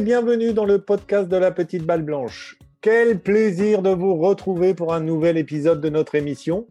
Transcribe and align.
bienvenue 0.00 0.52
dans 0.52 0.66
le 0.66 0.78
podcast 0.78 1.26
de 1.28 1.36
la 1.36 1.50
petite 1.50 1.84
balle 1.84 2.02
blanche. 2.02 2.58
Quel 2.82 3.18
plaisir 3.18 3.80
de 3.80 3.90
vous 3.90 4.16
retrouver 4.16 4.74
pour 4.74 4.92
un 4.92 5.00
nouvel 5.00 5.38
épisode 5.38 5.80
de 5.80 5.88
notre 5.88 6.16
émission. 6.16 6.66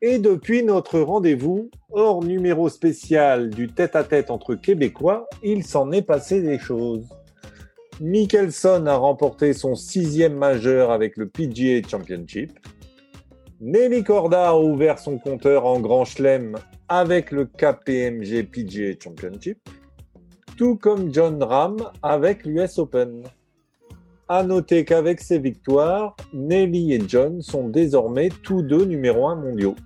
Et 0.00 0.18
depuis 0.18 0.62
notre 0.62 1.00
rendez-vous, 1.00 1.70
hors 1.90 2.24
numéro 2.24 2.70
spécial 2.70 3.50
du 3.50 3.68
tête-à-tête 3.68 4.30
entre 4.30 4.54
Québécois, 4.54 5.28
il 5.42 5.64
s'en 5.64 5.92
est 5.92 6.02
passé 6.02 6.40
des 6.40 6.58
choses. 6.58 7.06
Mickelson 8.00 8.86
a 8.86 8.96
remporté 8.96 9.52
son 9.52 9.74
sixième 9.74 10.34
majeur 10.34 10.90
avec 10.90 11.18
le 11.18 11.28
PGA 11.28 11.86
Championship. 11.86 12.52
Nelly 13.60 14.02
Corda 14.02 14.50
a 14.50 14.56
ouvert 14.56 14.98
son 14.98 15.18
compteur 15.18 15.66
en 15.66 15.78
Grand 15.80 16.06
Chelem 16.06 16.56
avec 16.88 17.32
le 17.32 17.44
KPMG 17.44 18.44
PGA 18.44 18.98
Championship, 19.02 19.58
tout 20.56 20.76
comme 20.76 21.12
John 21.12 21.42
Ram 21.42 21.76
avec 22.02 22.44
l'US 22.46 22.78
Open. 22.78 23.24
À 24.28 24.42
noter 24.42 24.84
qu'avec 24.84 25.20
ces 25.20 25.38
victoires, 25.38 26.16
Nelly 26.32 26.94
et 26.94 27.02
John 27.06 27.42
sont 27.42 27.68
désormais 27.68 28.30
tous 28.42 28.62
deux 28.62 28.84
numéro 28.84 29.28
un 29.28 29.36
mondiaux. 29.36 29.76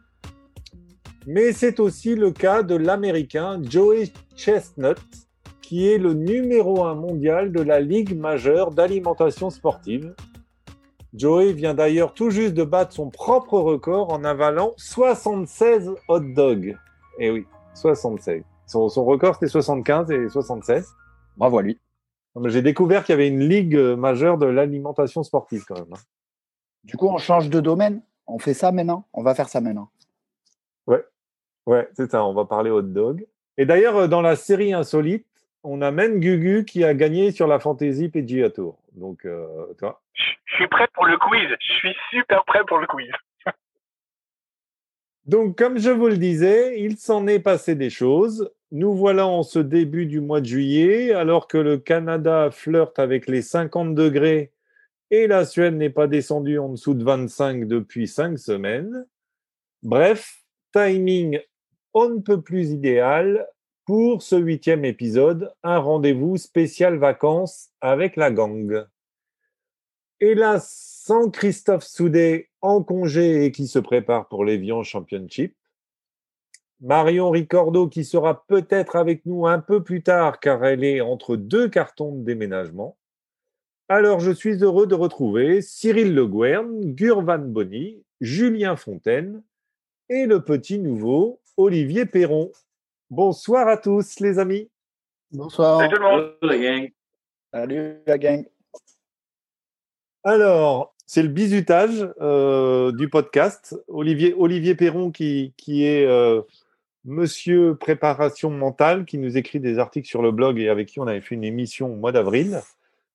Mais 1.26 1.52
c'est 1.52 1.80
aussi 1.80 2.14
le 2.14 2.30
cas 2.30 2.62
de 2.62 2.74
l'Américain 2.74 3.60
Joey 3.62 4.12
Chestnut, 4.36 4.96
qui 5.60 5.88
est 5.88 5.98
le 5.98 6.14
numéro 6.14 6.84
un 6.84 6.94
mondial 6.94 7.52
de 7.52 7.60
la 7.60 7.80
Ligue 7.80 8.16
majeure 8.16 8.70
d'alimentation 8.70 9.50
sportive. 9.50 10.14
Joey 11.12 11.52
vient 11.52 11.74
d'ailleurs 11.74 12.14
tout 12.14 12.30
juste 12.30 12.54
de 12.54 12.64
battre 12.64 12.94
son 12.94 13.10
propre 13.10 13.58
record 13.58 14.12
en 14.12 14.24
avalant 14.24 14.72
76 14.76 15.90
hot 16.08 16.20
dogs. 16.20 16.76
Eh 17.18 17.30
oui, 17.30 17.44
76. 17.74 18.42
Son, 18.70 18.88
son 18.88 19.04
record 19.04 19.34
c'était 19.34 19.48
75 19.48 20.10
et 20.10 20.28
76. 20.28 20.94
Bravo 21.36 21.58
à 21.58 21.62
lui. 21.62 21.78
J'ai 22.46 22.62
découvert 22.62 23.04
qu'il 23.04 23.12
y 23.14 23.18
avait 23.18 23.28
une 23.28 23.40
ligue 23.48 23.76
majeure 23.76 24.38
de 24.38 24.46
l'alimentation 24.46 25.22
sportive 25.24 25.64
quand 25.66 25.74
même. 25.74 25.92
hein. 25.92 26.00
Du 26.84 26.96
coup, 26.96 27.08
on 27.08 27.18
change 27.18 27.50
de 27.50 27.60
domaine. 27.60 28.00
On 28.26 28.38
fait 28.38 28.54
ça 28.54 28.70
maintenant. 28.70 29.06
On 29.12 29.22
va 29.22 29.34
faire 29.34 29.48
ça 29.48 29.60
maintenant. 29.60 29.90
Ouais, 31.66 31.88
c'est 31.92 32.10
ça, 32.10 32.24
on 32.24 32.32
va 32.32 32.46
parler 32.46 32.70
hot 32.70 32.82
dog. 32.82 33.26
Et 33.58 33.66
d'ailleurs, 33.66 33.96
euh, 33.96 34.08
dans 34.08 34.22
la 34.22 34.34
série 34.34 34.72
insolite, 34.72 35.26
on 35.62 35.82
a 35.82 35.90
même 35.90 36.18
Gugu 36.18 36.64
qui 36.64 36.84
a 36.84 36.94
gagné 36.94 37.32
sur 37.32 37.46
la 37.46 37.58
Fantasy 37.58 38.08
PGA 38.08 38.50
Tour. 38.50 38.78
Donc, 38.92 39.24
euh. 39.24 39.46
Je 39.80 39.86
je 40.46 40.54
suis 40.56 40.68
prêt 40.68 40.88
pour 40.94 41.04
le 41.04 41.18
quiz. 41.18 41.48
Je 41.60 41.72
suis 41.74 41.94
super 42.10 42.44
prêt 42.46 42.64
pour 42.66 42.78
le 42.78 42.86
quiz. 42.86 43.10
Donc, 45.26 45.56
comme 45.56 45.78
je 45.78 45.90
vous 45.90 46.08
le 46.08 46.16
disais, 46.16 46.80
il 46.80 46.96
s'en 46.96 47.26
est 47.26 47.40
passé 47.40 47.74
des 47.74 47.90
choses. 47.90 48.50
Nous 48.72 48.94
voilà 48.94 49.26
en 49.26 49.42
ce 49.42 49.58
début 49.58 50.06
du 50.06 50.20
mois 50.20 50.40
de 50.40 50.46
juillet, 50.46 51.12
alors 51.12 51.48
que 51.48 51.58
le 51.58 51.78
Canada 51.78 52.50
flirte 52.50 52.98
avec 52.98 53.26
les 53.26 53.42
50 53.42 53.94
degrés 53.94 54.52
et 55.10 55.26
la 55.26 55.44
Suède 55.44 55.74
n'est 55.74 55.90
pas 55.90 56.06
descendue 56.06 56.58
en 56.58 56.68
dessous 56.68 56.94
de 56.94 57.02
25 57.02 57.66
depuis 57.66 58.06
5 58.06 58.38
semaines. 58.38 59.06
Bref, 59.82 60.44
timing 60.72 61.40
on 61.94 62.08
ne 62.08 62.20
peut 62.20 62.40
plus 62.40 62.70
idéal 62.70 63.48
pour 63.84 64.22
ce 64.22 64.36
huitième 64.36 64.84
épisode, 64.84 65.52
un 65.64 65.78
rendez-vous 65.78 66.36
spécial 66.36 66.96
vacances 66.96 67.70
avec 67.80 68.14
la 68.14 68.30
gang. 68.30 68.86
Hélas, 70.20 71.02
sans 71.04 71.30
Christophe 71.30 71.82
Soudet 71.82 72.50
en 72.60 72.82
congé 72.82 73.44
et 73.44 73.52
qui 73.52 73.66
se 73.66 73.80
prépare 73.80 74.28
pour 74.28 74.44
l'Evian 74.44 74.84
Championship. 74.84 75.56
Marion 76.80 77.30
Ricordo 77.30 77.88
qui 77.88 78.04
sera 78.04 78.46
peut-être 78.46 78.96
avec 78.96 79.26
nous 79.26 79.46
un 79.46 79.58
peu 79.58 79.82
plus 79.82 80.02
tard 80.02 80.40
car 80.40 80.64
elle 80.64 80.82
est 80.82 81.00
entre 81.00 81.36
deux 81.36 81.68
cartons 81.68 82.14
de 82.14 82.24
déménagement. 82.24 82.96
Alors 83.88 84.20
je 84.20 84.30
suis 84.30 84.62
heureux 84.62 84.86
de 84.86 84.94
retrouver 84.94 85.60
Cyril 85.62 86.14
Le 86.14 86.26
Guern, 86.26 86.94
Gurvan 86.94 87.38
Bonny, 87.38 88.02
Julien 88.20 88.76
Fontaine 88.76 89.42
et 90.08 90.26
le 90.26 90.42
petit 90.42 90.78
nouveau 90.78 91.40
Olivier 91.56 92.06
Perron. 92.06 92.50
Bonsoir 93.10 93.68
à 93.68 93.76
tous 93.76 94.18
les 94.20 94.38
amis. 94.38 94.70
Bonsoir. 95.32 95.80
Salut 95.80 95.94
tout 95.94 96.02
le 96.02 96.08
monde. 96.08 96.32
la 96.42 96.58
gang. 96.58 96.90
Salut 97.52 97.94
la 98.06 98.18
gang. 98.18 98.46
Alors, 100.22 100.94
c'est 101.06 101.22
le 101.22 101.28
bizutage 101.28 102.08
euh, 102.20 102.92
du 102.92 103.08
podcast. 103.08 103.76
Olivier, 103.88 104.34
Olivier 104.38 104.74
Perron 104.74 105.10
qui, 105.10 105.52
qui 105.56 105.84
est 105.84 106.06
euh, 106.06 106.42
monsieur 107.04 107.76
préparation 107.76 108.50
mentale, 108.50 109.04
qui 109.04 109.18
nous 109.18 109.36
écrit 109.36 109.60
des 109.60 109.78
articles 109.78 110.08
sur 110.08 110.22
le 110.22 110.32
blog 110.32 110.58
et 110.58 110.68
avec 110.68 110.88
qui 110.88 111.00
on 111.00 111.06
avait 111.06 111.20
fait 111.20 111.34
une 111.34 111.44
émission 111.44 111.92
au 111.92 111.96
mois 111.96 112.12
d'avril, 112.12 112.60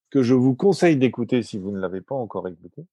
que 0.09 0.23
je 0.23 0.33
vous 0.33 0.55
conseille 0.55 0.97
d'écouter 0.97 1.43
si 1.43 1.57
vous 1.57 1.71
ne 1.71 1.79
l'avez 1.79 2.01
pas 2.01 2.15
encore 2.15 2.47
écouté. 2.47 2.85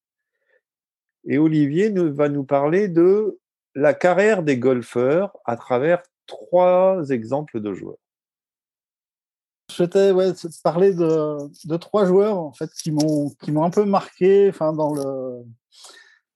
Et 1.25 1.39
Olivier 1.39 1.91
va 1.91 2.29
nous 2.29 2.45
parler 2.45 2.89
de 2.89 3.39
la 3.75 3.95
carrière 3.95 4.43
des 4.43 4.59
golfeurs 4.59 5.37
à 5.45 5.57
travers 5.57 6.03
trois 6.27 7.09
exemples 7.11 7.61
de 7.61 7.73
joueurs. 7.73 7.97
Je 9.71 9.77
souhaitais 9.77 10.13
parler 10.63 10.93
de, 10.93 11.37
de 11.67 11.77
trois 11.77 12.05
joueurs 12.05 12.39
en 12.39 12.53
fait 12.53 12.71
qui 12.73 12.91
m'ont 12.91 13.33
un 13.63 13.71
peu 13.71 13.85
marqué 13.85 14.49
enfin 14.51 14.75
dans 14.75 14.93
le 14.93 15.45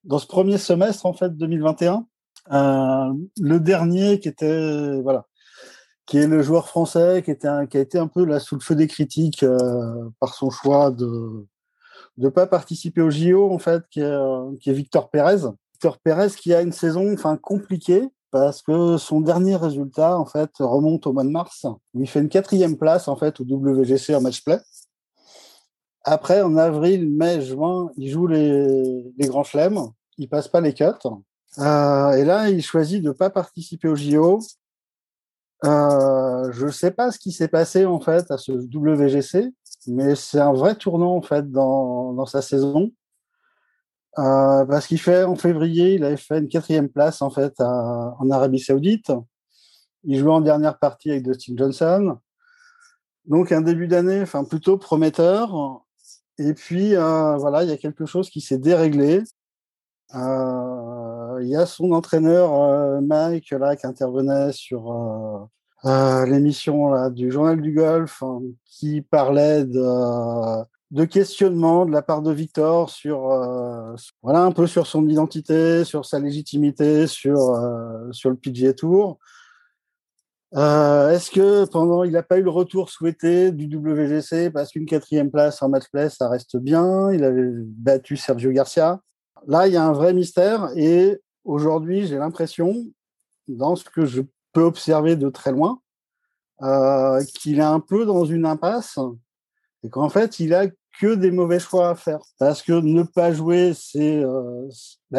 dans 0.04 0.18
ce 0.18 0.26
premier 0.26 0.56
semestre 0.56 1.04
en 1.04 1.12
fait 1.12 1.36
2021 1.36 1.94
Euh, 1.94 2.15
le 2.50 3.58
dernier 3.58 4.20
qui 4.20 4.28
était 4.28 5.00
voilà 5.02 5.26
qui 6.06 6.18
est 6.18 6.26
le 6.26 6.42
joueur 6.42 6.68
français 6.68 7.22
qui 7.24 7.30
était 7.30 7.48
qui 7.68 7.76
a 7.76 7.80
été 7.80 7.98
un 7.98 8.06
peu 8.06 8.24
là 8.24 8.40
sous 8.40 8.54
le 8.54 8.60
feu 8.60 8.74
des 8.74 8.86
critiques 8.86 9.42
euh, 9.42 10.08
par 10.20 10.34
son 10.34 10.50
choix 10.50 10.90
de 10.90 11.46
de 12.16 12.28
pas 12.28 12.46
participer 12.46 13.02
au 13.02 13.10
JO 13.10 13.50
en 13.52 13.58
fait 13.58 13.82
qui 13.90 14.00
est, 14.00 14.04
euh, 14.04 14.52
qui 14.60 14.70
est 14.70 14.72
Victor 14.72 15.10
Pérez 15.10 15.48
Victor 15.72 15.98
Pérez 15.98 16.30
qui 16.30 16.54
a 16.54 16.62
une 16.62 16.72
saison 16.72 17.12
enfin 17.12 17.36
compliquée 17.36 18.08
parce 18.30 18.62
que 18.62 18.96
son 18.98 19.20
dernier 19.20 19.56
résultat 19.56 20.18
en 20.18 20.26
fait 20.26 20.50
remonte 20.58 21.06
au 21.06 21.12
mois 21.12 21.24
de 21.24 21.30
mars 21.30 21.66
où 21.94 22.02
il 22.02 22.08
fait 22.08 22.20
une 22.20 22.28
quatrième 22.28 22.76
place 22.76 23.08
en 23.08 23.16
fait 23.16 23.40
au 23.40 23.44
WGC 23.44 24.14
en 24.14 24.20
match 24.20 24.44
play. 24.44 24.58
Après 26.04 26.42
en 26.42 26.56
avril, 26.56 27.10
mai, 27.10 27.40
juin, 27.40 27.90
il 27.96 28.10
joue 28.10 28.26
les, 28.26 29.12
les 29.18 29.26
grands 29.26 29.42
chelems, 29.42 29.90
il 30.18 30.28
passe 30.28 30.48
pas 30.48 30.60
les 30.60 30.72
cuts. 30.74 30.84
Euh, 31.58 32.12
et 32.12 32.24
là, 32.24 32.50
il 32.50 32.62
choisit 32.62 33.02
de 33.02 33.12
pas 33.12 33.30
participer 33.30 33.88
au 33.88 33.96
JO. 33.96 34.40
Euh, 35.64 36.52
je 36.52 36.68
sais 36.68 36.90
pas 36.90 37.10
ce 37.10 37.18
qui 37.18 37.32
s'est 37.32 37.48
passé 37.48 37.86
en 37.86 37.98
fait 37.98 38.30
à 38.30 38.36
ce 38.36 38.52
WGC, 38.52 39.54
mais 39.86 40.14
c'est 40.14 40.38
un 40.38 40.52
vrai 40.52 40.74
tournant 40.76 41.16
en 41.16 41.22
fait 41.22 41.50
dans, 41.50 42.12
dans 42.12 42.26
sa 42.26 42.42
saison. 42.42 42.92
Euh, 44.18 44.64
parce 44.66 44.86
qu'il 44.86 45.00
fait 45.00 45.24
en 45.24 45.36
février, 45.36 45.94
il 45.94 46.04
avait 46.04 46.16
fait 46.16 46.38
une 46.38 46.48
quatrième 46.48 46.88
place 46.88 47.22
en 47.22 47.30
fait 47.30 47.58
en 47.60 48.30
Arabie 48.30 48.60
Saoudite. 48.60 49.12
Il 50.04 50.18
jouait 50.18 50.30
en 50.30 50.40
dernière 50.40 50.78
partie 50.78 51.10
avec 51.10 51.24
Dustin 51.24 51.54
Johnson. 51.56 52.18
Donc 53.26 53.50
un 53.50 53.60
début 53.62 53.88
d'année, 53.88 54.22
enfin 54.22 54.44
plutôt 54.44 54.78
prometteur. 54.78 55.82
Et 56.38 56.54
puis 56.54 56.94
voilà, 56.94 57.64
il 57.64 57.70
y 57.70 57.72
a 57.72 57.76
quelque 57.76 58.06
chose 58.06 58.30
qui 58.30 58.40
s'est 58.40 58.58
déréglé. 58.58 59.22
Il 61.40 61.48
y 61.48 61.56
a 61.56 61.66
son 61.66 61.92
entraîneur 61.92 62.52
euh, 62.54 63.00
Mike 63.00 63.50
là 63.50 63.76
qui 63.76 63.86
intervenait 63.86 64.52
sur 64.52 64.92
euh, 64.92 65.38
euh, 65.84 66.26
l'émission 66.26 67.10
du 67.10 67.30
journal 67.30 67.60
du 67.60 67.72
golf 67.72 68.22
hein, 68.22 68.40
qui 68.64 69.02
parlait 69.02 69.64
de 69.64 70.64
de 70.92 71.04
questionnement 71.04 71.84
de 71.84 71.92
la 71.92 72.02
part 72.02 72.22
de 72.22 72.32
Victor 72.32 72.90
sur 72.90 73.30
euh, 73.32 73.94
voilà 74.22 74.42
un 74.42 74.52
peu 74.52 74.66
sur 74.66 74.86
son 74.86 75.08
identité, 75.08 75.84
sur 75.84 76.04
sa 76.04 76.18
légitimité, 76.18 77.06
sur 77.06 77.54
euh, 77.54 78.10
sur 78.12 78.30
le 78.30 78.36
PGA 78.36 78.72
Tour. 78.72 79.18
Euh, 80.54 81.10
Est-ce 81.10 81.30
que 81.30 81.64
pendant 81.68 82.04
il 82.04 82.12
n'a 82.12 82.22
pas 82.22 82.38
eu 82.38 82.42
le 82.42 82.50
retour 82.50 82.88
souhaité 82.88 83.50
du 83.50 83.76
WGC 83.76 84.50
parce 84.50 84.70
qu'une 84.70 84.86
quatrième 84.86 85.30
place 85.30 85.60
en 85.62 85.68
match 85.68 85.84
play 85.92 86.08
ça 86.08 86.28
reste 86.28 86.56
bien. 86.56 87.12
Il 87.12 87.24
avait 87.24 87.50
battu 87.52 88.16
Sergio 88.16 88.52
Garcia. 88.52 89.00
Là 89.48 89.66
il 89.66 89.74
y 89.74 89.76
a 89.76 89.84
un 89.84 89.92
vrai 89.92 90.14
mystère 90.14 90.70
et 90.76 91.20
aujourd'hui 91.46 92.06
j'ai 92.06 92.18
l'impression 92.18 92.74
dans 93.48 93.76
ce 93.76 93.84
que 93.84 94.04
je 94.04 94.22
peux 94.52 94.62
observer 94.62 95.16
de 95.16 95.28
très 95.30 95.52
loin 95.52 95.80
euh, 96.62 97.22
qu'il 97.38 97.58
est 97.58 97.62
un 97.62 97.80
peu 97.80 98.06
dans 98.06 98.24
une 98.24 98.46
impasse 98.46 98.98
et 99.82 99.90
qu'en 99.90 100.08
fait, 100.08 100.40
il 100.40 100.54
a 100.54 100.66
que 100.98 101.14
des 101.14 101.30
mauvais 101.30 101.60
choix 101.60 101.90
à 101.90 101.94
faire. 101.94 102.20
Parce 102.38 102.62
que 102.62 102.72
ne 102.72 103.02
pas 103.02 103.32
jouer, 103.32 103.72
c'est 103.74 104.16
euh, 104.16 104.68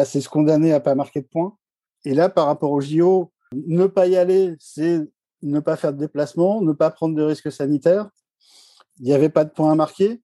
c'est 0.04 0.20
se 0.20 0.28
condamner 0.28 0.72
à 0.72 0.80
pas 0.80 0.94
marquer 0.94 1.22
de 1.22 1.26
points. 1.26 1.56
Et 2.04 2.14
là, 2.14 2.28
par 2.28 2.46
rapport 2.46 2.72
au 2.72 2.80
JO, 2.80 3.32
ne 3.52 3.86
pas 3.86 4.06
y 4.06 4.16
aller, 4.16 4.56
c'est 4.58 5.00
ne 5.42 5.60
pas 5.60 5.76
faire 5.76 5.92
de 5.92 5.98
déplacement, 5.98 6.60
ne 6.60 6.72
pas 6.72 6.90
prendre 6.90 7.14
de 7.14 7.22
risques 7.22 7.52
sanitaires. 7.52 8.10
Il 8.98 9.04
n'y 9.04 9.12
avait 9.12 9.28
pas 9.28 9.44
de 9.44 9.50
points 9.50 9.72
à 9.72 9.74
marquer. 9.74 10.20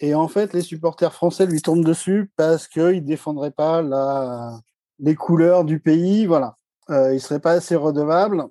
Et 0.00 0.14
en 0.14 0.28
fait, 0.28 0.52
les 0.54 0.62
supporters 0.62 1.12
français 1.12 1.46
lui 1.46 1.62
tombent 1.62 1.84
dessus 1.84 2.32
parce 2.36 2.66
qu'ils 2.66 2.82
ne 2.82 3.00
défendraient 3.00 3.50
pas 3.50 3.82
la, 3.82 4.58
les 5.04 5.14
couleurs 5.14 5.64
du 5.64 5.78
pays. 5.78 6.26
Voilà. 6.26 6.56
Euh, 6.90 7.10
il 7.10 7.14
ne 7.14 7.18
serait 7.18 7.40
pas 7.40 7.52
assez 7.52 7.76
redevable. 7.76 8.46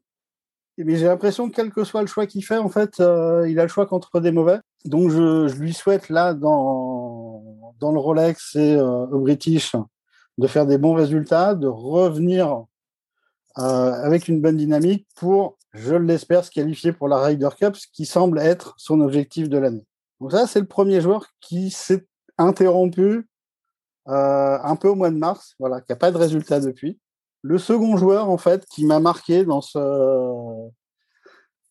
Mais 0.78 0.96
j'ai 0.96 1.06
l'impression 1.06 1.50
que 1.50 1.56
quel 1.56 1.72
que 1.72 1.84
soit 1.84 2.02
le 2.02 2.08
choix 2.08 2.26
qu'il 2.26 2.44
fait, 2.44 2.58
en 2.58 2.70
fait, 2.70 3.00
euh, 3.00 3.48
il 3.48 3.60
a 3.60 3.64
le 3.64 3.70
choix 3.70 3.86
contre 3.86 4.20
des 4.20 4.32
mauvais. 4.32 4.60
Donc, 4.86 5.10
je, 5.12 5.54
lui 5.56 5.74
souhaite 5.74 6.10
là, 6.10 6.34
dans, 6.34 7.74
dans 7.80 7.92
le 7.92 8.00
Rolex 8.00 8.56
et 8.56 8.76
euh, 8.76 9.06
au 9.08 9.20
British, 9.20 9.76
de 10.40 10.48
faire 10.48 10.66
des 10.66 10.80
bons 10.80 10.94
résultats, 10.94 11.54
de 11.54 11.68
revenir 11.68 12.64
avec 13.56 14.30
une 14.30 14.42
bonne 14.42 14.58
dynamique 14.58 15.08
pour, 15.16 15.60
je 15.74 15.94
l'espère, 15.94 16.44
se 16.44 16.50
qualifier 16.50 16.92
pour 16.92 17.08
la 17.08 17.22
Ryder 17.22 17.50
Cup, 17.56 17.76
ce 17.76 17.86
qui 17.94 18.08
semble 18.08 18.40
être 18.40 18.74
son 18.78 19.00
objectif 19.00 19.48
de 19.48 19.60
l'année. 19.60 19.86
Donc 20.20 20.32
ça, 20.32 20.48
c'est 20.48 20.60
le 20.60 20.66
premier 20.66 21.02
joueur 21.02 21.28
qui 21.40 21.70
s'est 21.70 22.08
interrompu 22.40 23.28
euh, 24.08 24.58
un 24.62 24.76
peu 24.76 24.90
au 24.90 24.96
mois 24.96 25.10
de 25.10 25.18
mars, 25.18 25.56
voilà, 25.60 25.82
qui 25.82 25.92
n'a 25.92 25.96
pas 25.96 26.12
de 26.12 26.18
résultat 26.18 26.60
depuis. 26.60 27.00
Le 27.42 27.58
second 27.58 27.98
joueur, 27.98 28.30
en 28.30 28.38
fait, 28.38 28.66
qui 28.66 28.86
m'a 28.86 29.00
marqué 29.00 29.46
dans 29.46 29.62
ce, 29.62 29.80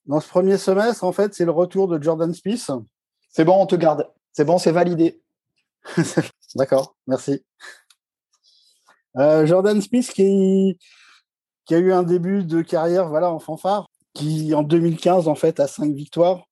dans 0.07 0.21
ce 0.21 0.29
premier 0.29 0.59
semestre, 0.59 1.05
en 1.05 1.13
fait, 1.13 1.35
c'est 1.35 1.45
le 1.45 1.51
retour 1.51 1.89
de 1.89 2.03
Jordan 2.03 2.33
Spieth. 2.33 2.71
C'est 3.31 3.45
bon, 3.45 3.61
on 3.61 3.67
te 3.67 3.77
garde. 3.77 4.11
C'est 4.33 4.45
bon, 4.45 4.59
c'est 4.59 4.73
validé. 4.73 5.23
D'accord, 6.55 6.97
merci. 7.07 7.45
Euh, 9.17 9.47
Jordan 9.47 9.81
Spieth 9.81 10.11
qui, 10.13 10.79
qui 11.67 11.75
a 11.75 11.79
eu 11.79 11.93
un 11.93 12.03
début 12.03 12.45
de 12.45 12.63
carrière 12.63 13.09
voilà, 13.09 13.31
en 13.31 13.39
fanfare, 13.39 13.89
qui 14.15 14.55
en 14.55 14.63
2015 14.63 15.29
en 15.29 15.35
fait 15.35 15.61
a 15.61 15.67
cinq 15.67 15.95
victoires. 15.95 16.47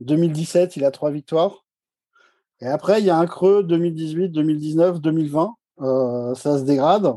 2017, 0.00 0.76
il 0.76 0.84
a 0.84 0.90
trois 0.90 1.10
victoires. 1.10 1.64
Et 2.62 2.68
après, 2.68 3.00
il 3.00 3.06
y 3.06 3.10
a 3.10 3.18
un 3.18 3.26
creux 3.26 3.64
2018, 3.64 4.28
2019, 4.28 5.00
2020. 5.00 5.54
Euh, 5.80 6.34
ça 6.36 6.58
se 6.58 6.62
dégrade. 6.62 7.12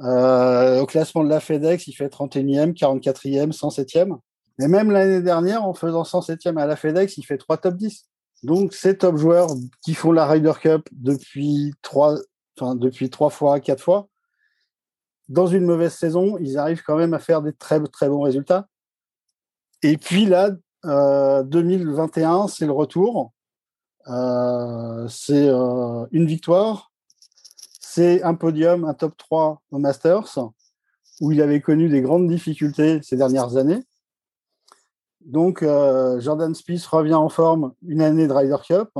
Euh, 0.00 0.80
au 0.80 0.86
classement 0.86 1.24
de 1.24 1.30
la 1.30 1.40
FedEx, 1.40 1.86
il 1.86 1.94
fait 1.94 2.08
31e, 2.08 2.74
44e, 2.74 3.52
107e. 3.52 4.18
Mais 4.58 4.68
même 4.68 4.90
l'année 4.90 5.22
dernière, 5.22 5.64
en 5.64 5.72
faisant 5.72 6.02
107e 6.02 6.58
à 6.58 6.66
la 6.66 6.76
FedEx, 6.76 7.16
il 7.16 7.24
fait 7.24 7.38
trois 7.38 7.56
top 7.56 7.76
10. 7.76 8.06
Donc, 8.42 8.74
ces 8.74 8.98
top 8.98 9.16
joueurs 9.16 9.48
qui 9.82 9.94
font 9.94 10.12
la 10.12 10.26
Ryder 10.26 10.52
Cup 10.60 10.86
depuis 10.92 11.72
trois, 11.80 12.18
enfin, 12.58 12.74
depuis 12.74 13.08
trois 13.08 13.30
fois, 13.30 13.60
quatre 13.60 13.82
fois, 13.82 14.08
dans 15.30 15.46
une 15.46 15.64
mauvaise 15.64 15.94
saison, 15.94 16.36
ils 16.38 16.58
arrivent 16.58 16.82
quand 16.82 16.96
même 16.96 17.14
à 17.14 17.18
faire 17.18 17.40
des 17.40 17.54
très, 17.54 17.80
très 17.84 18.10
bons 18.10 18.20
résultats. 18.20 18.68
Et 19.82 19.96
puis 19.96 20.26
là, 20.26 20.50
euh, 20.84 21.42
2021, 21.44 22.48
c'est 22.48 22.66
le 22.66 22.72
retour. 22.72 23.32
Euh, 24.08 25.06
c'est 25.08 25.48
euh, 25.48 26.06
une 26.12 26.26
victoire. 26.26 26.92
C'est 27.80 28.22
un 28.22 28.34
podium, 28.34 28.84
un 28.84 28.94
top 28.94 29.16
3 29.16 29.62
au 29.70 29.78
Masters, 29.78 30.38
où 31.20 31.32
il 31.32 31.42
avait 31.42 31.60
connu 31.60 31.88
des 31.88 32.00
grandes 32.00 32.28
difficultés 32.28 33.00
ces 33.02 33.16
dernières 33.16 33.56
années. 33.56 33.84
Donc, 35.20 35.62
euh, 35.62 36.20
Jordan 36.20 36.54
Spieth 36.54 36.86
revient 36.86 37.14
en 37.14 37.28
forme 37.28 37.74
une 37.86 38.00
année 38.00 38.26
de 38.26 38.32
Ryder 38.32 38.56
Cup. 38.64 38.90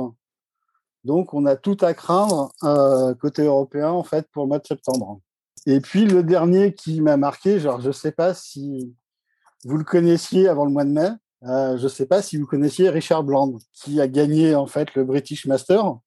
Donc, 1.03 1.33
on 1.33 1.45
a 1.45 1.55
tout 1.55 1.77
à 1.81 1.93
craindre 1.93 2.51
côté 3.19 3.43
européen, 3.43 3.89
en 3.89 4.03
fait, 4.03 4.27
pour 4.31 4.43
le 4.43 4.49
mois 4.49 4.59
de 4.59 4.67
septembre. 4.67 5.19
Et 5.65 5.79
puis, 5.79 6.05
le 6.05 6.21
dernier 6.21 6.73
qui 6.73 7.01
m'a 7.01 7.17
marqué, 7.17 7.59
genre, 7.59 7.81
je 7.81 7.87
ne 7.87 7.93
sais 7.93 8.11
pas 8.11 8.33
si 8.35 8.93
vous 9.63 9.77
le 9.77 9.83
connaissiez 9.83 10.47
avant 10.47 10.65
le 10.65 10.71
mois 10.71 10.83
de 10.83 10.89
mai, 10.89 11.09
euh, 11.43 11.77
je 11.77 11.83
ne 11.83 11.89
sais 11.89 12.05
pas 12.05 12.21
si 12.21 12.37
vous 12.37 12.45
connaissiez 12.45 12.89
Richard 12.89 13.23
Bland, 13.23 13.57
qui 13.73 13.99
a 13.99 14.07
gagné, 14.07 14.55
en 14.55 14.67
fait, 14.67 14.93
le 14.95 15.03
British 15.03 15.45
Master 15.45 15.97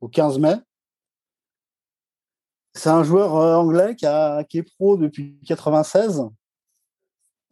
au 0.00 0.08
15 0.08 0.38
mai. 0.38 0.56
C'est 2.74 2.90
un 2.90 3.02
joueur 3.02 3.36
euh, 3.36 3.56
anglais 3.56 3.96
qui, 3.96 4.06
a, 4.06 4.40
est 4.40 4.62
pro 4.62 4.96
depuis 4.96 5.38
96 5.46 6.30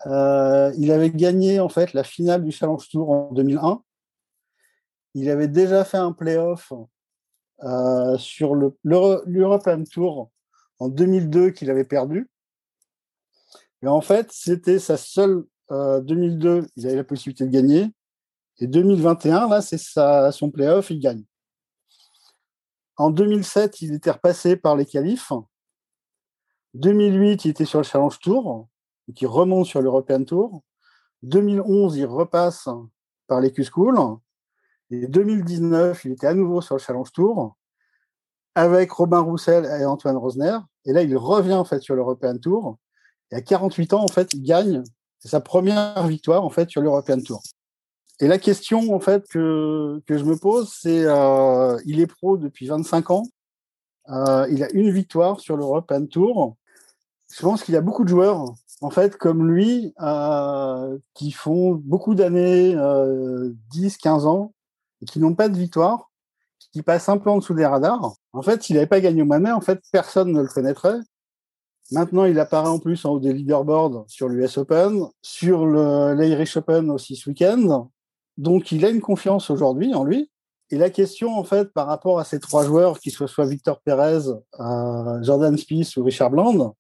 euh, 0.07 0.73
il 0.79 0.93
avait 0.93 1.11
gagné 1.11 1.59
en 1.59 1.69
fait 1.69 1.93
la 1.93 2.05
finale 2.05 2.45
du 2.45 2.53
Challenge 2.53 2.89
Tour 2.89 3.11
en 3.11 3.33
2001. 3.33 3.83
Il 5.15 5.29
avait 5.29 5.49
déjà 5.49 5.85
fait 5.85 5.97
un 5.97 6.13
playoff 6.13 6.73
euh, 7.65 8.17
sur 8.19 8.55
l'European 8.85 9.83
Tour 9.85 10.31
en 10.79 10.89
2002 10.89 11.51
qu'il 11.51 11.71
avait 11.71 11.85
perdu. 11.85 12.31
Et 13.83 13.89
en 13.89 14.01
fait, 14.01 14.31
c'était 14.31 14.79
sa 14.79 14.97
seule 14.97 15.45
2002, 15.71 16.49
euh, 16.49 16.67
il 16.77 16.87
avait 16.87 16.97
la 16.97 17.05
possibilité 17.05 17.45
de 17.45 17.51
gagner. 17.51 17.93
Et 18.59 18.67
2021, 18.67 19.49
là, 19.49 19.61
c'est 19.61 19.79
son 19.79 20.51
playoff, 20.51 20.91
il 20.91 21.01
gagne. 21.01 21.25
En 22.97 23.11
2007, 23.11 23.81
il 23.83 23.95
était 23.95 24.11
repassé 24.11 24.57
par 24.57 24.77
les 24.77 24.85
qualifs. 24.85 25.33
2008, 26.75 27.45
il 27.45 27.51
était 27.51 27.65
sur 27.65 27.79
le 27.79 27.85
Challenge 27.85 28.19
Tour 28.19 28.69
qui 29.15 29.27
remonte 29.27 29.67
sur 29.67 29.81
l'European 29.81 30.25
Tour. 30.25 30.63
2011, 31.23 31.97
il 31.97 32.07
repasse 32.07 32.69
par 33.27 33.41
les 33.41 33.53
Q-School. 33.53 33.99
Et 34.91 35.07
2019, 35.07 36.05
il 36.05 36.13
était 36.13 36.27
à 36.27 36.35
nouveau 36.35 36.61
sur 36.61 36.75
le 36.75 36.81
Challenge 36.81 37.11
Tour 37.13 37.57
avec 38.55 38.91
Robin 38.91 39.21
Roussel 39.21 39.65
et 39.65 39.85
Antoine 39.85 40.17
Rosner. 40.17 40.59
Et 40.85 40.93
là, 40.93 41.03
il 41.03 41.17
revient 41.17 41.55
en 41.55 41.65
fait 41.65 41.81
sur 41.81 41.95
l'European 41.95 42.39
Tour. 42.39 42.79
Et 43.31 43.37
à 43.37 43.41
48 43.41 43.93
ans, 43.93 44.03
en 44.03 44.09
fait, 44.09 44.33
il 44.35 44.43
gagne. 44.43 44.83
C'est 45.21 45.29
sa 45.29 45.41
première 45.41 46.07
victoire 46.07 46.45
en 46.45 46.51
fait 46.51 46.71
sur 46.71 46.81
l'European 46.81 47.21
Tour. 47.21 47.43
Et 48.21 48.27
la 48.27 48.39
question 48.39 48.95
en 48.95 49.01
fait 49.01 49.27
que, 49.29 50.03
que 50.07 50.19
je 50.19 50.25
me 50.25 50.37
pose, 50.37 50.73
c'est 50.73 51.05
euh, 51.05 51.79
il 51.87 52.01
est 52.01 52.07
pro 52.07 52.37
depuis 52.37 52.67
25 52.67 53.11
ans. 53.11 53.25
Euh, 54.11 54.47
il 54.51 54.63
a 54.65 54.73
une 54.73 54.91
victoire 54.91 55.41
sur 55.41 55.57
l'European 55.57 56.07
Tour. 56.07 56.57
Je 57.33 57.43
pense 57.43 57.63
qu'il 57.63 57.75
y 57.75 57.77
a 57.77 57.83
beaucoup 57.83 58.05
de 58.05 58.09
joueurs 58.09 58.55
en 58.81 58.91
fait, 58.91 59.17
comme 59.17 59.51
lui, 59.51 59.93
euh, 60.01 60.99
qui 61.15 61.33
font 61.33 61.75
beaucoup 61.75 62.15
d'années, 62.15 62.75
euh, 62.77 63.51
10, 63.71 63.97
15 63.97 64.27
ans, 64.27 64.55
et 65.03 65.05
qui 65.05 65.19
n'ont 65.19 65.35
pas 65.35 65.49
de 65.49 65.57
victoire, 65.57 66.11
qui 66.73 66.83
passent 66.83 67.09
un 67.09 67.19
peu 67.19 67.31
en 67.31 67.39
dessous 67.39 67.55
des 67.55 67.67
radars. 67.67 68.15
En 68.33 68.43
fait, 68.43 68.63
s'il 68.63 68.77
n'avait 68.77 68.87
pas 68.87 69.01
gagné 69.01 69.23
au 69.23 69.25
mois 69.25 69.39
en 69.53 69.61
fait, 69.61 69.81
personne 69.93 70.33
ne 70.33 70.43
le 70.43 70.49
connaîtrait. 70.49 70.99
Maintenant, 71.91 72.27
il 72.27 72.39
apparaît 72.39 72.69
en 72.69 72.79
plus 72.79 73.05
en 73.05 73.13
haut 73.13 73.21
des 73.21 73.33
leaderboards 73.33 74.05
sur 74.09 74.29
l'US 74.29 74.59
Open, 74.59 75.07
sur 75.23 75.67
l'Irish 75.67 76.57
Open 76.59 76.91
aussi 76.91 77.17
ce 77.17 77.31
week-end. 77.31 77.89
Donc, 78.37 78.73
il 78.73 78.85
a 78.85 78.91
une 78.91 79.01
confiance 79.01 79.51
aujourd'hui 79.51 79.95
en 79.95 80.05
lui. 80.05 80.31
Et 80.71 80.77
la 80.77 80.91
question, 80.91 81.39
en 81.39 81.45
fait, 81.45 81.73
par 81.73 81.87
rapport 81.87 82.19
à 82.19 82.25
ces 82.25 82.41
trois 82.41 82.65
joueurs, 82.65 83.01
qu'ils 83.01 83.13
soient 83.13 83.27
soit 83.27 83.47
Victor 83.47 83.81
Perez, 83.81 84.29
euh, 84.61 85.23
Jordan 85.23 85.57
Spieth 85.57 85.97
ou 85.97 86.05
Richard 86.05 86.31
Bland, 86.31 86.77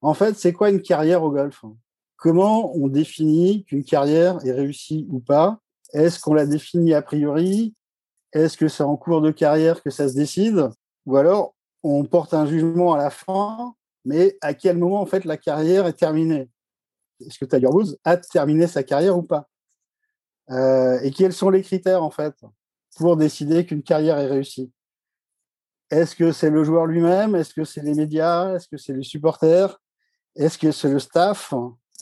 en 0.00 0.14
fait, 0.14 0.36
c'est 0.36 0.52
quoi 0.52 0.70
une 0.70 0.82
carrière 0.82 1.22
au 1.22 1.30
golf? 1.30 1.64
Comment 2.16 2.76
on 2.76 2.88
définit 2.88 3.64
qu'une 3.64 3.84
carrière 3.84 4.44
est 4.44 4.52
réussie 4.52 5.06
ou 5.08 5.20
pas? 5.20 5.58
Est-ce 5.92 6.18
qu'on 6.18 6.34
la 6.34 6.46
définit 6.46 6.94
a 6.94 7.02
priori? 7.02 7.74
Est-ce 8.32 8.56
que 8.56 8.66
c'est 8.66 8.82
en 8.82 8.96
cours 8.96 9.20
de 9.20 9.30
carrière 9.30 9.82
que 9.82 9.90
ça 9.90 10.08
se 10.08 10.14
décide? 10.14 10.70
Ou 11.06 11.16
alors 11.16 11.54
on 11.84 12.04
porte 12.04 12.34
un 12.34 12.46
jugement 12.46 12.94
à 12.94 12.98
la 12.98 13.10
fin, 13.10 13.74
mais 14.04 14.36
à 14.40 14.54
quel 14.54 14.78
moment 14.78 15.00
en 15.00 15.06
fait 15.06 15.24
la 15.24 15.36
carrière 15.36 15.86
est 15.86 15.92
terminée? 15.94 16.48
Est-ce 17.20 17.38
que 17.38 17.44
Tiger 17.44 17.68
Woods 17.68 17.96
a 18.04 18.16
terminé 18.16 18.66
sa 18.66 18.82
carrière 18.82 19.16
ou 19.16 19.22
pas? 19.22 19.48
Euh, 20.50 20.98
Et 21.02 21.10
quels 21.10 21.32
sont 21.32 21.50
les 21.50 21.62
critères 21.62 22.02
en 22.02 22.10
fait 22.10 22.34
pour 22.96 23.16
décider 23.16 23.64
qu'une 23.64 23.82
carrière 23.82 24.18
est 24.18 24.26
réussie? 24.26 24.72
Est-ce 25.90 26.16
que 26.16 26.32
c'est 26.32 26.50
le 26.50 26.64
joueur 26.64 26.86
lui-même? 26.86 27.34
Est-ce 27.36 27.54
que 27.54 27.64
c'est 27.64 27.82
les 27.82 27.94
médias? 27.94 28.54
Est-ce 28.54 28.66
que 28.66 28.76
c'est 28.76 28.94
les 28.94 29.02
supporters? 29.02 29.78
Est-ce 30.34 30.58
que 30.58 30.72
c'est 30.72 30.90
le 30.90 30.98
staff? 30.98 31.52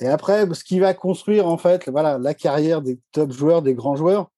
Et 0.00 0.08
après, 0.08 0.46
ce 0.54 0.64
qui 0.64 0.78
va 0.78 0.94
construire 0.94 1.46
en 1.46 1.58
fait, 1.58 1.88
voilà, 1.88 2.16
la 2.16 2.32
carrière 2.32 2.80
des 2.82 2.98
top 3.12 3.32
joueurs, 3.32 3.62
des 3.62 3.74
grands 3.74 3.96
joueurs, 3.96 4.30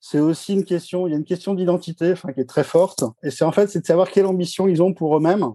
c'est 0.00 0.18
aussi 0.18 0.54
une 0.54 0.64
question. 0.64 1.06
Il 1.06 1.10
y 1.10 1.14
a 1.14 1.16
une 1.16 1.24
question 1.24 1.54
d'identité, 1.54 2.14
qui 2.34 2.40
est 2.40 2.48
très 2.48 2.64
forte. 2.64 3.04
Et 3.22 3.30
c'est 3.30 3.44
en 3.44 3.52
fait, 3.52 3.68
c'est 3.68 3.80
de 3.80 3.86
savoir 3.86 4.10
quelle 4.10 4.26
ambition 4.26 4.66
ils 4.66 4.82
ont 4.82 4.94
pour 4.94 5.16
eux-mêmes 5.16 5.52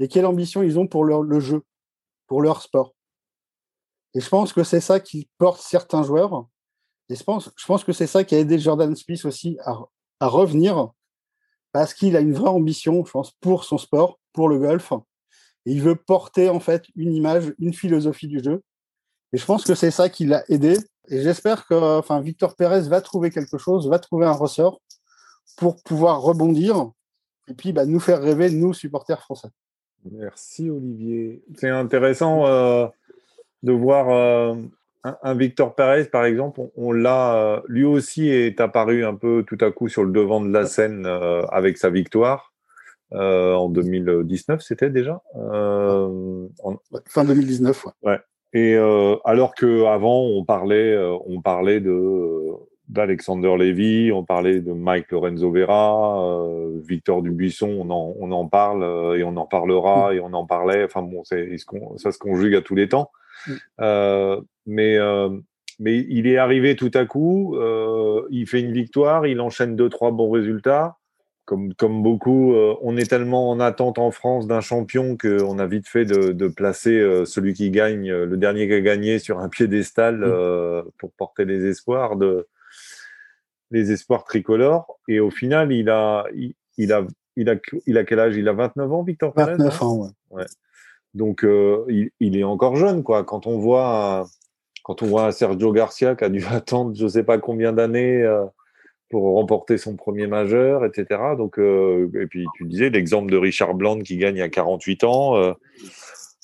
et 0.00 0.08
quelle 0.08 0.26
ambition 0.26 0.62
ils 0.62 0.78
ont 0.78 0.86
pour 0.86 1.04
leur, 1.04 1.22
le 1.22 1.40
jeu, 1.40 1.62
pour 2.26 2.42
leur 2.42 2.62
sport. 2.62 2.94
Et 4.14 4.20
je 4.20 4.28
pense 4.28 4.52
que 4.52 4.64
c'est 4.64 4.80
ça 4.80 4.98
qui 4.98 5.28
porte 5.38 5.60
certains 5.60 6.02
joueurs. 6.02 6.46
Et 7.08 7.14
je 7.14 7.22
pense, 7.22 7.50
je 7.56 7.66
pense 7.66 7.84
que 7.84 7.92
c'est 7.92 8.06
ça 8.06 8.24
qui 8.24 8.34
a 8.34 8.38
aidé 8.38 8.58
Jordan 8.58 8.94
Smith 8.96 9.24
aussi 9.24 9.58
à, 9.64 9.78
revenir 10.26 10.90
parce 11.72 11.94
qu'il 11.94 12.16
a 12.16 12.20
une 12.20 12.32
vraie 12.32 12.50
ambition, 12.50 13.04
je 13.04 13.10
pense, 13.10 13.32
pour 13.40 13.64
son 13.64 13.78
sport, 13.78 14.18
pour 14.32 14.48
le 14.48 14.58
golf, 14.58 14.92
et 15.66 15.72
il 15.72 15.82
veut 15.82 15.96
porter 15.96 16.48
en 16.48 16.60
fait 16.60 16.84
une 16.96 17.14
image, 17.14 17.54
une 17.58 17.72
philosophie 17.72 18.26
du 18.26 18.42
jeu. 18.42 18.62
Et 19.32 19.38
je 19.38 19.44
pense 19.44 19.64
que 19.64 19.74
c'est 19.74 19.90
ça 19.90 20.08
qui 20.08 20.26
l'a 20.26 20.42
aidé. 20.48 20.76
Et 21.08 21.22
j'espère 21.22 21.66
que 21.66 21.74
enfin, 21.98 22.20
Victor 22.20 22.56
Pérez 22.56 22.82
va 22.82 23.00
trouver 23.00 23.30
quelque 23.30 23.58
chose, 23.58 23.88
va 23.88 23.98
trouver 23.98 24.26
un 24.26 24.32
ressort 24.32 24.80
pour 25.56 25.82
pouvoir 25.82 26.20
rebondir 26.20 26.90
et 27.48 27.54
puis 27.54 27.72
bah, 27.72 27.84
nous 27.84 28.00
faire 28.00 28.22
rêver, 28.22 28.50
nous, 28.50 28.72
supporters 28.72 29.20
français. 29.20 29.48
Merci 30.10 30.70
Olivier. 30.70 31.42
C'est 31.56 31.68
intéressant 31.68 32.46
euh, 32.46 32.86
de 33.62 33.72
voir 33.72 34.10
euh, 34.10 34.54
un, 35.04 35.34
Victor 35.34 35.74
Pérez, 35.74 36.04
par 36.04 36.24
exemple. 36.24 36.60
On, 36.76 36.92
l'a, 36.92 37.34
euh, 37.34 37.60
lui 37.68 37.84
aussi 37.84 38.28
est 38.28 38.60
apparu 38.60 39.04
un 39.04 39.14
peu 39.14 39.44
tout 39.46 39.58
à 39.60 39.70
coup 39.70 39.88
sur 39.88 40.04
le 40.04 40.12
devant 40.12 40.40
de 40.40 40.50
la 40.50 40.66
scène 40.66 41.06
avec 41.50 41.78
sa 41.78 41.90
victoire. 41.90 42.52
En 43.12 43.68
2019, 43.68 44.62
c'était 44.62 44.90
déjà 44.90 45.20
fin 47.06 47.24
2019. 47.24 47.86
Ouais. 47.86 47.92
ouais. 48.02 48.18
Et 48.52 48.76
alors 49.24 49.54
que 49.54 49.84
avant, 49.86 50.22
on 50.22 50.44
parlait, 50.44 50.96
on 51.26 51.40
parlait 51.40 51.80
de 51.80 52.52
d'Alexander 52.90 53.56
Lévy, 53.56 54.10
on 54.12 54.24
parlait 54.24 54.60
de 54.60 54.72
Mike 54.72 55.12
Lorenzo 55.12 55.50
Vera, 55.52 56.22
euh, 56.24 56.78
Victor 56.86 57.22
Dubuisson, 57.22 57.68
on 57.68 57.90
en, 57.90 58.14
on 58.18 58.32
en 58.32 58.46
parle 58.46 58.82
euh, 58.82 59.16
et 59.16 59.22
on 59.22 59.36
en 59.36 59.46
parlera 59.46 60.12
et 60.14 60.20
on 60.20 60.32
en 60.32 60.44
parlait. 60.44 60.84
Enfin 60.84 61.02
bon, 61.02 61.22
c'est, 61.24 61.56
ça 61.96 62.10
se 62.10 62.18
conjugue 62.18 62.54
à 62.56 62.62
tous 62.62 62.74
les 62.74 62.88
temps. 62.88 63.10
Euh, 63.80 64.40
mais, 64.66 64.98
euh, 64.98 65.30
mais 65.78 65.98
il 66.08 66.26
est 66.26 66.36
arrivé 66.36 66.74
tout 66.74 66.90
à 66.94 67.06
coup, 67.06 67.56
euh, 67.56 68.22
il 68.30 68.46
fait 68.46 68.60
une 68.60 68.72
victoire, 68.72 69.26
il 69.26 69.40
enchaîne 69.40 69.76
deux, 69.76 69.88
trois 69.88 70.10
bons 70.10 70.30
résultats. 70.30 70.96
Comme, 71.46 71.74
comme 71.74 72.02
beaucoup, 72.04 72.54
euh, 72.54 72.76
on 72.80 72.96
est 72.96 73.10
tellement 73.10 73.50
en 73.50 73.58
attente 73.58 73.98
en 73.98 74.12
France 74.12 74.46
d'un 74.46 74.60
champion 74.60 75.16
qu'on 75.16 75.58
a 75.58 75.66
vite 75.66 75.88
fait 75.88 76.04
de, 76.04 76.30
de 76.30 76.48
placer 76.48 76.96
euh, 76.96 77.24
celui 77.24 77.54
qui 77.54 77.70
gagne, 77.70 78.08
euh, 78.08 78.24
le 78.24 78.36
dernier 78.36 78.68
qui 78.68 78.74
a 78.74 78.80
gagné 78.80 79.18
sur 79.18 79.40
un 79.40 79.48
piédestal 79.48 80.22
euh, 80.22 80.82
pour 80.98 81.10
porter 81.10 81.44
les 81.44 81.66
espoirs 81.66 82.14
de 82.14 82.46
les 83.70 83.92
espoirs 83.92 84.24
tricolores. 84.24 84.98
Et 85.08 85.20
au 85.20 85.30
final, 85.30 85.72
il 85.72 85.90
a, 85.90 86.24
il, 86.34 86.54
il 86.76 86.92
a, 86.92 87.06
il 87.36 87.48
a, 87.48 87.56
il 87.86 87.98
a 87.98 88.04
quel 88.04 88.20
âge? 88.20 88.36
Il 88.36 88.48
a 88.48 88.52
29 88.52 88.92
ans, 88.92 89.02
Victor 89.02 89.32
Pérez 89.32 89.52
29 89.52 89.82
hein 89.82 89.86
ans, 89.86 90.10
ouais. 90.30 90.44
Donc, 91.14 91.44
euh, 91.44 91.84
il, 91.88 92.10
il 92.20 92.36
est 92.36 92.44
encore 92.44 92.76
jeune, 92.76 93.02
quoi. 93.02 93.24
Quand 93.24 93.46
on 93.46 93.58
voit, 93.58 94.26
quand 94.84 95.02
on 95.02 95.06
voit 95.06 95.32
Sergio 95.32 95.72
Garcia 95.72 96.14
qui 96.14 96.24
a 96.24 96.28
dû 96.28 96.44
attendre, 96.50 96.94
je 96.94 97.06
sais 97.06 97.24
pas 97.24 97.38
combien 97.38 97.72
d'années 97.72 98.22
euh, 98.22 98.44
pour 99.10 99.34
remporter 99.34 99.76
son 99.76 99.96
premier 99.96 100.26
majeur, 100.28 100.84
etc. 100.84 101.20
Donc, 101.36 101.58
euh, 101.58 102.08
et 102.14 102.26
puis 102.26 102.46
tu 102.54 102.64
disais 102.64 102.90
l'exemple 102.90 103.30
de 103.30 103.36
Richard 103.36 103.74
Bland 103.74 103.98
qui 103.98 104.16
gagne 104.18 104.40
à 104.40 104.48
48 104.48 105.04
ans, 105.04 105.34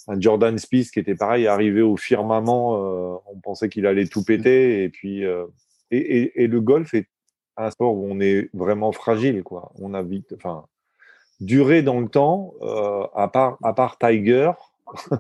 un 0.08 0.20
Jordan 0.20 0.58
Spieth 0.58 0.90
qui 0.90 0.98
était 0.98 1.14
pareil, 1.14 1.46
arrivé 1.46 1.80
au 1.80 1.96
firmament, 1.96 3.22
on 3.30 3.38
pensait 3.40 3.68
qu'il 3.68 3.86
allait 3.86 4.06
tout 4.06 4.24
péter, 4.24 4.82
et 4.82 4.88
puis 4.88 5.22
et, 5.22 5.96
et, 5.96 6.42
et 6.42 6.46
le 6.48 6.60
golf 6.60 6.92
est 6.94 7.06
un 7.56 7.70
sport 7.70 7.94
où 7.94 8.06
on 8.10 8.20
est 8.20 8.50
vraiment 8.54 8.92
fragile, 8.92 9.42
quoi. 9.42 9.72
On 9.80 9.94
a 9.94 10.02
vite, 10.02 10.34
enfin, 10.36 10.64
duré 11.40 11.82
dans 11.82 12.00
le 12.00 12.08
temps, 12.08 12.54
euh, 12.62 13.06
à 13.14 13.28
part 13.28 13.98
Tiger. 13.98 14.52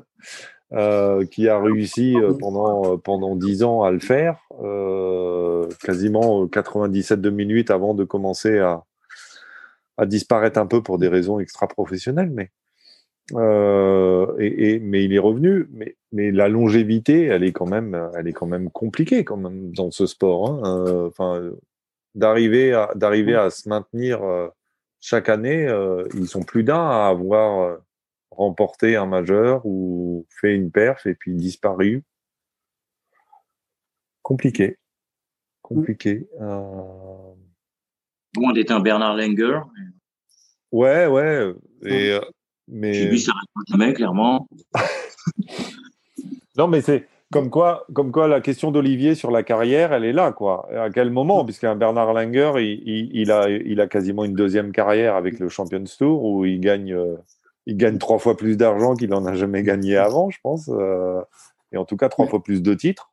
euh, 0.72 1.24
qui 1.26 1.48
a 1.48 1.60
réussi 1.60 2.16
euh, 2.16 2.32
pendant 2.40 2.98
pendant 2.98 3.36
dix 3.36 3.62
ans 3.62 3.84
à 3.84 3.92
le 3.92 4.00
faire, 4.00 4.40
quasiment 5.80 6.42
euh, 6.42 6.48
97 6.48 7.20
de 7.20 7.30
minutes 7.30 7.70
avant 7.70 7.94
de 7.94 8.02
commencer 8.02 8.58
à 8.58 8.82
disparaître 10.06 10.58
un 10.58 10.66
peu 10.66 10.82
pour 10.82 10.98
des 10.98 11.06
raisons 11.06 11.38
extra-professionnelles, 11.38 12.32
mais 12.32 12.50
il 13.32 15.14
est 15.14 15.18
revenu. 15.20 15.68
Mais 16.10 16.32
la 16.32 16.48
longévité, 16.48 17.26
elle 17.26 17.44
est 17.44 17.52
quand 17.52 17.66
même 17.66 18.10
elle 18.18 18.26
est 18.26 18.32
quand 18.32 18.46
même 18.46 18.68
compliquée 18.70 19.22
quand 19.22 19.36
même 19.36 19.70
dans 19.72 19.92
ce 19.92 20.06
sport. 20.06 20.64
hein. 20.64 21.52
D'arriver 22.16 22.72
à 22.72 22.90
d'arriver 22.94 23.34
à 23.36 23.50
se 23.50 23.68
maintenir 23.68 24.22
euh, 24.24 24.48
chaque 25.00 25.28
année, 25.28 25.68
euh, 25.68 26.08
ils 26.14 26.26
sont 26.26 26.42
plus 26.42 26.64
d'un 26.64 26.90
à 26.90 27.06
avoir 27.06 27.60
euh, 27.60 27.76
remporté 28.30 28.96
un 28.96 29.06
majeur 29.06 29.64
ou 29.64 30.26
fait 30.40 30.54
une 30.54 30.70
perf 30.72 31.06
et 31.06 31.14
puis 31.14 31.34
disparu. 31.34 32.02
Compliqué. 34.22 34.78
Compliqué. 35.62 36.28
Euh, 36.40 37.34
Bon, 38.36 38.50
on 38.50 38.54
était 38.54 38.72
un 38.72 38.80
Bernard 38.80 39.16
Langer. 39.16 39.60
Ouais, 40.70 41.06
ouais. 41.06 41.54
Et, 41.84 42.10
euh, 42.10 42.20
mais... 42.68 42.92
J'ai 42.92 43.08
vu 43.08 43.18
ça 43.18 43.32
jamais, 43.68 43.94
clairement. 43.94 44.48
Non, 46.58 46.68
mais 46.68 46.80
c'est 46.80 47.06
comme 47.32 47.50
quoi, 47.50 47.86
comme 47.92 48.12
quoi 48.12 48.28
la 48.28 48.40
question 48.40 48.70
d'Olivier 48.70 49.14
sur 49.14 49.30
la 49.30 49.42
carrière, 49.42 49.92
elle 49.92 50.04
est 50.04 50.12
là, 50.12 50.32
quoi. 50.32 50.68
À 50.78 50.90
quel 50.90 51.10
moment? 51.10 51.44
Puisqu'un 51.44 51.74
Bernard 51.74 52.12
Langer, 52.12 52.52
il, 52.58 52.82
il, 52.88 53.10
il 53.14 53.30
a, 53.32 53.48
il 53.48 53.80
a 53.80 53.86
quasiment 53.88 54.24
une 54.24 54.34
deuxième 54.34 54.72
carrière 54.72 55.16
avec 55.16 55.38
le 55.38 55.48
Champions 55.48 55.84
Tour 55.98 56.24
où 56.24 56.44
il 56.44 56.60
gagne, 56.60 56.92
euh, 56.92 57.16
il 57.66 57.76
gagne 57.76 57.98
trois 57.98 58.18
fois 58.18 58.36
plus 58.36 58.56
d'argent 58.56 58.94
qu'il 58.94 59.12
en 59.12 59.26
a 59.26 59.34
jamais 59.34 59.62
gagné 59.64 59.96
avant, 59.96 60.30
je 60.30 60.38
pense. 60.42 60.68
euh, 60.68 61.20
et 61.72 61.76
en 61.78 61.84
tout 61.84 61.96
cas, 61.96 62.08
trois 62.08 62.26
Ouais. 62.26 62.30
fois 62.30 62.42
plus 62.42 62.62
de 62.62 62.74
titres. 62.74 63.10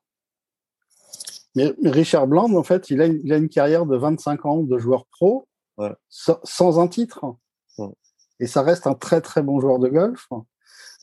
Mais, 1.56 1.72
Richard 1.84 2.28
Bland, 2.28 2.54
en 2.54 2.64
fait, 2.64 2.90
il 2.90 3.02
a, 3.02 3.06
une- 3.06 3.20
il 3.24 3.34
a 3.34 3.38
une 3.38 3.50
carrière 3.50 3.86
de 3.86 3.96
25 3.98 4.46
ans 4.46 4.58
de 4.62 4.78
joueur 4.78 5.06
pro 5.08 5.48
Ouais. 5.78 5.92
sans, 6.10 6.38
sans 6.44 6.80
un 6.80 6.88
titre. 6.88 7.26
Ouais. 7.80 7.88
Et 8.40 8.46
ça 8.48 8.62
reste 8.62 8.86
un 8.88 8.94
très 8.94 9.22
très 9.22 9.42
bon 9.42 9.60
joueur 9.60 9.80
de 9.80 9.88
golf. 9.88 10.28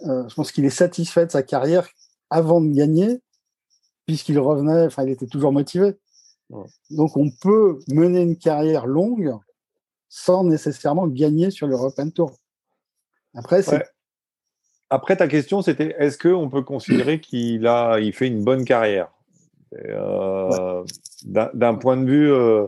Euh, 0.06 0.28
je 0.28 0.34
pense 0.34 0.52
qu'il 0.52 0.64
est 0.64 0.70
satisfait 0.70 1.26
de 1.26 1.30
sa 1.32 1.42
carrière 1.42 1.88
avant 2.30 2.60
de 2.60 2.72
gagner, 2.72 3.20
puisqu'il 4.06 4.38
revenait, 4.38 4.86
enfin, 4.86 5.04
il 5.04 5.10
était 5.10 5.26
toujours 5.26 5.52
motivé. 5.52 5.94
Ouais. 6.48 6.66
Donc, 6.90 7.16
on 7.16 7.30
peut 7.30 7.78
mener 7.88 8.22
une 8.22 8.36
carrière 8.36 8.86
longue 8.86 9.36
sans 10.08 10.44
nécessairement 10.44 11.06
gagner 11.06 11.50
sur 11.50 11.66
l'European 11.66 12.10
Tour. 12.10 12.32
Après, 13.34 13.62
c'est 13.62 13.76
Ouais. 13.76 13.84
Après, 14.92 15.16
ta 15.16 15.28
question, 15.28 15.62
c'était 15.62 15.94
est-ce 15.98 16.18
qu'on 16.18 16.50
peut 16.50 16.62
considérer 16.62 17.20
qu'il 17.20 17.66
a, 17.66 18.00
il 18.00 18.12
fait 18.12 18.26
une 18.26 18.42
bonne 18.42 18.64
carrière? 18.64 19.12
Euh, 19.72 20.84
D'un 21.24 21.48
d'un 21.54 21.74
point 21.76 21.96
de 21.96 22.10
vue, 22.10 22.32
euh, 22.32 22.66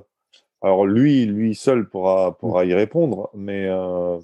alors 0.62 0.86
lui, 0.86 1.26
lui 1.26 1.56
seul 1.56 1.88
pourra, 1.88 2.38
pourra 2.38 2.64
y 2.64 2.74
répondre, 2.74 3.28
mais 3.34 3.66
euh, 3.66 4.20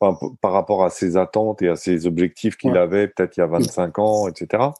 enfin, 0.00 0.30
par 0.40 0.52
rapport 0.52 0.84
à 0.84 0.90
ses 0.90 1.16
attentes 1.16 1.62
et 1.62 1.68
à 1.68 1.76
ses 1.76 2.06
objectifs 2.06 2.56
qu'il 2.56 2.72
Ouais. 2.72 2.78
avait 2.78 3.08
peut-être 3.08 3.36
il 3.36 3.40
y 3.40 3.42
a 3.42 3.46
25 3.46 3.98
ans, 3.98 4.28
etc. 4.28 4.70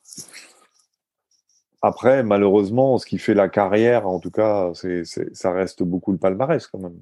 Après, 1.80 2.24
malheureusement, 2.24 2.98
ce 2.98 3.06
qui 3.06 3.18
fait 3.18 3.34
la 3.34 3.48
carrière, 3.48 4.08
en 4.08 4.18
tout 4.18 4.32
cas, 4.32 4.70
c'est, 4.74 5.04
c'est- 5.04 5.32
ça 5.34 5.52
reste 5.52 5.82
beaucoup 5.84 6.10
le 6.12 6.18
palmarès 6.18 6.66
quand 6.66 6.78
même 6.80 6.98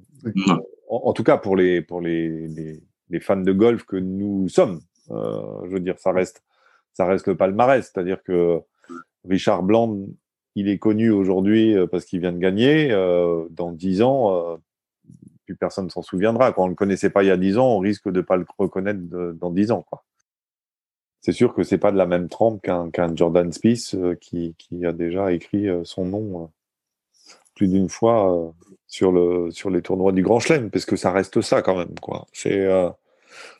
en, 0.89 1.01
en 1.09 1.13
tout 1.13 1.23
cas 1.23 1.37
pour 1.37 1.55
les 1.55 1.81
pour 1.81 1.99
les, 1.99 2.47
les, 2.47 2.79
les 3.09 3.19
fans 3.19 3.37
de 3.37 3.51
golf 3.51 3.83
que 3.85 3.95
nous 3.97 4.47
sommes. 4.49 4.81
Euh, 5.11 5.41
je 5.65 5.69
veux 5.71 5.79
dire, 5.79 5.97
ça 5.99 6.11
reste 6.11 6.43
ça 6.93 7.05
reste 7.05 7.27
le 7.27 7.35
palmarès, 7.35 7.83
c'est-à-dire 7.91 8.21
que 8.23 8.59
Richard 9.27 9.63
Bland, 9.63 9.97
il 10.55 10.69
est 10.69 10.77
connu 10.79 11.09
aujourd'hui 11.11 11.75
euh, 11.75 11.87
parce 11.87 12.05
qu'il 12.05 12.19
vient 12.21 12.31
de 12.31 12.37
gagner. 12.39 12.91
Euh, 12.91 13.45
dans 13.49 13.71
dix 13.71 14.01
ans, 14.01 14.33
euh, 14.35 14.57
plus 15.47 15.55
personne 15.55 15.89
s'en 15.89 16.01
souviendra. 16.01 16.51
Quand 16.51 16.63
on 16.63 16.65
ne 16.65 16.71
le 16.71 16.75
connaissait 16.75 17.09
pas 17.09 17.23
il 17.23 17.27
y 17.27 17.31
a 17.31 17.37
dix 17.37 17.57
ans, 17.57 17.67
on 17.67 17.79
risque 17.79 18.09
de 18.09 18.21
pas 18.21 18.35
le 18.35 18.45
reconnaître 18.57 18.99
dans 19.33 19.49
dix 19.49 19.71
ans. 19.71 19.83
Quoi. 19.89 20.03
C'est 21.21 21.31
sûr 21.31 21.53
que 21.53 21.63
c'est 21.63 21.77
pas 21.77 21.91
de 21.91 21.97
la 21.97 22.05
même 22.05 22.29
trempe 22.29 22.61
qu'un 22.61 23.15
Jordan 23.15 23.51
Spieth 23.51 23.95
euh, 23.95 24.15
qui, 24.15 24.55
a 24.85 24.93
déjà 24.93 25.31
écrit 25.31 25.67
euh, 25.67 25.83
son 25.83 26.05
nom 26.05 26.43
euh, 26.43 26.47
plus 27.55 27.67
d'une 27.67 27.89
fois 27.89 28.53
sur 28.85 29.11
le 29.11 29.49
sur 29.51 29.69
les 29.69 29.81
tournois 29.81 30.11
du 30.11 30.21
Grand 30.21 30.39
Chelem, 30.39 30.69
parce 30.69 30.85
que 30.85 30.95
ça 30.95 31.11
reste 31.11 31.41
ça 31.41 31.61
quand 31.61 31.75
même. 31.75 31.95
C'est 32.31 32.67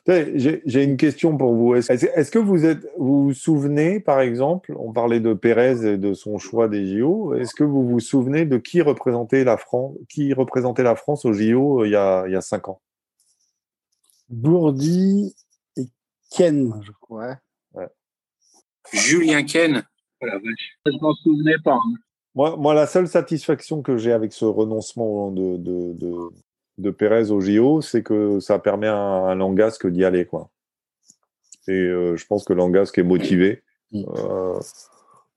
j'ai 0.06 0.84
une 0.84 0.96
question 0.96 1.36
pour 1.36 1.54
vous. 1.54 1.74
Est-ce 1.74 2.30
que 2.30 2.38
vous 2.38 2.64
êtes 2.64 2.86
vous 2.96 3.24
vous 3.24 3.34
souvenez, 3.34 4.00
par 4.00 4.20
exemple, 4.20 4.74
on 4.78 4.92
parlait 4.92 5.20
de 5.20 5.34
Pérez 5.34 5.86
et 5.86 5.96
de 5.98 6.14
son 6.14 6.38
choix 6.38 6.68
des 6.68 6.86
JO. 6.98 7.34
Est-ce 7.34 7.54
que 7.54 7.64
vous 7.64 7.86
vous 7.86 8.00
souvenez 8.00 8.44
de 8.46 8.56
qui 8.58 8.80
représentait 8.82 9.44
la 9.44 9.56
France, 9.56 9.96
qui 10.08 10.32
représentait 10.32 10.82
la 10.82 10.96
France 10.96 11.24
aux 11.24 11.32
JO 11.32 11.82
euh, 11.82 11.86
il 11.86 11.92
y 11.92 11.96
a 11.96 12.24
il 12.26 12.32
y 12.32 12.36
a 12.36 12.40
cinq 12.40 12.68
ans? 12.68 12.80
Bourdi 14.28 15.34
et 15.76 15.86
Ken, 16.30 16.72
je 16.82 16.92
crois. 17.00 17.36
Julien 18.92 19.42
Ken. 19.44 19.82
Voilà. 20.20 20.38
Je 20.86 20.92
m'en 21.00 21.14
souvenais 21.14 21.58
pas. 21.62 21.74
hein. 21.74 21.94
Moi, 22.34 22.56
moi, 22.56 22.74
la 22.74 22.86
seule 22.86 23.08
satisfaction 23.08 23.82
que 23.82 23.96
j'ai 23.98 24.12
avec 24.12 24.32
ce 24.32 24.44
renoncement 24.44 25.30
de, 25.30 25.56
de, 25.56 25.92
de, 25.94 26.14
de 26.78 26.90
Pérez 26.90 27.30
au 27.30 27.40
JO, 27.40 27.80
c'est 27.80 28.02
que 28.02 28.40
ça 28.40 28.58
permet 28.58 28.86
à 28.88 28.96
un 28.96 29.34
Langasque 29.34 29.86
d'y 29.86 30.04
aller. 30.04 30.24
Quoi. 30.24 30.48
Et 31.66 31.72
euh, 31.72 32.16
je 32.16 32.26
pense 32.26 32.44
que 32.44 32.52
Langasque 32.52 32.98
est 32.98 33.02
motivé 33.02 33.62
Mm. 33.90 34.02
euh, 34.18 34.58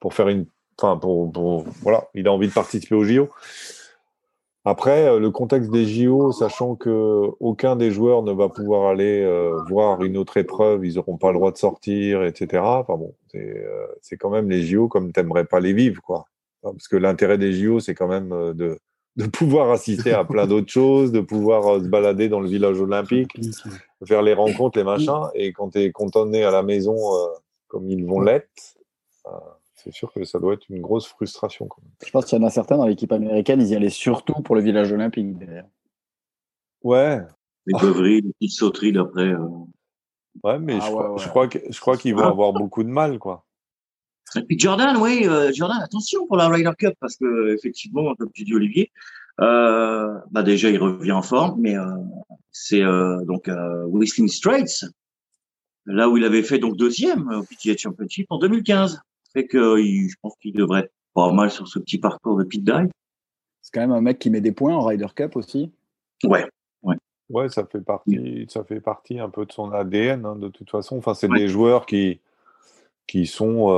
pour 0.01 0.13
faire 0.13 0.27
une. 0.27 0.45
Enfin, 0.77 0.97
pour, 0.97 1.31
pour- 1.31 1.63
Voilà, 1.83 2.07
il 2.13 2.27
a 2.27 2.33
envie 2.33 2.49
de 2.49 2.53
participer 2.53 2.95
au 2.95 3.03
JO. 3.05 3.29
Après, 4.65 5.07
euh, 5.07 5.19
le 5.19 5.31
contexte 5.31 5.71
des 5.71 5.85
JO, 5.85 6.31
sachant 6.33 6.75
que 6.75 7.29
aucun 7.39 7.75
des 7.77 7.91
joueurs 7.91 8.21
ne 8.23 8.31
va 8.33 8.49
pouvoir 8.49 8.89
aller 8.89 9.21
euh, 9.23 9.57
voir 9.69 10.03
une 10.03 10.17
autre 10.17 10.37
épreuve, 10.37 10.85
ils 10.85 10.95
n'auront 10.95 11.17
pas 11.17 11.29
le 11.31 11.35
droit 11.37 11.51
de 11.51 11.57
sortir, 11.57 12.23
etc. 12.23 12.61
Enfin 12.63 12.95
bon, 12.97 13.15
c'est 14.01 14.17
quand 14.17 14.29
même 14.29 14.49
les 14.49 14.61
JO 14.63 14.87
comme 14.87 15.11
t'aimerais 15.13 15.45
pas 15.45 15.59
les 15.61 15.73
vivre, 15.73 16.01
quoi. 16.01 16.25
Parce 16.61 16.87
que 16.87 16.97
l'intérêt 16.97 17.37
des 17.39 17.53
JO, 17.53 17.79
c'est 17.79 17.95
quand 17.95 18.07
même 18.09 18.29
de, 18.53 18.77
de 19.17 19.25
pouvoir 19.27 19.71
assister 19.71 20.13
à 20.13 20.23
plein 20.23 20.47
d'autres 20.47 20.71
choses, 20.71 21.11
de 21.11 21.19
pouvoir 21.19 21.67
euh, 21.67 21.79
se 21.83 21.87
balader 21.87 22.29
dans 22.29 22.39
le 22.39 22.47
village 22.47 22.79
olympique, 22.79 23.39
faire 24.05 24.21
les 24.21 24.33
rencontres, 24.33 24.77
les 24.77 24.83
machins. 24.85 25.27
Et 25.33 25.51
quand 25.53 25.69
tu 25.71 25.79
es 25.79 25.91
cantonné 25.91 26.43
à 26.43 26.51
la 26.51 26.63
maison, 26.63 26.95
euh, 26.95 27.27
comme 27.67 27.89
ils 27.89 28.05
vont 28.05 28.21
l'être, 28.21 28.77
euh, 29.27 29.31
c'est 29.75 29.91
sûr 29.93 30.11
que 30.13 30.23
ça 30.23 30.39
doit 30.39 30.53
être 30.53 30.65
une 30.69 30.81
grosse 30.81 31.07
frustration. 31.07 31.67
Quand 31.67 31.81
même. 31.81 31.91
Je 32.05 32.09
pense 32.11 32.25
qu'il 32.25 32.39
y 32.39 32.41
en 32.41 32.45
a 32.45 32.49
certains 32.49 32.77
dans 32.77 32.85
l'équipe 32.87 33.11
américaine, 33.11 33.61
ils 33.61 33.69
y 33.69 33.75
allaient 33.75 33.89
surtout 33.89 34.41
pour 34.41 34.55
le 34.55 34.61
village 34.61 34.91
olympique. 34.91 35.37
d'ailleurs. 35.37 35.67
Ouais, 36.83 37.19
Les 37.67 37.79
beuveries, 37.79 38.21
les 38.21 38.31
petites 38.33 38.51
sauteries 38.57 38.91
d'après. 38.93 39.27
euh, 39.27 39.47
ouais, 40.43 40.57
mais 40.59 40.77
Ah 40.81 40.85
je, 40.85 40.85
ouais, 40.87 40.91
crois, 40.93 41.11
ouais. 41.13 41.19
je 41.19 41.27
crois 41.29 41.47
que- 41.47 41.59
je 41.69 41.79
crois 41.79 41.97
qu'ils 41.97 42.15
vont 42.15 42.23
avoir 42.23 42.53
beaucoup 42.53 42.83
de 42.83 42.89
mal, 42.89 43.19
quoi. 43.19 43.45
Et 44.37 44.43
puis 44.43 44.57
Jordan, 44.59 44.97
oui, 44.97 45.23
euh, 45.27 45.51
Jordan, 45.53 45.79
attention 45.81 46.25
pour 46.27 46.37
la 46.37 46.47
Ryder 46.47 46.71
Cup 46.77 46.93
parce 46.99 47.17
que 47.17 47.53
effectivement, 47.53 48.15
comme 48.15 48.31
tu 48.31 48.43
dis 48.43 48.53
Olivier, 48.55 48.91
euh, 49.41 50.17
bah 50.31 50.43
déjà 50.43 50.69
il 50.69 50.77
revient 50.77 51.11
en 51.11 51.21
forme, 51.21 51.59
mais 51.59 51.75
euh, 51.77 51.85
c'est 52.51 52.81
euh, 52.81 53.23
donc 53.25 53.47
euh, 53.49 53.83
Whistling 53.85 54.27
Straits, 54.29 54.85
là 55.85 56.07
où 56.09 56.17
il 56.17 56.23
avait 56.23 56.43
fait 56.43 56.59
donc 56.59 56.77
deuxième 56.77 57.27
au 57.29 57.43
PGA 57.43 57.75
Championship 57.77 58.27
en 58.29 58.37
2015. 58.39 59.01
Fait 59.33 59.45
que 59.47 59.79
il- 59.79 60.09
je 60.09 60.15
pense 60.21 60.35
qu'il 60.41 60.53
devrait 60.53 60.81
être 60.81 60.91
pas 61.13 61.31
mal 61.31 61.49
sur 61.51 61.67
ce 61.67 61.79
petit 61.79 61.97
parcours 61.97 62.37
de 62.37 62.43
pit 62.43 62.63
dive. 62.63 62.89
C'est 63.61 63.71
quand 63.73 63.81
même 63.81 63.91
un 63.91 64.01
mec 64.01 64.19
qui 64.19 64.29
met 64.29 64.41
des 64.41 64.51
points 64.51 64.75
en 64.75 64.85
Ryder 64.85 65.07
Cup 65.15 65.35
aussi. 65.35 65.71
Ouais, 66.23 66.45
Ouais, 67.29 67.47
ça 67.47 67.65
fait 67.65 67.79
partie, 67.79 68.45
ça 68.49 68.65
fait 68.65 68.81
partie 68.81 69.17
un 69.17 69.29
peu 69.29 69.45
de 69.45 69.53
son 69.53 69.71
ADN, 69.71 70.25
hein, 70.25 70.35
de 70.35 70.49
toute 70.49 70.69
façon. 70.69 70.97
Enfin, 70.97 71.13
c'est 71.13 71.29
Ouais. 71.29 71.39
des 71.39 71.47
joueurs 71.47 71.85
qui, 71.85 72.19
qui 73.11 73.25
sont, 73.25 73.69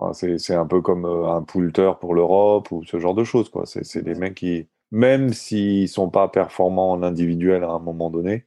euh, 0.00 0.12
c'est, 0.14 0.54
un 0.54 0.66
peu 0.66 0.80
comme 0.80 1.04
euh, 1.04 1.28
un 1.28 1.42
poulter 1.42 1.92
pour 2.00 2.14
l'Europe 2.14 2.72
ou 2.72 2.82
ce 2.84 2.98
genre 2.98 3.14
de 3.14 3.22
choses. 3.22 3.50
C'est, 3.66 4.02
des 4.02 4.14
mecs 4.14 4.34
qui, 4.34 4.66
même 4.92 5.34
s'ils 5.34 5.90
sont 5.90 6.08
pas 6.08 6.28
performants 6.28 6.92
en 6.92 7.02
individuel 7.02 7.64
à 7.64 7.68
un 7.68 7.78
moment 7.80 8.08
donné, 8.08 8.46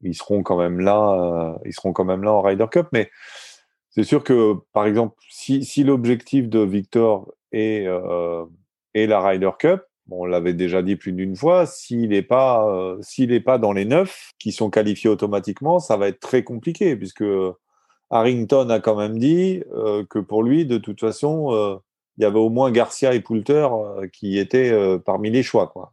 ils 0.00 0.14
seront 0.14 0.42
quand 0.42 0.56
même 0.56 0.80
là, 0.80 1.12
euh, 1.12 1.58
ils 1.66 1.74
seront 1.74 1.92
quand 1.92 2.06
même 2.06 2.22
là 2.22 2.32
en 2.32 2.40
Ryder 2.40 2.64
Cup. 2.70 2.86
Mais 2.90 3.10
c'est 3.90 4.02
sûr 4.02 4.24
que, 4.24 4.54
par 4.72 4.86
exemple, 4.86 5.14
si, 5.28 5.62
si 5.62 5.84
l'objectif 5.84 6.48
de 6.48 6.60
Victor 6.60 7.30
est, 7.52 7.86
est 8.94 9.06
la 9.06 9.20
Ryder 9.20 9.50
Cup, 9.58 9.82
on 10.10 10.24
l'avait 10.24 10.54
déjà 10.54 10.80
dit 10.80 10.96
plus 10.96 11.12
d'une 11.12 11.36
fois, 11.36 11.66
s'il 11.66 12.08
n'est 12.08 12.22
pas, 12.22 12.96
pas 13.44 13.58
dans 13.58 13.72
les 13.72 13.84
neuf 13.84 14.32
qui 14.38 14.52
sont 14.52 14.70
qualifiés 14.70 15.10
automatiquement, 15.10 15.80
ça 15.80 15.98
va 15.98 16.08
être 16.08 16.20
très 16.20 16.44
compliqué 16.44 16.96
puisque 16.96 17.24
Harrington 18.10 18.70
a 18.70 18.80
quand 18.80 18.96
même 18.96 19.18
dit 19.18 19.62
euh, 19.72 20.04
que 20.08 20.18
pour 20.18 20.42
lui, 20.42 20.66
de 20.66 20.78
toute 20.78 21.00
façon, 21.00 21.54
euh, 21.54 21.76
il 22.16 22.22
y 22.22 22.24
avait 22.24 22.38
au 22.38 22.48
moins 22.48 22.70
Garcia 22.70 23.14
et 23.14 23.20
Poulter 23.20 23.68
euh, 23.70 24.08
qui 24.08 24.38
étaient 24.38 24.72
parmi 25.04 25.30
les 25.30 25.42
choix, 25.42 25.68
quoi. 25.68 25.92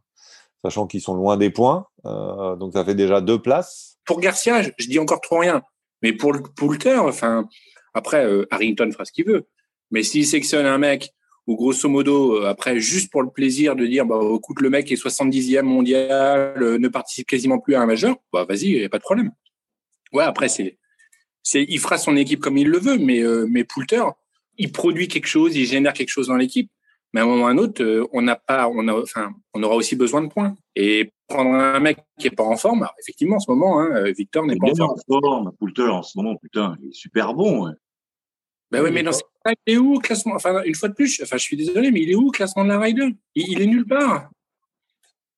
Sachant 0.64 0.86
qu'ils 0.86 1.02
sont 1.02 1.14
loin 1.14 1.36
des 1.36 1.50
points, 1.50 1.86
donc 2.04 2.72
ça 2.72 2.84
fait 2.84 2.96
déjà 2.96 3.20
deux 3.20 3.40
places. 3.40 3.98
Pour 4.04 4.20
Garcia, 4.20 4.62
je, 4.62 4.70
je 4.78 4.88
dis 4.88 4.98
encore 4.98 5.20
trop 5.20 5.38
rien. 5.38 5.62
Mais 6.02 6.12
pour 6.12 6.32
Poulter, 6.56 6.96
enfin, 6.96 7.48
après, 7.94 8.26
Harrington 8.50 8.90
fera 8.90 9.04
ce 9.04 9.12
qu'il 9.12 9.26
veut. 9.26 9.46
Mais 9.92 10.02
s'il 10.02 10.26
sectionne 10.26 10.66
un 10.66 10.78
mec, 10.78 11.12
ou 11.46 11.54
grosso 11.54 11.88
modo, 11.88 12.42
après, 12.44 12.80
juste 12.80 13.12
pour 13.12 13.22
le 13.22 13.30
plaisir 13.30 13.76
de 13.76 13.86
dire, 13.86 14.06
bah, 14.06 14.18
écoute, 14.34 14.60
le 14.60 14.70
mec 14.70 14.90
est 14.90 15.00
70e 15.00 15.62
mondial, 15.62 16.58
ne 16.58 16.88
participe 16.88 17.28
quasiment 17.28 17.60
plus 17.60 17.76
à 17.76 17.82
un 17.82 17.86
majeur, 17.86 18.16
bah, 18.32 18.44
vas-y, 18.48 18.70
il 18.70 18.78
n'y 18.78 18.84
a 18.84 18.88
pas 18.88 18.98
de 18.98 19.04
problème. 19.04 19.30
Ouais, 20.12 20.24
après, 20.24 20.48
c'est, 20.48 20.78
il 21.54 21.78
fera 21.78 21.98
son 21.98 22.16
équipe 22.16 22.40
comme 22.40 22.56
il 22.56 22.68
le 22.68 22.78
veut, 22.78 22.98
mais, 22.98 23.22
euh, 23.22 23.46
mais 23.48 23.64
Poulter, 23.64 24.02
il 24.58 24.72
produit 24.72 25.08
quelque 25.08 25.26
chose, 25.26 25.54
il 25.56 25.66
génère 25.66 25.92
quelque 25.92 26.08
chose 26.08 26.28
dans 26.28 26.36
l'équipe. 26.36 26.70
Mais 27.12 27.20
à 27.20 27.24
un 27.24 27.26
moment 27.26 27.44
ou 27.44 27.46
à 27.46 27.50
un 27.50 27.58
autre, 27.58 27.82
euh, 27.82 28.06
on 28.12 28.22
n'a 28.22 28.36
pas, 28.36 28.68
on 28.68 28.88
a, 28.88 29.00
enfin, 29.00 29.32
on 29.54 29.62
aura 29.62 29.76
aussi 29.76 29.96
besoin 29.96 30.22
de 30.22 30.28
points. 30.28 30.54
Et 30.74 31.12
prendre 31.28 31.54
un 31.54 31.80
mec 31.80 31.98
qui 32.18 32.26
est 32.26 32.30
pas 32.30 32.44
en 32.44 32.56
forme, 32.56 32.86
effectivement, 33.00 33.36
en 33.36 33.40
ce 33.40 33.50
moment, 33.50 33.80
hein, 33.80 33.90
euh, 33.94 34.12
Victor 34.12 34.44
n'est 34.46 34.56
pas 34.56 34.70
en 34.70 34.74
forme. 34.74 34.90
en 34.90 35.20
forme, 35.20 35.52
Poulter 35.58 35.88
en 35.88 36.02
ce 36.02 36.18
moment, 36.18 36.36
putain, 36.36 36.76
il 36.82 36.88
est 36.88 36.94
super 36.94 37.34
bon. 37.34 37.66
ouais. 37.66 37.72
Ben 38.70 38.82
oui, 38.82 38.90
mais 38.92 39.04
dans 39.04 39.12
ce 39.12 39.22
cas, 39.44 39.52
il 39.66 39.74
est 39.74 39.78
où 39.78 39.98
classement? 39.98 40.34
Enfin, 40.34 40.62
une 40.64 40.74
fois 40.74 40.88
de 40.88 40.94
plus, 40.94 41.20
enfin, 41.22 41.36
je 41.36 41.42
suis 41.42 41.56
désolé, 41.56 41.92
mais 41.92 42.00
il 42.00 42.10
est 42.10 42.16
où 42.16 42.30
classement 42.30 42.64
de 42.64 42.68
la 42.70 42.80
Ryder 42.80 43.14
il, 43.36 43.44
il 43.48 43.62
est 43.62 43.66
nulle 43.66 43.86
part. 43.86 44.28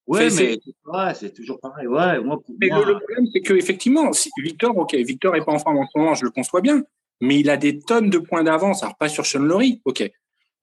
Ouais, 0.09 0.29
C'est- 0.29 0.43
mais 0.43 0.59
ouais, 0.91 1.13
c'est 1.13 1.33
toujours 1.33 1.59
pareil. 1.59 1.85
Ouais, 1.87 2.19
moi, 2.19 2.41
pour 2.41 2.55
Mais 2.59 2.67
moi, 2.69 2.79
le, 2.85 2.93
le 2.93 2.99
problème, 2.99 3.25
c'est 3.31 3.41
que 3.41 3.53
effectivement, 3.53 4.11
si 4.11 4.29
Victor, 4.41 4.75
ok, 4.77 4.95
Victor 4.95 5.35
est 5.35 5.45
pas 5.45 5.51
en 5.53 5.59
forme 5.59 5.77
en 5.77 5.85
ce 5.85 5.97
moment, 5.97 6.15
je 6.15 6.25
le 6.25 6.31
conçois 6.31 6.61
bien, 6.61 6.83
mais 7.21 7.39
il 7.39 7.49
a 7.49 7.57
des 7.57 7.79
tonnes 7.79 8.09
de 8.09 8.17
points 8.17 8.43
d'avance. 8.43 8.81
Alors 8.83 8.97
pas 8.97 9.07
sur 9.07 9.25
Sean 9.25 9.39
Laurie, 9.39 9.81
ok, 9.85 10.09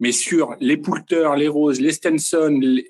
mais 0.00 0.10
sur 0.12 0.56
les 0.60 0.76
Poulter, 0.76 1.30
les 1.36 1.48
Rose, 1.48 1.80
les 1.80 1.92
Stenson, 1.92 2.58
les... 2.60 2.88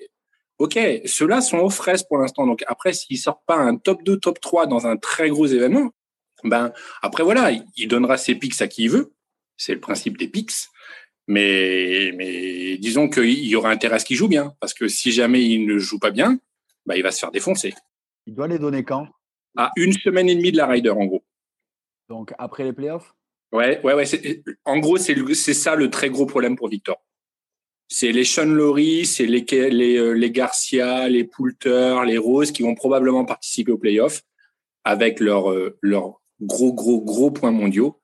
ok, 0.57 0.79
ceux-là 1.05 1.41
sont 1.41 1.59
aux 1.59 1.69
fraises 1.69 2.03
pour 2.03 2.17
l'instant. 2.17 2.47
Donc 2.47 2.63
après, 2.67 2.91
s'il 2.93 3.17
sort 3.19 3.43
pas 3.45 3.55
un 3.57 3.75
top 3.77 4.01
2, 4.03 4.17
top 4.17 4.39
3 4.41 4.65
dans 4.65 4.87
un 4.87 4.97
très 4.97 5.29
gros 5.29 5.45
événement, 5.45 5.91
ben 6.43 6.73
après 7.03 7.23
voilà, 7.23 7.51
il- 7.51 7.65
il 7.77 7.87
donnera 7.87 8.17
ses 8.17 8.33
pics 8.35 8.59
à 8.61 8.67
qui 8.67 8.83
il 8.85 8.89
veut. 8.89 9.13
C'est 9.57 9.73
le 9.75 9.79
principe 9.79 10.17
des 10.17 10.27
pics. 10.27 10.51
Mais, 11.29 12.13
mais 12.15 12.77
disons 12.77 13.09
qu'il 13.09 13.45
y 13.45 13.55
aura 13.57 13.69
intérêt 13.69 13.95
à 13.95 13.99
ce 13.99 14.05
qu'il 14.05 14.15
joue 14.15 14.29
bien, 14.29 14.53
parce 14.61 14.73
que 14.73 14.87
si 14.87 15.11
jamais 15.11 15.43
il 15.43 15.65
ne 15.67 15.77
joue 15.77 15.99
pas 15.99 16.11
bien, 16.11 16.39
ben, 16.87 16.95
il 16.95 17.03
va 17.03 17.11
se 17.11 17.19
faire 17.19 17.31
défoncer. 17.31 17.75
Il 18.25 18.33
doit 18.33 18.47
les 18.47 18.57
donner 18.57 18.83
quand? 18.83 19.07
À 19.55 19.71
une 19.75 19.93
semaine 19.93 20.29
et 20.29 20.35
demie 20.35 20.51
de 20.51 20.57
la 20.57 20.67
Ryder, 20.67 20.89
en 20.89 21.05
gros. 21.05 21.23
Donc 22.09 22.33
après 22.37 22.63
les 22.63 22.73
playoffs? 22.73 23.13
Ouais, 23.51 23.81
ouais, 23.83 23.93
ouais. 23.93 24.43
En 24.65 24.79
gros, 24.79 24.97
c'est 24.97 25.53
ça 25.53 25.75
le 25.75 25.89
très 25.89 26.09
gros 26.09 26.25
problème 26.25 26.55
pour 26.55 26.69
Victor. 26.69 26.97
C'est 27.89 28.11
les 28.11 28.25
Sean 28.25 28.45
Laurie, 28.45 29.05
c'est 29.05 29.25
les, 29.25 29.45
les, 29.69 29.97
euh, 29.97 30.11
les 30.11 30.31
Garcia, 30.31 31.07
les 31.07 31.23
Poulter, 31.23 32.03
les 32.05 32.17
Rose 32.17 32.51
qui 32.51 32.63
vont 32.63 32.75
probablement 32.75 33.23
participer 33.23 33.71
aux 33.71 33.77
playoffs 33.77 34.23
avec 34.83 35.21
leurs 35.21 35.49
euh, 35.51 35.79
gros, 36.41 36.73
gros, 36.73 37.01
gros 37.01 37.31
points 37.31 37.51
mondiaux 37.51 38.01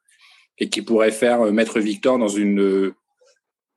et 0.57 0.69
qui 0.69 0.81
pourraient 0.81 1.11
faire 1.11 1.41
euh, 1.41 1.51
mettre 1.51 1.81
Victor 1.81 2.17
dans 2.17 2.29
une, 2.29 2.93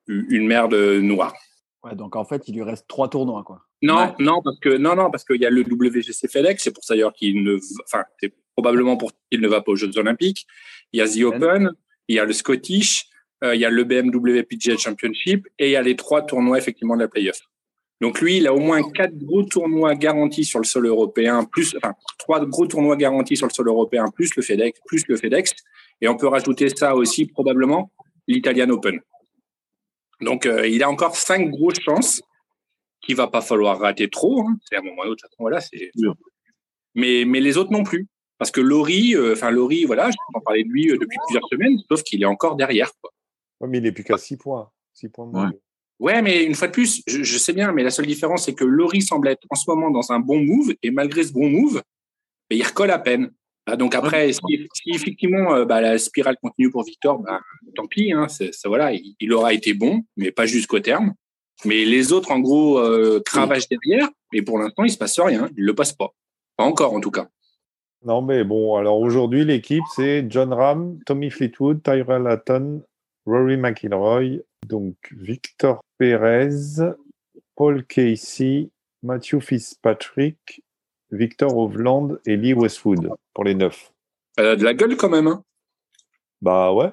une 0.07 0.47
merde 0.47 0.75
noire. 0.75 1.35
Ouais, 1.83 1.97
donc 1.97 2.15
en 2.15 2.25
fait, 2.25 2.47
il 2.47 2.55
lui 2.55 2.63
reste 2.63 2.87
trois 2.87 3.09
tournois, 3.09 3.43
quoi. 3.43 3.66
Non, 3.83 3.97
Ouais. 3.99 4.15
non, 4.21 4.41
parce 4.43 4.59
que 4.59 4.77
non, 4.77 4.95
non, 4.97 5.11
parce 5.11 5.25
qu'il 5.25 5.41
y 5.41 5.47
a 5.47 5.51
le 5.51 5.63
WGC 5.63 6.29
FedEx, 6.29 6.63
c'est 6.63 6.73
pour 6.73 6.83
ça 6.85 6.95
d'ailleurs 6.95 7.13
qu'il 7.13 7.43
ne, 7.43 7.59
enfin, 7.85 8.05
c'est 8.21 8.33
probablement 8.55 8.97
pour 8.97 9.13
qu'il 9.31 9.41
ne 9.41 9.49
va 9.49 9.61
pas 9.61 9.73
aux 9.73 9.77
Jeux 9.77 9.97
Olympiques. 9.99 10.47
Il 10.93 10.99
y 10.99 11.03
a 11.03 11.09
The 11.09 11.23
Open, 11.25 11.73
il 12.09 12.17
y 12.17 12.19
a 12.19 12.25
le 12.25 12.33
Scottish, 12.33 13.07
euh, 13.45 13.55
il 13.55 13.61
y 13.61 13.65
a 13.67 13.71
le 13.71 13.85
BMW 13.85 14.43
PGA 14.45 14.77
Championship 14.79 15.47
et 15.59 15.67
il 15.67 15.73
y 15.73 15.77
a 15.77 15.83
les 15.83 15.95
trois 15.95 16.23
tournois 16.23 16.57
effectivement 16.57 16.97
de 16.97 17.03
la 17.03 17.09
playoff. 17.09 17.39
Donc 18.01 18.21
lui, 18.21 18.39
il 18.39 18.47
a 18.47 18.55
au 18.55 18.59
moins 18.61 18.83
quatre 18.91 19.17
gros 19.17 19.43
tournois 19.43 19.95
garantis 19.95 20.45
sur 20.45 20.59
le 20.59 20.65
sol 20.65 20.87
européen, 20.87 21.45
plus, 21.45 21.77
enfin, 21.77 21.95
trois 22.19 22.45
gros 22.47 22.67
tournois 22.67 22.97
garantis 22.97 23.37
sur 23.37 23.47
le 23.47 23.53
sol 23.53 23.69
européen, 23.69 24.07
plus 24.15 24.35
le 24.37 24.43
FedEx, 24.43 24.81
plus 24.87 25.05
le 25.09 25.17
FedEx, 25.17 25.53
et 26.01 26.09
on 26.09 26.17
peut 26.17 26.29
rajouter 26.29 26.69
ça 26.75 26.95
aussi 26.95 27.27
probablement 27.27 27.91
l'Italian 28.27 28.69
Open. 28.71 29.01
Donc 30.21 30.47
euh, 30.47 30.67
il 30.67 30.83
a 30.83 30.91
encore 30.91 31.17
cinq 31.17 31.51
grosses 31.51 31.81
chances 31.81 32.23
qu'il 33.07 33.17
va 33.17 33.29
pas 33.29 33.41
falloir 33.41 33.79
rater 33.79 34.11
trop. 34.11 34.41
Hein. 34.41 34.57
C'est 34.69 34.77
à 34.77 34.81
un 34.81 34.83
moment 34.83 35.03
ou 35.03 35.11
autre, 35.11 35.27
voilà, 35.39 35.61
c'est. 35.61 35.91
Mais 36.95 37.25
mais 37.27 37.41
les 37.41 37.57
autres 37.57 37.73
non 37.73 37.85
plus, 37.85 38.07
parce 38.39 38.51
que 38.51 38.61
Laurie, 38.61 39.15
euh, 39.15 39.33
enfin 39.33 39.51
Laurie, 39.51 39.85
voilà, 39.85 40.11
je 40.11 40.17
en 40.35 40.41
parler 40.41 40.65
de 40.65 40.69
lui 40.69 40.91
euh, 40.91 40.99
depuis 40.99 41.19
plusieurs 41.27 41.47
semaines, 41.51 41.79
sauf 41.91 42.03
qu'il 42.03 42.23
est 42.23 42.27
encore 42.27 42.57
derrière. 42.57 42.91
Quoi. 43.01 43.11
Ouais, 43.61 43.69
mais 43.69 43.79
il 43.79 43.87
est 43.87 43.93
plus 43.93 44.05
qu'à 44.05 44.19
6 44.19 44.37
points. 44.37 44.71
6 44.95 45.09
points 45.09 45.27
de 45.27 45.37
Ouais. 45.37 45.59
Ouais, 45.99 46.21
mais 46.21 46.45
une 46.45 46.55
fois 46.55 46.69
de 46.69 46.73
plus, 46.73 47.03
je, 47.07 47.23
je 47.23 47.39
sais 47.39 47.55
bien, 47.55 47.73
mais 47.73 47.83
la 47.83 47.91
seule 47.91 48.07
différence, 48.07 48.45
c'est 48.45 48.55
que 48.55 48.65
Laurie 48.65 49.01
semble 49.01 49.29
être 49.29 49.47
en 49.49 49.55
ce 49.55 49.65
moment 49.71 49.91
dans 49.91 50.13
un 50.13 50.21
bon 50.21 50.39
move, 50.41 50.75
et 50.83 50.91
malgré 50.91 51.25
ce 51.25 51.33
bon 51.33 51.49
move, 51.49 51.83
ben, 52.51 52.59
il 52.59 52.63
recolle 52.63 52.91
à 52.91 52.99
peine. 52.99 53.33
Ah, 53.67 53.77
donc 53.77 53.95
après, 53.95 54.33
si, 54.33 54.41
si 54.75 54.91
effectivement 54.91 55.55
euh, 55.55 55.65
bah, 55.65 55.81
la 55.81 55.99
spirale 55.99 56.37
continue 56.41 56.71
pour 56.71 56.85
Victor, 56.85 57.19
bah, 57.19 57.41
tant 57.75 57.87
pis, 57.87 58.13
hein, 58.13 58.29
ça, 58.29 58.47
voilà, 58.67 58.93
il, 58.93 59.17
il 59.19 59.33
aura 59.33 59.55
été 59.55 59.75
bon, 59.75 60.05
mais 60.17 60.31
pas 60.31 60.47
jusqu'au 60.47 60.81
terme. 60.81 61.15
Mais 61.65 61.85
les 61.85 62.13
autres, 62.13 62.31
en 62.31 62.41
gros, 62.41 62.79
euh, 62.79 63.21
cravachent 63.25 63.69
derrière, 63.69 64.09
et 64.33 64.43
pour 64.43 64.59
l'instant, 64.59 64.85
il 64.85 64.91
se 64.91 64.99
passe 64.99 65.19
rien, 65.19 65.49
il 65.57 65.65
le 65.65 65.75
passe 65.75 65.93
pas. 65.93 66.15
Pas 66.57 66.65
encore, 66.65 66.93
en 66.93 67.01
tout 67.01 67.11
cas. 67.11 67.29
Non, 68.05 68.23
mais 68.23 68.45
bon, 68.45 68.77
alors 68.77 68.99
aujourd'hui, 69.01 69.45
l'équipe, 69.45 69.85
c'est 69.95 70.27
John 70.29 70.53
Ram, 70.53 70.99
Tommy 71.07 71.31
Fleetwood, 71.31 71.83
Tyrell 71.83 72.27
Hatton, 72.27 72.83
Rory 73.27 73.57
McIlroy, 73.57 74.43
donc 74.69 74.95
Victor 75.13 75.81
Perez, 75.99 76.95
Paul 77.57 77.85
Casey, 77.85 78.71
Matthew 79.03 79.41
Fitzpatrick, 79.41 80.63
Victor 81.11 81.57
Hovland 81.57 82.19
et 82.27 82.37
Lee 82.37 82.55
Westwood 82.55 83.11
pour 83.33 83.45
les 83.45 83.55
neuf. 83.55 83.93
Elle 84.37 84.47
a 84.47 84.57
de 84.57 84.65
la 84.65 84.75
gueule 84.75 84.97
quand 84.97 85.09
même. 85.09 85.27
Hein. 85.27 85.43
Bah 86.43 86.73
ouais. 86.73 86.93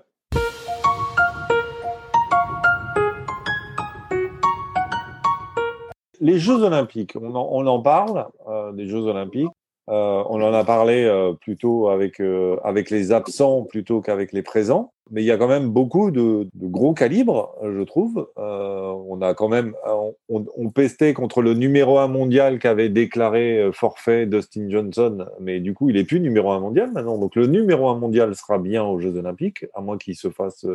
Les 6.24 6.40
Jeux 6.40 6.64
Olympiques, 6.64 7.18
on 7.20 7.36
en, 7.36 7.50
on 7.52 7.68
en 7.68 7.82
parle 7.82 8.28
euh, 8.48 8.72
des 8.72 8.88
Jeux 8.88 9.02
Olympiques. 9.08 9.52
Euh, 9.90 10.24
on 10.30 10.42
en 10.42 10.54
a 10.54 10.64
parlé 10.64 11.04
euh, 11.04 11.34
plutôt 11.34 11.90
avec, 11.90 12.22
euh, 12.22 12.56
avec 12.64 12.90
les 12.90 13.12
absents 13.12 13.64
plutôt 13.64 14.00
qu'avec 14.00 14.32
les 14.32 14.42
présents. 14.42 14.94
Mais 15.12 15.22
il 15.22 15.26
y 15.26 15.32
a 15.32 15.38
quand 15.38 15.50
même 15.50 15.68
beaucoup 15.68 16.12
de, 16.12 16.48
de 16.54 16.68
gros 16.68 16.94
calibres, 16.94 17.54
je 17.62 17.82
trouve. 17.84 18.30
Euh, 18.38 18.94
on 19.10 19.22
a 19.22 19.34
quand 19.34 19.50
même, 19.50 19.74
on, 19.86 20.46
on 20.56 20.70
pestait 20.70 21.14
contre 21.14 21.42
le 21.42 21.56
numéro 21.56 22.00
un 22.00 22.08
mondial 22.08 22.58
qu'avait 22.58 22.88
déclaré 22.88 23.60
euh, 23.60 23.74
forfait 23.74 24.26
Dustin 24.26 24.70
Johnson, 24.70 25.26
mais 25.42 25.60
du 25.60 25.74
coup, 25.74 25.90
il 25.90 25.98
est 25.98 26.06
plus 26.06 26.22
numéro 26.22 26.52
un 26.52 26.62
mondial 26.62 26.90
maintenant. 26.94 27.18
Donc 27.18 27.36
le 27.36 27.48
numéro 27.48 27.90
un 27.90 28.00
mondial 28.00 28.34
sera 28.34 28.60
bien 28.60 28.86
aux 28.86 28.98
Jeux 28.98 29.18
Olympiques, 29.18 29.66
à 29.74 29.82
moins 29.82 29.98
qu'il 29.98 30.16
se 30.16 30.30
fasse 30.30 30.66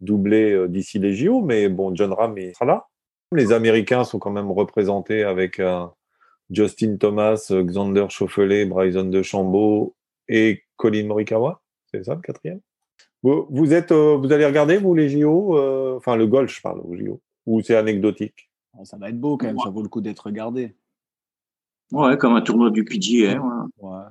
doubler 0.00 0.68
d'ici 0.68 1.00
les 1.00 1.14
JO. 1.14 1.40
Mais 1.40 1.68
bon, 1.68 1.92
John 1.92 2.12
Ram 2.12 2.36
sera 2.54 2.66
là. 2.66 2.86
Les 3.32 3.52
Américains 3.52 4.04
sont 4.04 4.18
quand 4.18 4.30
même 4.30 4.50
représentés 4.50 5.22
avec 5.22 5.60
un 5.60 5.92
Justin 6.50 6.96
Thomas, 6.96 7.46
euh, 7.52 7.62
Xander 7.62 8.06
Schauffele, 8.08 8.68
Bryson 8.68 9.04
DeChambeau 9.04 9.94
et 10.28 10.64
Colin 10.76 11.06
Morikawa. 11.06 11.62
C'est 11.90 12.04
ça 12.04 12.14
le 12.14 12.20
quatrième? 12.20 12.60
Vous, 13.22 13.46
vous 13.50 13.72
êtes, 13.72 13.92
euh, 13.92 14.16
vous 14.16 14.32
allez 14.32 14.46
regarder 14.46 14.78
vous 14.78 14.94
les 14.94 15.08
JO, 15.08 15.56
euh, 15.58 15.96
enfin 15.96 16.16
le 16.16 16.26
golf, 16.26 16.52
je 16.52 16.60
parle 16.60 16.80
aux 16.80 16.96
JO, 16.96 17.20
ou 17.46 17.60
c'est 17.60 17.76
anecdotique? 17.76 18.50
Ça 18.84 18.96
va 18.96 19.10
être 19.10 19.20
beau 19.20 19.36
quand 19.36 19.46
même, 19.46 19.58
ça 19.58 19.70
vaut 19.70 19.82
le 19.82 19.88
coup 19.88 20.00
d'être 20.00 20.20
regardé. 20.20 20.74
Ouais, 21.92 22.16
comme 22.16 22.34
un 22.34 22.40
tournoi 22.40 22.70
du 22.70 22.84
PGA. 22.84 23.40
ouais. 23.40 23.40
Ouais. 23.78 24.04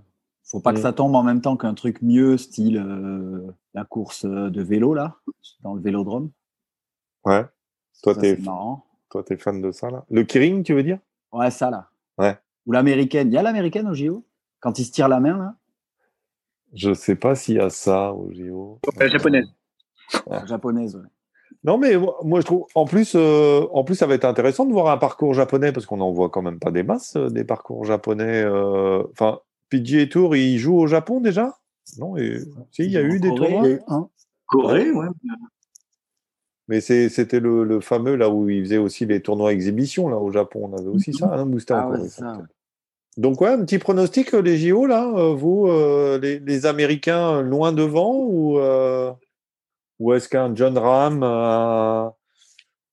Faut 0.43 0.59
pas 0.59 0.73
que 0.73 0.79
ça 0.79 0.93
tombe 0.93 1.13
en 1.13 1.21
même 1.21 1.41
temps 1.41 1.57
qu'un 1.57 1.75
truc 1.75 2.01
mieux, 2.01 2.35
style 2.37 2.77
euh, 2.77 3.51
la 3.75 3.85
course 3.85 4.25
de 4.25 4.61
vélo, 4.63 4.95
là, 4.95 5.17
dans 5.61 5.75
le 5.75 5.81
vélodrome. 5.81 6.31
Ouais. 7.23 7.45
Toi, 8.01 8.15
t'es, 8.15 8.35
c'est 8.35 8.41
marrant. 8.41 8.83
Toi, 9.09 9.23
t'es 9.23 9.37
fan 9.37 9.61
de 9.61 9.71
ça 9.71 9.89
là. 9.89 10.05
Le 10.09 10.23
Kering, 10.23 10.63
tu 10.63 10.73
veux 10.73 10.83
dire? 10.83 10.99
Ouais, 11.31 11.51
ça, 11.51 11.69
là. 11.69 11.89
Ouais. 12.17 12.37
Ou 12.65 12.71
l'américaine. 12.71 13.29
Il 13.29 13.33
y 13.33 13.37
a 13.37 13.41
l'américaine 13.43 13.87
au 13.87 13.93
JO 13.93 14.23
Quand 14.59 14.77
ils 14.79 14.85
se 14.85 14.91
tirent 14.91 15.07
la 15.09 15.19
main, 15.19 15.37
là? 15.37 15.55
Je 16.73 16.93
sais 16.93 17.15
pas 17.15 17.33
s'il 17.35 17.55
y 17.55 17.59
a 17.59 17.69
ça 17.69 18.13
aux 18.13 18.31
JO. 18.31 18.79
La 18.97 19.07
japonaise. 19.07 19.47
La 20.27 20.45
Japonaise, 20.45 20.95
ouais. 20.95 21.07
Non, 21.63 21.77
mais 21.77 21.97
moi, 21.97 22.17
moi, 22.23 22.39
je 22.41 22.45
trouve, 22.45 22.65
en 22.75 22.85
plus, 22.85 23.13
euh, 23.15 23.61
en 23.73 23.83
plus, 23.83 23.95
ça 23.95 24.05
va 24.07 24.13
être 24.13 24.25
intéressant 24.25 24.65
de 24.65 24.71
voir 24.71 24.87
un 24.91 24.97
parcours 24.97 25.33
japonais 25.33 25.71
parce 25.71 25.85
qu'on 25.85 25.99
en 25.99 26.11
voit 26.11 26.29
quand 26.29 26.41
même 26.41 26.59
pas 26.59 26.71
des 26.71 26.83
masses, 26.83 27.15
euh, 27.15 27.29
des 27.29 27.43
parcours 27.43 27.85
japonais. 27.85 28.43
euh, 28.43 29.03
Enfin, 29.11 29.39
PGA 29.69 30.05
Tour, 30.07 30.35
il 30.35 30.57
joue 30.57 30.77
au 30.79 30.87
Japon 30.87 31.21
déjà? 31.21 31.57
Non, 31.97 32.15
et, 32.17 32.39
si, 32.71 32.83
il 32.85 32.91
y 32.91 32.97
a 32.97 33.01
eu 33.01 33.19
des 33.19 33.29
Corée. 33.29 33.79
tournois? 33.85 34.09
Corée, 34.45 34.91
ouais. 34.91 35.07
Mais 36.69 36.81
c'était 36.81 37.39
le, 37.39 37.63
le 37.63 37.81
fameux 37.81 38.15
là 38.15 38.29
où 38.29 38.47
il 38.47 38.63
faisait 38.63 38.77
aussi 38.77 39.07
les 39.07 39.21
tournois 39.21 39.51
exhibition 39.51 40.07
là 40.07 40.17
au 40.17 40.31
Japon. 40.31 40.69
On 40.71 40.77
avait 40.77 40.87
aussi 40.87 41.11
ça, 41.13 41.33
hein, 41.33 41.51
en 41.51 41.57
Ah 41.71 41.89
ouais, 41.89 42.07
ça. 42.07 42.43
Donc 43.17 43.41
ouais, 43.41 43.49
un 43.49 43.65
petit 43.65 43.79
pronostic 43.79 44.35
euh, 44.35 44.41
les 44.43 44.55
JO 44.59 44.85
là, 44.85 45.11
euh, 45.17 45.33
vous 45.33 45.67
euh, 45.67 46.19
les, 46.21 46.37
les 46.39 46.65
Américains 46.67 47.41
loin 47.41 47.71
devant 47.71 48.13
ou 48.17 48.59
euh, 48.59 49.11
ou 49.97 50.13
est-ce 50.13 50.29
qu'un 50.29 50.53
John 50.53 50.77
Ram, 50.77 51.23
un, 51.23 52.13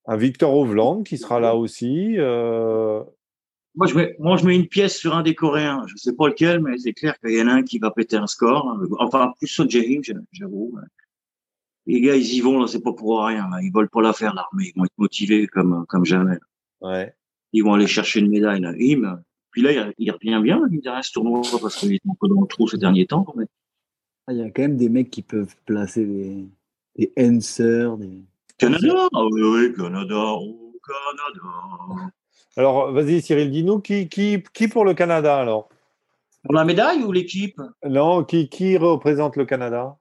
un 0.07 0.17
Victor 0.17 0.57
Hovland 0.57 1.03
qui 1.03 1.19
sera 1.19 1.39
là 1.39 1.55
aussi 1.55 2.15
euh, 2.17 3.05
Moi 3.75 3.87
je, 3.89 3.95
mets, 3.95 4.17
moi, 4.19 4.39
je 4.39 4.47
mets 4.47 4.57
une 4.57 4.69
pièce 4.69 4.97
sur 4.97 5.15
un 5.15 5.23
des 5.23 5.35
Coréens. 5.35 5.85
Je 5.87 5.97
sais 5.97 6.15
pas 6.15 6.29
lequel, 6.29 6.61
mais 6.61 6.79
c'est 6.79 6.95
clair 6.95 7.21
qu'il 7.21 7.37
y 7.37 7.43
en 7.43 7.49
a 7.49 7.53
un 7.53 7.63
qui 7.63 7.79
va 7.79 7.91
péter 7.91 8.17
un 8.17 8.27
score. 8.27 8.75
Enfin, 8.99 9.35
plus 9.39 9.49
Son 9.49 9.69
Jae-in, 9.69 10.01
j'avoue. 10.33 10.75
Les 11.87 12.01
gars, 12.01 12.17
ils 12.17 12.35
y 12.35 12.41
vont, 12.41 12.61
là, 12.61 12.67
c'est 12.67 12.83
pas 12.83 12.93
pour 12.93 13.25
rien. 13.25 13.49
Là. 13.49 13.59
Ils 13.63 13.73
veulent 13.73 13.89
pas 13.89 14.03
la 14.03 14.13
faire, 14.13 14.35
l'armée. 14.35 14.73
Ils 14.75 14.79
vont 14.79 14.85
être 14.85 14.99
motivés 14.99 15.47
comme, 15.47 15.87
comme 15.89 16.05
jamais. 16.05 16.39
Ouais. 16.81 17.15
Ils 17.53 17.63
vont 17.63 17.75
aller 17.75 17.87
chercher 17.87 18.21
une 18.21 18.29
médaille. 18.29 18.61
Là. 18.61 18.73
Puis 19.53 19.63
là, 19.63 19.73
il, 19.73 19.95
il 19.99 20.11
revient 20.11 20.41
bien, 20.43 20.61
il 20.71 20.81
derrière 20.81 21.05
ce 21.05 21.13
tournoi, 21.13 21.43
parce 21.61 21.77
qu'il 21.77 21.93
est 21.95 22.01
un 22.09 22.15
peu 22.21 22.29
dans 22.29 22.41
le 22.41 22.47
trou 22.47 22.69
ces 22.69 22.77
derniers 22.77 23.07
temps. 23.07 23.25
Mais... 23.37 23.47
Ah, 24.27 24.33
Il 24.33 24.39
y 24.39 24.43
a 24.43 24.51
quand 24.51 24.63
même 24.63 24.77
des 24.77 24.89
mecs 24.89 25.11
qui 25.11 25.23
peuvent 25.23 25.55
placer 25.65 26.05
des, 26.05 26.49
des 26.97 27.13
answers, 27.19 27.97
des... 27.99 28.23
Canada 28.59 29.09
Ah 29.15 29.25
oui, 29.31 29.43
oui, 29.43 29.75
Canada, 29.75 30.15
oh, 30.15 30.73
Canada. 30.83 32.11
Alors 32.57 32.91
vas-y 32.91 33.21
Cyril, 33.21 33.51
dis-nous 33.51 33.81
qui, 33.81 34.09
qui, 34.09 34.43
qui 34.55 34.67
pour 34.67 34.85
le 34.85 34.95
Canada 34.95 35.39
alors? 35.39 35.69
Pour 36.43 36.55
la 36.55 36.65
médaille 36.65 37.03
ou 37.03 37.13
l'équipe? 37.13 37.61
Non, 37.87 38.25
qui, 38.25 38.49
qui 38.49 38.77
représente 38.79 39.37
le 39.37 39.45
Canada? 39.45 39.99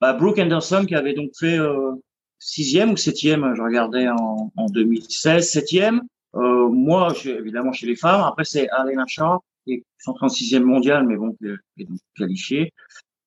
Bah, 0.00 0.12
Brooke 0.14 0.38
Anderson 0.38 0.84
qui 0.86 0.94
avait 0.94 1.14
donc 1.14 1.30
fait 1.38 1.58
euh, 1.58 1.92
sixième 2.38 2.92
ou 2.92 2.96
septième, 2.96 3.54
je 3.54 3.62
regardais 3.62 4.08
en, 4.08 4.52
en 4.56 4.66
2016, 4.66 5.48
septième. 5.48 6.02
Euh, 6.36 6.68
moi, 6.68 7.12
évidemment 7.24 7.72
chez 7.72 7.86
les 7.86 7.96
femmes. 7.96 8.22
Après 8.22 8.44
c'est 8.44 8.68
Alena 8.70 9.04
Shaw 9.06 9.40
qui 9.64 9.74
est 9.74 9.84
136e 10.06 10.62
mondial, 10.62 11.06
mais 11.06 11.16
bon, 11.16 11.32
qui 11.32 11.46
est 11.82 11.84
donc 11.84 11.98
qualifiée. 12.16 12.72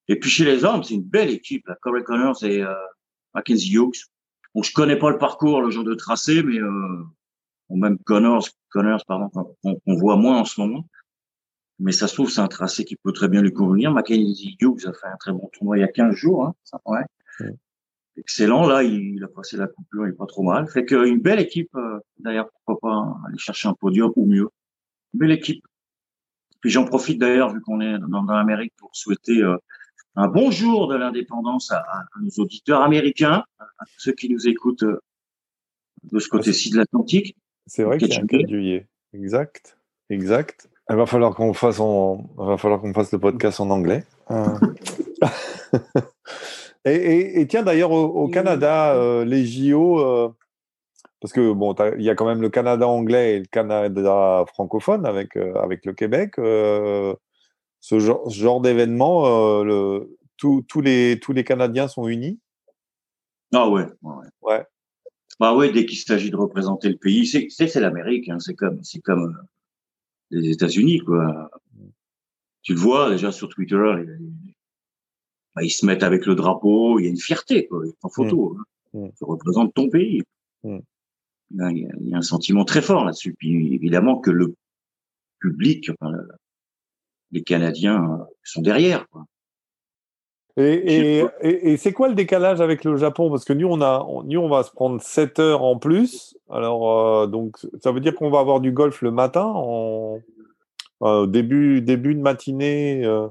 Et 0.08 0.20
puis 0.20 0.30
chez 0.30 0.46
les 0.46 0.66
hommes, 0.66 0.84
c'est 0.84 0.96
une 0.96 1.04
belle 1.04 1.30
équipe. 1.30 1.68
Là. 1.68 1.76
Corey 1.82 2.04
Connors 2.04 2.44
et 2.44 2.62
euh, 2.62 2.74
Mackenzie 3.34 3.74
Hughes. 3.74 4.08
Bon, 4.54 4.62
je 4.62 4.74
connais 4.74 4.98
pas 4.98 5.10
le 5.10 5.18
parcours, 5.18 5.62
le 5.62 5.72
genre 5.72 5.84
de 5.84 5.96
tracé, 5.96 6.44
mais 6.44 6.60
euh, 6.60 7.04
même 7.70 7.98
Connors, 8.00 8.48
Connors, 8.70 9.04
pardon, 9.06 9.30
qu'on 9.30 9.96
voit 9.96 10.18
moins 10.18 10.40
en 10.40 10.46
ce 10.46 10.60
moment. 10.60 10.86
Mais 11.80 11.92
ça 11.92 12.08
se 12.08 12.14
trouve, 12.14 12.30
c'est 12.30 12.42
un 12.42 12.48
tracé 12.48 12.86
qui 12.86 12.96
peut 12.96 13.12
très 13.12 13.28
bien 13.28 13.42
lui 13.42 13.52
convenir. 13.52 13.92
Mackenzie 13.92 14.58
Hughes 14.62 14.86
a 14.86 14.94
fait 14.94 15.08
un 15.08 15.18
très 15.18 15.32
bon 15.32 15.50
tournoi 15.54 15.78
il 15.78 15.82
y 15.82 15.84
a 15.84 15.88
15 15.88 16.16
jours. 16.16 16.46
Hein, 16.46 16.56
ça, 16.64 16.80
ouais. 16.86 17.02
Excellent. 18.16 18.68
Là, 18.68 18.84
il, 18.84 19.16
il 19.16 19.24
a 19.24 19.28
passé 19.28 19.58
la 19.58 19.68
coupure, 19.68 20.06
il 20.08 20.12
est 20.12 20.16
pas 20.18 20.28
trop 20.28 20.44
mal. 20.44 20.68
Fait 20.68 20.86
qu'une 20.86 21.20
belle 21.20 21.40
équipe. 21.40 21.74
euh, 21.76 22.00
D'ailleurs, 22.20 22.50
pourquoi 22.52 22.90
pas 22.90 23.18
aller 23.28 23.38
chercher 23.40 23.68
un 23.68 23.74
podium 23.74 24.12
ou 24.16 24.26
mieux. 24.26 24.50
Belle 25.14 25.32
équipe. 25.32 25.66
Puis 26.62 26.70
j'en 26.70 26.86
profite 26.86 27.20
d'ailleurs, 27.20 27.52
vu 27.54 27.60
qu'on 27.62 27.82
est 27.82 27.98
dans, 28.00 28.24
dans 28.24 28.36
l'Amérique, 28.36 28.74
pour 28.78 28.96
souhaiter 28.96 29.42
euh, 29.42 29.58
un 30.16 30.28
bon 30.28 30.52
jour 30.52 30.88
de 30.88 30.96
l'indépendance 30.96 31.72
à, 31.72 31.84
nos 32.22 32.30
auditeurs 32.38 32.82
américains, 32.82 33.44
à, 33.60 33.66
ceux 33.98 34.14
qui 34.14 34.30
nous 34.30 34.48
écoutent 34.48 34.84
euh, 34.84 35.02
de 36.04 36.20
ce 36.20 36.30
côté-ci 36.30 36.70
de 36.70 36.78
l'Atlantique. 36.78 37.36
C'est 37.66 37.84
vrai 37.84 37.98
qu'il 37.98 38.10
y 38.10 38.16
a 38.16 38.20
un 38.20 38.28
tu 38.28 38.38
4 38.38 38.48
juillet. 38.48 38.88
Exact. 39.14 39.78
Exact. 40.10 40.70
Il 40.90 40.96
va 40.98 41.06
falloir 41.06 41.34
qu'on 41.34 41.54
fasse 41.54 41.80
en... 41.80 42.26
il 42.40 42.46
va 42.46 42.58
falloir 42.58 42.82
qu'on 42.82 42.94
fasse 42.94 43.12
le 43.12 43.20
podcast 43.20 43.60
en 43.60 43.70
anglais. 43.70 44.04
Euh. 44.32 44.46
et, 46.86 46.94
et- 46.94 47.40
et 47.42 47.48
tiens 47.48 47.64
d'ailleurs 47.64 47.92
au, 47.92 48.04
au 48.06 48.28
Canada, 48.28 48.94
euh, 48.96 49.24
les 49.26 49.46
JO, 49.46 50.00
euh, 50.00 50.30
parce 51.22 51.32
que 51.34 51.54
bon, 51.54 51.74
il 51.98 52.04
y 52.04 52.10
a 52.10 52.16
quand 52.16 52.26
même 52.26 52.42
le 52.42 52.50
Canada 52.50 52.88
anglais 52.88 53.36
et 53.36 53.40
le 53.40 53.46
Canada 53.46 54.44
francophone 54.48 55.06
avec 55.06 55.38
avec 55.38 55.86
le 55.86 55.94
Québec. 55.94 56.34
ce 56.36 58.00
genre, 58.00 58.30
ce 58.30 58.36
genre 58.38 58.60
d'événement, 58.62 59.64
le- 59.64 60.18
tous 60.38 60.64
tous 60.68 60.82
les 60.82 61.20
tous 61.22 61.32
les 61.32 61.46
Canadiens 61.46 61.88
sont 61.88 62.08
unis. 62.10 62.40
Ah 63.54 63.70
ouais. 63.70 63.86
ouais. 64.42 64.66
Bah 65.40 65.56
ouais, 65.56 65.72
dès 65.72 65.86
qu'il 65.86 65.98
s'agit 65.98 66.30
de 66.32 66.36
représenter 66.36 66.90
le 66.90 66.98
pays, 66.98 67.26
c'est 67.26 67.48
c'est 67.50 67.68
c'est 67.68 67.80
l'Amérique, 67.80 68.28
hein, 68.30 68.40
c'est 68.40 68.56
comme 68.56 68.84
c'est 68.84 69.00
comme 69.02 69.38
les 70.34 70.50
États-Unis 70.52 71.00
quoi. 71.00 71.50
Tu 72.62 72.74
le 72.74 72.80
vois 72.80 73.10
déjà 73.10 73.32
sur 73.32 73.50
Twitter, 73.50 73.78
les- 73.98 74.06
bah, 75.56 75.64
ils 75.64 75.70
se 75.70 75.86
mettent 75.86 76.04
avec 76.04 76.26
le 76.26 76.36
drapeau, 76.36 76.98
il 77.00 77.04
y 77.04 77.08
a 77.08 77.10
une 77.12 77.18
fierté 77.20 77.68
quoi, 77.68 77.84
en 78.02 78.10
photo. 78.10 78.58
hein. 78.60 78.64
Mm. 78.94 79.10
Tu 79.18 79.24
représentes 79.24 79.74
ton 79.74 79.90
pays. 79.90 80.22
Mm. 80.64 80.80
Il 81.52 81.58
y, 81.58 81.62
a, 81.86 81.90
il 82.02 82.10
y 82.10 82.14
a 82.14 82.18
un 82.18 82.22
sentiment 82.24 82.66
très 82.66 82.82
fort 82.82 83.06
là-dessus. 83.06 83.34
Puis 83.38 83.74
évidemment 83.76 84.20
que 84.20 84.32
le 84.32 84.56
public, 85.40 85.90
enfin, 85.92 86.12
le- 86.12 86.28
les 87.32 87.44
Canadiens 87.44 88.26
sont 88.44 88.62
derrière. 88.62 89.08
Quoi. 89.10 89.26
Et, 90.56 91.20
et, 91.20 91.26
et, 91.42 91.72
et 91.72 91.78
c'est 91.78 91.94
quoi 91.94 92.08
le 92.08 92.14
décalage 92.14 92.62
avec 92.62 92.84
le 92.84 92.96
Japon? 92.96 93.30
Parce 93.32 93.44
que 93.44 93.54
nous, 93.54 93.68
on 93.68 93.82
a, 93.82 94.06
on, 94.08 94.24
nous, 94.24 94.40
on 94.40 94.50
va 94.50 94.64
se 94.64 94.72
prendre 94.72 95.02
7 95.02 95.40
heures 95.40 95.64
en 95.64 95.80
plus. 95.80 96.38
Alors, 96.50 97.24
euh, 97.24 97.28
donc, 97.28 97.58
ça 97.82 97.92
veut 97.92 98.00
dire 98.00 98.14
qu'on 98.14 98.30
va 98.30 98.40
avoir 98.40 98.60
du 98.60 98.72
golf 98.72 99.02
le 99.02 99.12
matin, 99.12 99.46
en 99.46 100.20
euh, 101.02 101.26
début, 101.26 101.82
début 101.82 102.14
de 102.14 102.22
matinée. 102.22 103.04
euh, 103.04 103.28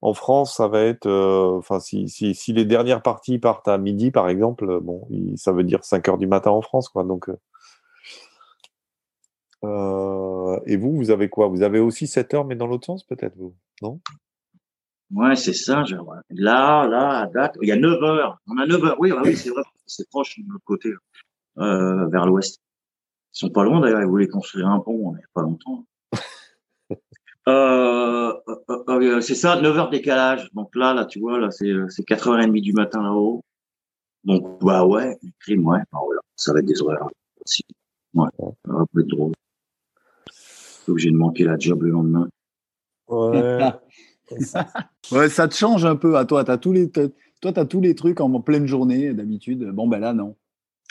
en 0.00 0.14
France, 0.14 0.56
ça 0.56 0.68
va 0.68 0.82
être, 0.82 1.08
enfin, 1.08 1.80
si, 1.80 2.08
si, 2.08 2.34
si 2.34 2.52
les 2.52 2.64
dernières 2.64 3.02
parties 3.02 3.38
partent 3.38 3.66
à 3.66 3.78
midi, 3.78 4.12
par 4.12 4.28
exemple, 4.28 4.78
bon, 4.80 5.08
ça 5.36 5.50
veut 5.52 5.64
dire 5.64 5.84
5 5.84 6.08
heures 6.08 6.18
du 6.18 6.28
matin 6.28 6.52
en 6.52 6.62
France, 6.62 6.88
quoi. 6.88 7.02
Donc, 7.02 7.28
et 9.64 10.76
vous, 10.76 10.96
vous 10.96 11.10
avez 11.10 11.28
quoi? 11.28 11.48
Vous 11.48 11.62
avez 11.62 11.80
aussi 11.80 12.06
7 12.06 12.34
heures, 12.34 12.44
mais 12.44 12.54
dans 12.54 12.68
l'autre 12.68 12.86
sens, 12.86 13.02
peut-être, 13.02 13.36
vous 13.36 13.54
Non? 13.82 13.98
Ouais, 15.10 15.36
c'est 15.36 15.54
ça. 15.54 15.84
je-. 15.84 15.96
Là, 16.30 16.86
là, 16.86 17.20
à 17.20 17.26
date, 17.26 17.56
il 17.62 17.68
y 17.68 17.72
a 17.72 17.76
9 17.76 18.02
heures. 18.02 18.38
On 18.46 18.58
a 18.58 18.66
9 18.66 18.84
heures. 18.84 18.96
Oui, 18.98 19.12
ah 19.16 19.22
oui, 19.24 19.36
c'est 19.36 19.50
vrai. 19.50 19.62
C'est 19.86 20.08
proche 20.10 20.38
de 20.38 20.44
l'autre 20.48 20.64
côté, 20.64 20.92
euh, 21.58 22.06
vers 22.08 22.26
l'ouest. 22.26 22.60
Ils 23.34 23.38
sont 23.38 23.50
pas 23.50 23.64
loin 23.64 23.80
d'ailleurs. 23.80 24.02
Ils 24.02 24.08
voulaient 24.08 24.28
construire 24.28 24.68
un 24.68 24.80
pont 24.80 25.12
il 25.12 25.18
n'y 25.18 25.24
a 25.24 25.28
pas 25.32 25.42
longtemps. 25.42 25.84
Euh, 27.46 28.34
euh, 28.46 28.84
euh, 28.90 29.20
c'est 29.22 29.34
ça, 29.34 29.58
9 29.58 29.78
heures 29.78 29.88
décalage. 29.88 30.50
Donc 30.52 30.76
là, 30.76 30.92
là, 30.92 31.06
tu 31.06 31.18
vois, 31.18 31.38
là, 31.38 31.50
c'est 31.50 31.72
c'est 31.88 32.06
4h30 32.06 32.60
du 32.60 32.74
matin 32.74 33.02
là-haut. 33.02 33.42
Donc, 34.24 34.62
bah 34.62 34.84
ouais, 34.84 35.16
le 35.22 35.30
crime, 35.40 35.66
ouais. 35.66 35.78
Bah, 35.90 36.00
voilà. 36.04 36.20
Ça 36.36 36.52
va 36.52 36.58
être 36.58 36.66
des 36.66 36.82
horaires 36.82 37.08
aussi. 37.42 37.64
Ouais, 38.12 38.28
ça 38.38 38.44
va 38.66 38.84
être 39.00 39.06
drôle. 39.06 39.32
Obligé 40.88 41.10
de 41.10 41.16
manquer 41.16 41.44
la 41.44 41.58
job 41.58 41.84
le 41.84 41.88
lendemain. 41.88 42.28
Ouais. 43.08 43.72
Ouais, 45.12 45.28
ça 45.28 45.48
te 45.48 45.54
change 45.54 45.84
un 45.84 45.96
peu 45.96 46.16
à 46.16 46.24
toi. 46.24 46.48
As 46.48 46.58
tous 46.58 46.72
les, 46.72 46.90
t'as- 46.90 47.08
toi, 47.40 47.52
tu 47.52 47.60
as 47.60 47.64
tous 47.64 47.80
les 47.80 47.94
trucs 47.94 48.20
en 48.20 48.40
pleine 48.40 48.66
journée 48.66 49.12
d'habitude. 49.14 49.64
Bon, 49.70 49.86
ben 49.88 49.98
là, 50.00 50.12
non. 50.12 50.36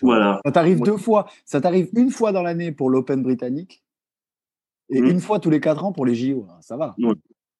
Voilà. 0.02 0.40
Ça 0.46 0.52
t'arrive 0.52 0.80
Ouais. 0.82 0.86
deux 0.86 0.98
fois. 0.98 1.28
Ça 1.46 1.60
t'arrive 1.62 1.90
une 1.94 2.10
fois 2.12 2.32
dans 2.32 2.42
l'année 2.44 2.72
pour 2.72 2.90
l'Open 2.90 3.22
britannique 3.24 3.84
et 4.90 5.02
Mm. 5.02 5.06
une 5.10 5.20
fois 5.20 5.40
tous 5.40 5.50
les 5.50 5.60
quatre 5.60 5.84
ans 5.84 5.92
pour 5.92 6.06
les 6.06 6.16
JO. 6.16 6.48
Ça 6.62 6.78
va. 6.78 6.96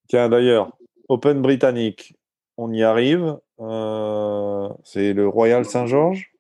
Tiens, 0.08 0.30
d'ailleurs, 0.30 0.78
Open 1.10 1.42
britannique, 1.42 2.16
on 2.58 2.72
y 2.72 2.84
arrive. 2.84 3.38
Euh, 3.60 4.70
c'est 4.84 5.14
le 5.14 5.28
Royal 5.28 5.66
Saint-Georges, 5.66 6.32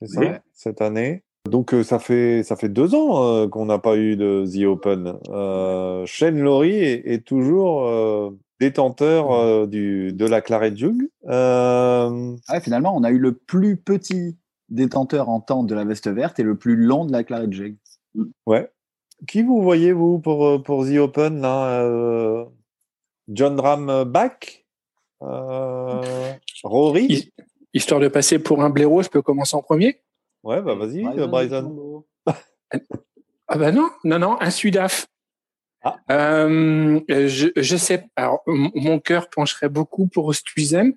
c'est 0.00 0.06
ça, 0.08 0.40
cette 0.52 0.80
année? 0.80 1.22
Donc, 1.48 1.72
euh, 1.72 1.82
ça 1.82 1.98
fait, 1.98 2.42
ça 2.42 2.54
fait 2.56 2.68
deux 2.68 2.94
ans 2.94 3.24
euh, 3.24 3.48
qu'on 3.48 3.66
n'a 3.66 3.78
pas 3.78 3.96
eu 3.96 4.16
de 4.16 4.44
The 4.46 4.64
Open. 4.66 5.14
Euh, 5.30 6.04
Shane 6.06 6.38
Lowry 6.38 6.74
est, 6.74 7.02
est 7.06 7.26
toujours 7.26 7.86
euh, 7.86 8.30
détenteur 8.60 9.32
euh, 9.32 9.66
du, 9.66 10.12
de 10.12 10.26
la 10.26 10.42
Claret 10.42 10.76
Jug. 10.76 11.08
Euh, 11.28 12.36
Ouais, 12.50 12.60
finalement, 12.60 12.94
on 12.94 13.02
a 13.04 13.10
eu 13.10 13.18
le 13.18 13.32
plus 13.32 13.76
petit 13.78 14.36
détenteur 14.68 15.28
en 15.30 15.40
temps 15.40 15.62
de 15.64 15.74
la 15.74 15.84
veste 15.84 16.08
verte 16.08 16.38
et 16.38 16.42
le 16.42 16.56
plus 16.56 16.76
long 16.76 17.06
de 17.06 17.12
la 17.12 17.24
Claret 17.24 17.50
Jug. 17.50 17.76
ouais. 18.46 18.70
Qui 19.26 19.42
vous 19.42 19.62
voyez, 19.62 19.92
vous, 19.92 20.18
pour, 20.18 20.62
pour 20.62 20.86
The 20.86 20.96
Open 20.98 21.40
là 21.42 21.80
euh, 21.82 22.44
John 23.28 23.58
Ram 23.60 24.04
back 24.04 24.66
Euh, 25.22 26.32
Rory? 26.64 27.06
Hi- 27.06 27.32
Histoire 27.74 28.00
de 28.00 28.08
passer 28.08 28.38
pour 28.38 28.62
un 28.62 28.70
blaireau, 28.70 29.02
je 29.02 29.08
peux 29.08 29.22
commencer 29.22 29.56
en 29.56 29.62
premier? 29.62 30.00
Ouais, 30.42 30.62
bah 30.62 30.74
vas-y, 30.74 31.04
euh, 31.06 31.26
Bryson. 31.26 32.04
Ah 33.48 33.58
bah 33.58 33.72
non, 33.72 33.90
non, 34.04 34.18
non, 34.18 34.36
un 34.40 34.50
Sudaf. 34.50 35.06
Ah. 35.82 35.96
Euh, 36.10 37.00
je, 37.08 37.48
je 37.56 37.76
sais, 37.76 38.06
alors 38.16 38.42
mon 38.46 39.00
cœur 39.00 39.28
pencherait 39.30 39.68
beaucoup 39.68 40.06
pour 40.06 40.26
Osthuizen, 40.26 40.94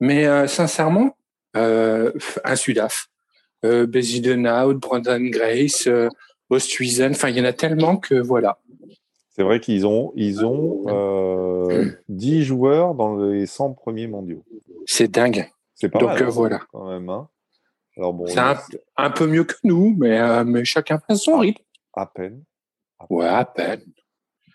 mais 0.00 0.26
euh, 0.26 0.46
sincèrement, 0.46 1.16
euh, 1.56 2.12
un 2.44 2.56
Sudaf. 2.56 3.06
Euh, 3.64 3.86
Bezidenhout, 3.86 4.74
Brandon 4.78 5.20
Grace, 5.20 5.86
euh, 5.86 6.08
Osthuizen, 6.48 7.12
enfin 7.12 7.28
il 7.28 7.36
y 7.36 7.40
en 7.40 7.44
a 7.44 7.52
tellement 7.52 7.96
que 7.98 8.14
voilà. 8.14 8.58
C'est 9.30 9.42
vrai 9.42 9.60
qu'ils 9.60 9.86
ont, 9.86 10.12
ils 10.16 10.44
ont 10.44 10.84
euh, 10.88 11.90
10 12.08 12.42
joueurs 12.44 12.94
dans 12.94 13.16
les 13.16 13.46
100 13.46 13.74
premiers 13.74 14.06
mondiaux. 14.06 14.42
C'est 14.86 15.08
dingue. 15.10 15.48
C'est 15.74 15.88
pas 15.88 15.98
Donc, 15.98 16.08
mal, 16.10 16.22
euh, 16.22 16.26
hein, 16.26 16.30
voilà. 16.30 16.60
quand 16.72 16.88
même. 16.88 17.08
hein. 17.10 17.28
Alors 17.96 18.14
bon, 18.14 18.26
C'est 18.26 18.38
un, 18.38 18.56
un 18.96 19.10
peu 19.10 19.26
mieux 19.26 19.44
que 19.44 19.54
nous, 19.64 19.94
mais, 19.98 20.18
euh, 20.20 20.44
mais 20.44 20.64
chacun 20.64 20.98
fait 20.98 21.16
son 21.16 21.38
rythme. 21.38 21.62
à 21.94 22.06
peine. 22.06 22.44
Ouais, 23.08 23.26
à 23.26 23.44
peine. 23.44 23.82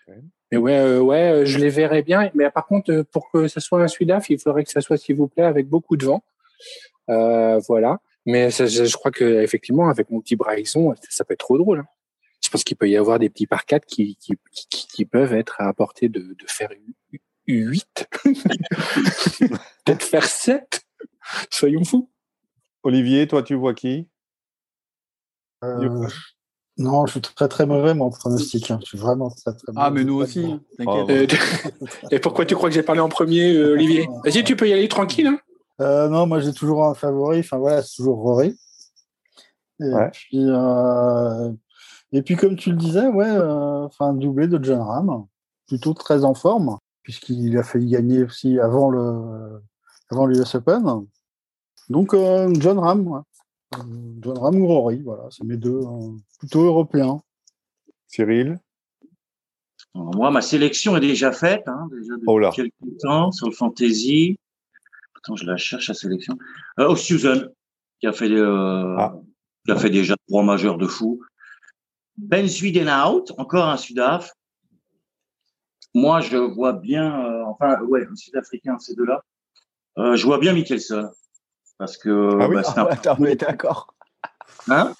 peine. 0.06 0.30
Mais 0.52 0.58
ouais, 0.58 0.76
euh, 0.78 1.00
ouais, 1.00 1.30
euh, 1.42 1.44
je 1.44 1.58
les 1.58 1.68
verrais 1.70 2.02
bien. 2.02 2.30
Mais 2.34 2.50
par 2.50 2.66
contre, 2.66 3.02
pour 3.02 3.30
que 3.30 3.48
ça 3.48 3.60
soit 3.60 3.82
un 3.82 3.88
Sudaf, 3.88 4.30
il 4.30 4.38
faudrait 4.38 4.64
que 4.64 4.70
ça 4.70 4.80
soit, 4.80 4.96
s'il 4.96 5.16
vous 5.16 5.26
plaît, 5.28 5.42
avec 5.44 5.68
beaucoup 5.68 5.96
de 5.96 6.06
vent. 6.06 6.22
Euh, 7.10 7.58
voilà. 7.68 7.98
Mais 8.24 8.50
ça, 8.50 8.66
je, 8.66 8.84
je 8.84 8.96
crois 8.96 9.10
que 9.10 9.42
effectivement, 9.42 9.88
avec 9.88 10.10
mon 10.10 10.20
petit 10.20 10.36
Bryson, 10.36 10.94
ça, 10.96 11.08
ça 11.10 11.24
peut 11.24 11.34
être 11.34 11.40
trop 11.40 11.58
drôle. 11.58 11.80
hein. 11.80 11.86
Je 12.44 12.50
pense 12.50 12.62
qu'il 12.64 12.76
peut 12.76 12.88
y 12.88 12.96
avoir 12.96 13.18
des 13.18 13.28
petits 13.28 13.46
par 13.46 13.64
quatre 13.66 13.86
qui, 13.86 14.16
qui, 14.16 14.34
qui, 14.52 14.86
qui 14.86 15.04
peuvent 15.04 15.34
être 15.34 15.60
à 15.60 15.72
portée 15.72 16.08
de, 16.08 16.20
de 16.20 16.44
faire 16.46 16.70
8. 17.48 18.08
Peut-être 19.84 20.02
faire 20.02 20.24
7. 20.24 20.82
Soyons 21.50 21.84
fous. 21.84 22.08
Olivier, 22.86 23.26
toi, 23.26 23.42
tu 23.42 23.54
vois 23.56 23.74
qui? 23.74 24.08
Euh, 25.64 26.06
non, 26.78 27.04
je 27.06 27.12
suis 27.12 27.20
très 27.20 27.48
très 27.48 27.66
mauvais 27.66 27.94
moi, 27.94 28.06
en 28.06 28.10
pronostic. 28.10 28.70
hein. 28.70 28.78
Je 28.82 28.86
suis 28.86 28.98
vraiment 28.98 29.28
très 29.30 29.52
très 29.54 29.72
mauvais. 29.72 29.86
Ah, 29.86 29.90
mais 29.90 30.04
nous 30.04 30.14
aussi, 30.22 30.44
hein, 30.44 30.60
t'inquiète. 30.78 31.10
Euh, 31.10 31.26
et 32.12 32.20
pourquoi 32.20 32.46
tu 32.46 32.54
crois 32.54 32.68
que 32.68 32.74
j'ai 32.76 32.84
parlé 32.84 33.00
en 33.00 33.08
premier, 33.08 33.54
euh, 33.56 33.72
Olivier? 33.72 34.08
Vas-y, 34.24 34.44
tu 34.44 34.54
peux 34.54 34.68
y 34.68 34.72
aller 34.72 34.88
tranquille. 34.88 35.26
Hein 35.26 35.38
Euh, 35.80 36.08
non, 36.08 36.26
moi 36.28 36.38
j'ai 36.38 36.52
toujours 36.52 36.84
un 36.84 36.94
favori. 36.94 37.40
Enfin 37.40 37.58
voilà, 37.58 37.82
c'est 37.82 37.96
toujours 37.96 38.18
Rory. 38.18 38.56
Et 39.80 39.84
Ouais. 39.84 40.10
puis 40.12 40.44
euh, 40.48 41.50
et 42.12 42.22
puis 42.22 42.36
comme 42.36 42.54
tu 42.56 42.70
le 42.70 42.76
disais, 42.76 43.08
ouais, 43.08 43.30
enfin 43.30 44.10
un 44.10 44.14
doublé 44.14 44.46
de 44.46 44.62
John 44.62 44.80
Ram, 44.80 45.26
plutôt 45.66 45.92
très 45.92 46.24
en 46.24 46.34
forme 46.34 46.78
puisqu'il 47.02 47.56
a 47.58 47.62
failli 47.62 47.90
gagner 47.90 48.22
aussi 48.24 48.58
avant 48.60 48.90
le 48.90 49.60
avant 50.10 50.26
l'US 50.26 50.54
Open. 50.54 51.06
Donc 51.88 52.14
euh, 52.14 52.52
John 52.58 52.78
Ram, 52.78 53.06
ouais. 53.06 53.20
John 54.20 54.38
Ram 54.38 54.56
ou 54.60 54.66
Rory, 54.66 55.02
voilà, 55.02 55.24
c'est 55.30 55.44
mes 55.44 55.56
deux 55.56 55.80
euh, 55.80 56.12
plutôt 56.38 56.62
européens. 56.62 57.22
Cyril? 58.06 58.58
Alors, 59.94 60.14
Moi, 60.14 60.30
ma 60.30 60.42
sélection 60.42 60.96
est 60.96 61.00
déjà 61.00 61.32
faite, 61.32 61.62
hein, 61.66 61.88
déjà 61.90 62.14
depuis 62.14 62.24
Oh 62.26 62.50
quelques 62.54 62.98
temps 63.00 63.30
sur 63.32 63.48
le 63.48 63.54
fantasy. 63.54 64.38
Attends, 65.16 65.36
je 65.36 65.44
la 65.46 65.56
cherche, 65.56 65.88
la 65.88 65.94
sélection. 65.94 66.36
Euh, 66.80 66.86
oh, 66.90 66.96
Susan, 66.96 67.40
qui 68.00 68.06
a 68.06 68.12
fait, 68.12 68.30
euh, 68.30 68.96
Ah. 68.98 69.14
qui 69.64 69.72
a 69.72 69.76
fait 69.76 69.90
déjà 69.90 70.14
trois 70.28 70.42
majeurs 70.42 70.78
de 70.78 70.86
fou. 70.86 71.20
Ben 72.16 72.48
Swedenhout, 72.48 73.24
encore 73.38 73.68
un 73.68 73.76
Sudaf. 73.76 74.32
Moi, 75.94 76.20
je 76.20 76.36
vois 76.36 76.72
bien, 76.74 77.24
euh, 77.24 77.44
enfin, 77.46 77.80
ouais, 77.82 78.06
un 78.10 78.14
Sud-Africain, 78.14 78.78
ces 78.78 78.94
deux-là. 78.94 79.22
Euh, 79.98 80.14
je 80.16 80.26
vois 80.26 80.38
bien 80.38 80.52
Mickelson. 80.52 81.10
Parce 81.78 81.96
que, 81.96 82.38
Ah 82.40 82.48
oui 82.48 82.54
bah, 82.56 82.62
c'est 82.64 82.78
Ah 82.78 82.80
un- 82.82 82.84
ouais, 82.86 82.92
attends, 82.92 83.16
mais 83.18 83.36
d'accord. 83.36 83.94
hein? 84.68 84.94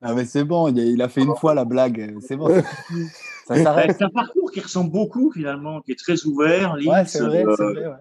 Ah, 0.00 0.14
mais 0.14 0.24
c'est 0.24 0.44
bon, 0.44 0.68
il 0.68 0.78
a, 0.80 0.84
il 0.84 1.02
a 1.02 1.08
fait 1.08 1.22
une 1.22 1.34
fois 1.36 1.54
la 1.54 1.64
blague. 1.64 2.16
C'est 2.20 2.36
bon. 2.36 2.48
ça- 3.46 3.54
Ouais, 3.54 3.62
s'arrête. 3.62 3.96
c'est 3.98 4.04
un 4.04 4.10
parcours 4.10 4.50
qui 4.52 4.60
ressemble 4.60 4.92
beaucoup, 4.92 5.32
finalement, 5.32 5.80
qui 5.80 5.92
est 5.92 5.98
très 5.98 6.24
ouvert, 6.24 6.74
Ouais, 6.74 7.02
lisse, 7.02 7.12
c'est 7.12 7.20
vrai, 7.20 7.44
euh, 7.46 7.54
c'est 7.56 7.64
vrai. 7.64 7.86
Ouais. 7.86 7.96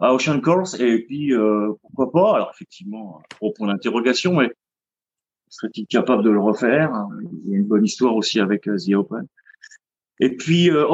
à 0.00 0.14
Ocean 0.14 0.40
Course 0.40 0.74
et 0.80 1.04
puis 1.06 1.32
euh, 1.34 1.72
pourquoi 1.82 2.10
pas 2.10 2.36
alors 2.36 2.50
effectivement 2.54 3.20
gros 3.38 3.52
point 3.52 3.66
d'interrogation 3.68 4.34
mais 4.36 4.50
serait-il 5.48 5.86
capable 5.86 6.22
de 6.24 6.30
le 6.30 6.40
refaire 6.40 6.90
il 7.44 7.50
y 7.50 7.54
a 7.54 7.58
une 7.58 7.66
bonne 7.66 7.84
histoire 7.84 8.14
aussi 8.16 8.40
avec 8.40 8.66
euh, 8.66 8.76
The 8.78 8.94
Open 8.94 9.26
et 10.20 10.34
puis 10.36 10.70
euh, 10.70 10.86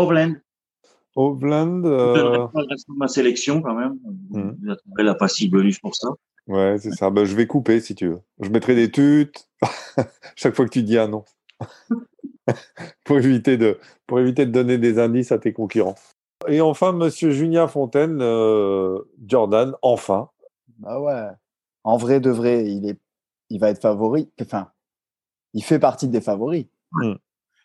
Hovland 1.17 1.85
euh, 1.85 2.15
donnerai 2.15 2.39
pas 2.53 2.61
le 2.61 2.69
reste 2.69 2.89
de 2.89 2.95
ma 2.97 3.09
sélection 3.09 3.63
quand 3.63 3.75
même 3.75 3.99
Mhm. 4.31 4.57
vous 4.63 4.71
attendrez 4.71 5.03
la 5.03 5.15
passive 5.15 5.51
bonus 5.51 5.79
pour 5.79 5.95
ça 5.95 6.09
Ouais, 6.47 6.77
c'est 6.79 6.93
ça. 6.93 7.11
Bah, 7.11 7.25
je 7.25 7.35
vais 7.35 7.49
couper 7.49 7.81
si 7.81 7.97
tu 7.97 8.07
veux. 8.07 8.21
Je 8.41 8.51
mettrai 8.51 8.77
des 8.77 8.91
tutes 8.91 9.49
chaque 10.37 10.55
fois 10.55 10.65
que 10.65 10.71
tu 10.71 10.83
dis 10.85 10.97
un 10.97 11.09
nom. 11.09 11.25
pour, 13.05 13.19
éviter 13.19 13.57
de, 13.57 13.79
pour 14.07 14.21
éviter 14.21 14.47
de 14.47 14.53
donner 14.53 14.79
des 14.79 14.99
indices 15.01 15.33
à 15.33 15.39
tes 15.39 15.53
concurrents. 15.53 15.97
Et 16.47 16.61
enfin, 16.61 16.93
monsieur 16.93 17.33
Julien 17.33 17.67
Fontaine, 17.67 18.19
euh, 18.21 19.01
Jordan, 19.27 19.75
enfin. 19.83 20.31
Bah 20.79 21.01
ouais. 21.01 21.31
En 21.83 21.97
vrai 21.97 22.21
de 22.21 22.31
vrai, 22.31 22.65
il 22.71 22.89
est, 22.89 22.99
il 23.51 23.59
va 23.59 23.71
être 23.71 23.81
favori. 23.81 24.31
Enfin, 24.41 24.71
il 25.53 25.65
fait 25.65 25.79
partie 25.79 26.09
des 26.09 26.21
favoris. 26.21 26.67
Hmm. 26.93 27.15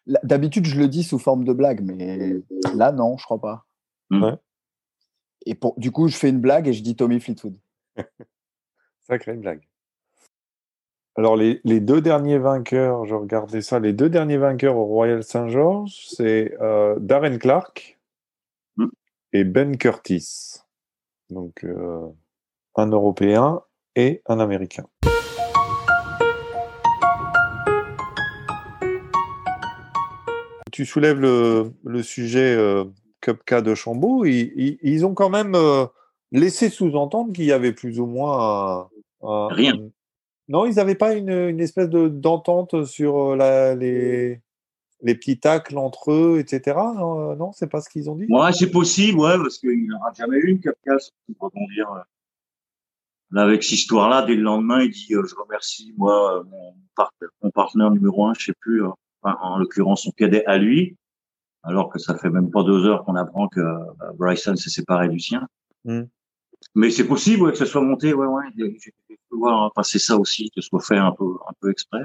D'habitude, 0.07 0.65
je 0.65 0.79
le 0.79 0.87
dis 0.87 1.03
sous 1.03 1.19
forme 1.19 1.43
de 1.43 1.53
blague, 1.53 1.81
mais 1.81 2.41
là, 2.75 2.91
non, 2.91 3.17
je 3.17 3.23
crois 3.23 3.39
pas. 3.39 3.65
Hmm. 4.09 4.23
Ouais. 4.23 4.35
Et 5.45 5.55
pour, 5.55 5.79
du 5.79 5.91
coup, 5.91 6.07
je 6.07 6.17
fais 6.17 6.29
une 6.29 6.41
blague 6.41 6.67
et 6.67 6.73
je 6.73 6.83
dis 6.83 6.95
Tommy 6.95 7.19
Fleetwood. 7.19 7.57
Sacrée 9.01 9.33
blague. 9.33 9.67
Alors, 11.15 11.35
les, 11.35 11.59
les 11.63 11.79
deux 11.79 12.01
derniers 12.01 12.39
vainqueurs, 12.39 13.05
je 13.05 13.15
regardais 13.15 13.61
ça, 13.61 13.79
les 13.79 13.93
deux 13.93 14.09
derniers 14.09 14.37
vainqueurs 14.37 14.77
au 14.77 14.85
Royal 14.85 15.23
Saint-Georges, 15.23 16.07
c'est 16.07 16.55
euh, 16.61 16.97
Darren 16.99 17.37
Clark 17.37 17.99
Mm. 18.77 18.87
et 19.33 19.43
Ben 19.43 19.77
Curtis. 19.77 20.61
Donc, 21.29 21.63
euh, 21.63 22.07
un 22.75 22.87
Européen 22.87 23.61
et 23.95 24.21
un 24.27 24.39
Américain. 24.39 24.85
Tu 30.71 30.85
soulèves 30.85 31.19
le, 31.19 31.71
le 31.83 32.03
sujet 32.03 32.55
euh, 32.55 32.85
Cupca 33.21 33.61
de 33.61 33.75
Chambaud. 33.75 34.25
Ils, 34.25 34.51
ils- 34.55 34.79
ils 34.81 35.05
ont 35.05 35.13
quand 35.13 35.29
même 35.29 35.55
euh, 35.55 35.85
laissé 36.31 36.69
sous-entendre 36.69 37.33
qu'il 37.33 37.45
y 37.45 37.51
avait 37.51 37.73
plus 37.73 37.99
ou 37.99 38.05
moins 38.05 38.87
un, 39.21 39.27
un- 39.27 39.47
Rien. 39.49 39.75
un- 39.75 39.89
Non, 40.47 40.65
ils 40.65 40.75
n'avaient 40.75 40.95
pas 40.95 41.13
une, 41.13 41.29
une 41.29 41.59
espèce 41.59 41.89
de 41.89 42.07
d'entente 42.07 42.85
sur 42.85 43.31
euh, 43.31 43.35
la, 43.35 43.75
les, 43.75 44.41
les 45.01 45.15
petits 45.15 45.39
tacles 45.39 45.77
entre 45.77 46.11
eux, 46.11 46.39
etc. 46.39 46.77
Non, 46.95 47.31
euh, 47.31 47.35
non 47.35 47.51
c'est 47.51 47.67
pas 47.69 47.81
ce 47.81 47.89
qu'ils 47.89 48.09
ont 48.09 48.15
dit? 48.15 48.25
ouais 48.29 48.51
c'est 48.53 48.71
possible 48.71 49.19
ouais 49.19 49.37
parce 49.37 49.57
qu'il 49.57 49.87
n'aura 49.87 50.11
jamais 50.13 50.37
eu 50.37 50.49
une 50.51 50.59
capcase 50.59 51.11
pour 51.37 51.51
là 53.31 53.43
avec 53.43 53.63
cette 53.63 53.73
histoire 53.73 54.09
là 54.09 54.23
dès 54.23 54.35
le 54.35 54.41
lendemain 54.41 54.81
il 54.81 54.91
dit 54.91 55.13
euh, 55.13 55.25
je 55.25 55.35
remercie 55.35 55.93
moi 55.97 56.43
mon, 56.49 56.75
part- 56.95 57.13
mon 57.41 57.49
partenaire 57.51 57.89
numéro 57.91 58.25
un 58.27 58.33
je 58.37 58.45
sais 58.47 58.53
plus 58.59 58.83
euh, 58.83 58.89
enfin, 59.21 59.37
en 59.41 59.57
l'occurrence 59.57 60.03
son 60.03 60.11
cadet 60.11 60.45
à 60.45 60.57
lui 60.57 60.97
alors 61.63 61.89
que 61.89 61.99
ça 61.99 62.17
fait 62.17 62.29
même 62.29 62.49
pas 62.49 62.63
deux 62.63 62.85
heures 62.85 63.03
qu'on 63.05 63.15
apprend 63.15 63.47
que 63.47 63.59
euh, 63.59 63.77
Bryson 64.15 64.55
s'est 64.55 64.69
séparé 64.69 65.09
du 65.09 65.19
sien. 65.19 65.47
Mm. 65.85 66.03
Mais 66.75 66.91
c'est 66.91 67.07
possible 67.07 67.43
ouais, 67.43 67.51
que 67.51 67.57
ce 67.57 67.65
soit 67.65 67.81
monté, 67.81 68.13
ouais, 68.13 68.25
ouais. 68.25 68.43
J'ai 68.55 68.91
pu 69.07 69.17
voir 69.31 69.71
passer 69.73 69.99
ça 69.99 70.17
aussi, 70.17 70.49
que 70.51 70.61
ce 70.61 70.67
soit 70.67 70.81
fait 70.81 70.97
un 70.97 71.11
peu, 71.11 71.25
un 71.47 71.53
peu 71.59 71.71
exprès. 71.71 72.03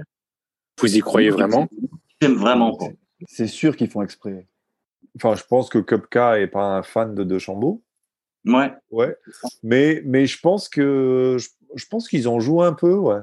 Vous 0.81 0.97
y 0.97 1.01
croyez 1.01 1.31
vraiment? 1.31 1.69
J'aime 2.21 2.35
vraiment 2.35 2.77
pas. 2.77 2.87
C'est 3.27 3.47
sûr 3.47 3.77
qu'ils 3.77 3.91
font 3.91 4.03
exprès. 4.03 4.47
Enfin, 5.17 5.35
je 5.35 5.45
pense 5.45 5.69
que 5.69 5.79
Cupca 5.79 6.39
est 6.41 6.47
pas 6.47 6.77
un 6.77 6.83
fan 6.83 7.15
de 7.15 7.25
De 7.25 7.39
Chambaud. 7.39 7.83
Ouais. 8.47 8.73
Ouais. 8.91 9.17
Mais, 9.63 10.03
mais 10.05 10.27
je 10.27 10.39
pense 10.41 10.69
que 10.69 11.37
je, 11.39 11.49
je 11.75 11.87
pense 11.87 12.09
qu'ils 12.09 12.29
en 12.29 12.41
jouent 12.41 12.63
un 12.63 12.75
peu, 12.75 12.95
ouais. 12.95 13.21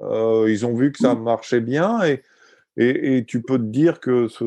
Euh, 0.00 0.50
ils 0.50 0.66
ont 0.66 0.74
vu 0.74 0.92
que 0.92 0.98
ça 0.98 1.14
marchait 1.14 1.60
bien 1.60 2.02
et, 2.04 2.22
et, 2.76 3.16
et 3.18 3.24
tu 3.24 3.40
peux 3.42 3.58
te 3.58 3.62
dire 3.64 4.00
que 4.00 4.28
ce, 4.28 4.44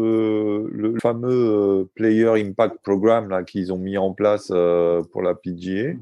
le 0.67 0.99
fameux 1.01 1.29
euh, 1.31 1.85
Player 1.95 2.27
Impact 2.41 2.77
Programme 2.83 3.29
là 3.29 3.43
qu'ils 3.43 3.71
ont 3.71 3.77
mis 3.77 3.97
en 3.97 4.13
place 4.13 4.49
euh, 4.53 5.01
pour 5.11 5.21
la 5.21 5.33
PGA, 5.35 5.93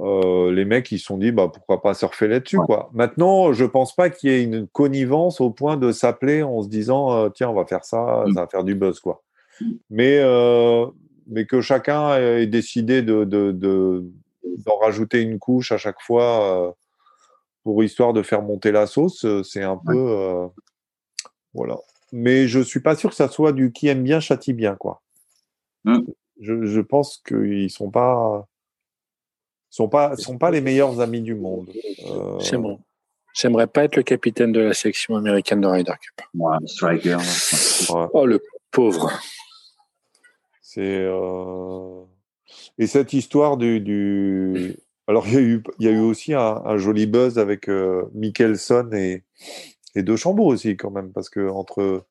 euh, 0.00 0.50
les 0.52 0.64
mecs 0.64 0.90
ils 0.90 0.98
se 0.98 1.06
sont 1.06 1.18
dit 1.18 1.30
bah 1.30 1.48
pourquoi 1.52 1.80
pas 1.80 1.94
surfer 1.94 2.26
là-dessus 2.26 2.58
quoi. 2.58 2.90
Maintenant, 2.92 3.52
je 3.52 3.64
pense 3.64 3.94
pas 3.94 4.10
qu'il 4.10 4.30
y 4.30 4.32
ait 4.34 4.42
une 4.42 4.66
connivence 4.66 5.40
au 5.40 5.50
point 5.50 5.76
de 5.76 5.92
s'appeler 5.92 6.42
en 6.42 6.62
se 6.62 6.68
disant 6.68 7.12
euh, 7.12 7.28
tiens 7.28 7.48
on 7.50 7.54
va 7.54 7.64
faire 7.66 7.84
ça, 7.84 8.24
Mm. 8.26 8.34
ça 8.34 8.40
va 8.42 8.46
faire 8.48 8.64
du 8.64 8.74
buzz 8.74 8.98
quoi. 8.98 9.22
Mais 9.90 10.18
euh, 10.20 10.86
mais 11.28 11.46
que 11.46 11.60
chacun 11.60 12.16
ait 12.16 12.46
décidé 12.48 13.02
de, 13.02 13.22
de, 13.24 13.52
de- 13.52 14.04
d'en 14.66 14.76
rajouter 14.78 15.22
une 15.22 15.38
couche 15.38 15.70
à 15.72 15.78
chaque 15.78 16.00
fois 16.00 16.76
pour 17.62 17.82
histoire 17.82 18.12
de 18.12 18.22
faire 18.22 18.42
monter 18.42 18.72
la 18.72 18.86
sauce, 18.86 19.24
c'est 19.44 19.62
un 19.62 19.76
peu 19.86 20.48
voilà. 21.54 21.78
Mais 22.12 22.46
je 22.48 22.60
suis 22.60 22.80
pas 22.80 22.96
sûr 22.96 23.10
que 23.10 23.16
ça 23.16 23.28
soit 23.28 23.52
du 23.52 23.72
qui 23.72 23.88
aime 23.88 24.02
bien 24.02 24.20
châtie 24.20 24.52
bien 24.52 24.74
quoi. 24.74 25.02
Mm. 25.84 26.00
Je, 26.40 26.66
je 26.66 26.80
pense 26.80 27.22
qu'ils 27.26 27.70
sont 27.70 27.90
pas 27.90 28.46
sont 29.70 29.88
pas 29.88 30.16
sont 30.16 30.38
pas 30.38 30.50
les 30.50 30.60
meilleurs 30.60 31.00
amis 31.00 31.22
du 31.22 31.34
monde. 31.34 31.70
Euh, 32.06 32.38
J'aimerais. 32.40 32.78
J'aimerais 33.34 33.66
pas 33.66 33.82
être 33.84 33.96
le 33.96 34.04
capitaine 34.04 34.52
de 34.52 34.60
la 34.60 34.74
section 34.74 35.16
américaine 35.16 35.60
de 35.60 35.66
Ryder 35.66 35.94
Cup. 36.00 36.26
Moi, 36.34 36.58
striker. 36.66 37.16
ouais. 37.16 38.06
Oh, 38.12 38.26
le 38.26 38.40
pauvre. 38.70 39.10
C'est 40.62 41.00
euh, 41.02 42.04
et 42.78 42.86
cette 42.86 43.12
histoire 43.12 43.56
du, 43.56 43.80
du... 43.80 44.76
alors 45.08 45.26
il 45.26 45.34
y 45.34 45.36
a 45.36 45.40
eu 45.40 45.62
il 45.80 45.86
y 45.86 45.88
a 45.88 45.92
eu 45.92 46.00
aussi 46.00 46.34
un, 46.34 46.62
un 46.64 46.76
joli 46.76 47.06
buzz 47.06 47.38
avec 47.38 47.68
euh, 47.68 48.04
Mickelson 48.14 48.90
et 48.92 49.24
et 49.94 50.02
De 50.02 50.16
Chambaud 50.16 50.46
aussi 50.46 50.76
quand 50.76 50.90
même 50.90 51.12
parce 51.12 51.28
que 51.28 51.48
entre 51.48 52.06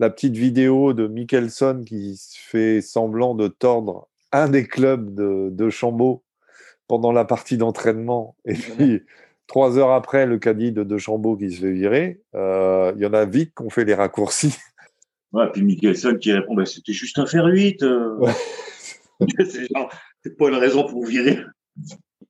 la 0.00 0.10
petite 0.10 0.36
vidéo 0.36 0.92
de 0.92 1.06
Mickelson 1.06 1.82
qui 1.86 2.20
fait 2.34 2.80
semblant 2.80 3.34
de 3.34 3.48
tordre 3.48 4.08
un 4.32 4.48
des 4.48 4.66
clubs 4.66 5.14
de 5.14 5.48
de 5.50 5.70
Chambaud 5.70 6.22
pendant 6.86 7.12
la 7.12 7.24
partie 7.24 7.56
d'entraînement 7.56 8.36
et 8.44 8.54
puis 8.54 9.02
trois 9.48 9.78
heures 9.78 9.90
après 9.90 10.26
le 10.26 10.38
caddie 10.38 10.70
de 10.70 10.84
De 10.84 10.98
Chambaud 10.98 11.36
qui 11.36 11.50
se 11.50 11.62
fait 11.62 11.72
virer, 11.72 12.20
euh, 12.36 12.92
il 12.94 13.02
y 13.02 13.06
en 13.06 13.14
a 13.14 13.24
vite 13.24 13.54
qu'on 13.54 13.70
fait 13.70 13.84
les 13.84 13.94
raccourcis. 13.94 14.54
Ouais, 15.32 15.50
puis 15.52 15.62
Mickelson 15.62 16.16
qui 16.18 16.32
répond, 16.32 16.54
bah, 16.54 16.64
c'était 16.64 16.92
juste 16.92 17.18
un 17.18 17.26
fer 17.26 17.44
8. 17.44 17.82
euh. 17.82 18.16
Ouais. 18.18 18.32
c'est 19.44 20.36
pas 20.38 20.48
une 20.48 20.54
raison 20.54 20.86
pour 20.86 21.04
virer. 21.04 21.38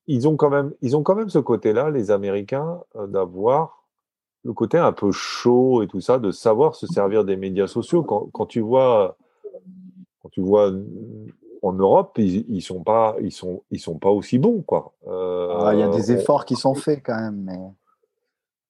ils 0.07 0.27
ont 0.27 0.37
quand 0.37 0.51
même, 0.51 0.73
ils 0.81 0.97
ont 0.97 1.03
quand 1.03 1.15
même 1.15 1.29
ce 1.29 1.39
côté-là, 1.39 1.91
les 1.91 2.11
Américains, 2.11 2.81
euh, 2.97 3.07
d'avoir 3.07 3.78
le 4.45 4.53
côté 4.53 4.79
un 4.79 4.93
peu 4.93 5.11
chaud 5.13 5.83
et 5.83 5.89
tout 5.89 6.01
ça, 6.01 6.19
de 6.19 6.31
savoir 6.31 6.75
se 6.75 6.87
servir 6.87 7.25
des 7.25 7.37
médias 7.37 7.67
sociaux. 7.67 8.03
Quand, 8.03 8.29
quand 8.33 8.47
tu 8.47 8.61
vois, 8.61 9.17
quand 10.23 10.29
tu 10.31 10.41
vois 10.41 10.73
en 11.63 11.73
Europe, 11.73 12.17
ils, 12.19 12.45
ils 12.49 12.63
sont 12.63 12.83
pas, 12.85 13.17
ils 13.21 13.33
sont, 13.33 13.63
ils 13.71 13.81
sont 13.81 13.99
pas 13.99 14.11
aussi 14.11 14.39
bons, 14.39 14.63
quoi. 14.63 14.95
Euh, 15.07 15.59
Ah, 15.61 15.75
Il 15.75 15.81
y 15.81 15.83
a 15.83 15.89
des 15.89 16.13
on- 16.13 16.15
efforts 16.15 16.45
qui 16.45 16.55
sont 16.55 16.75
faits 16.75 17.03
quand 17.05 17.21
même. 17.21 17.43
Mais... 17.45 17.59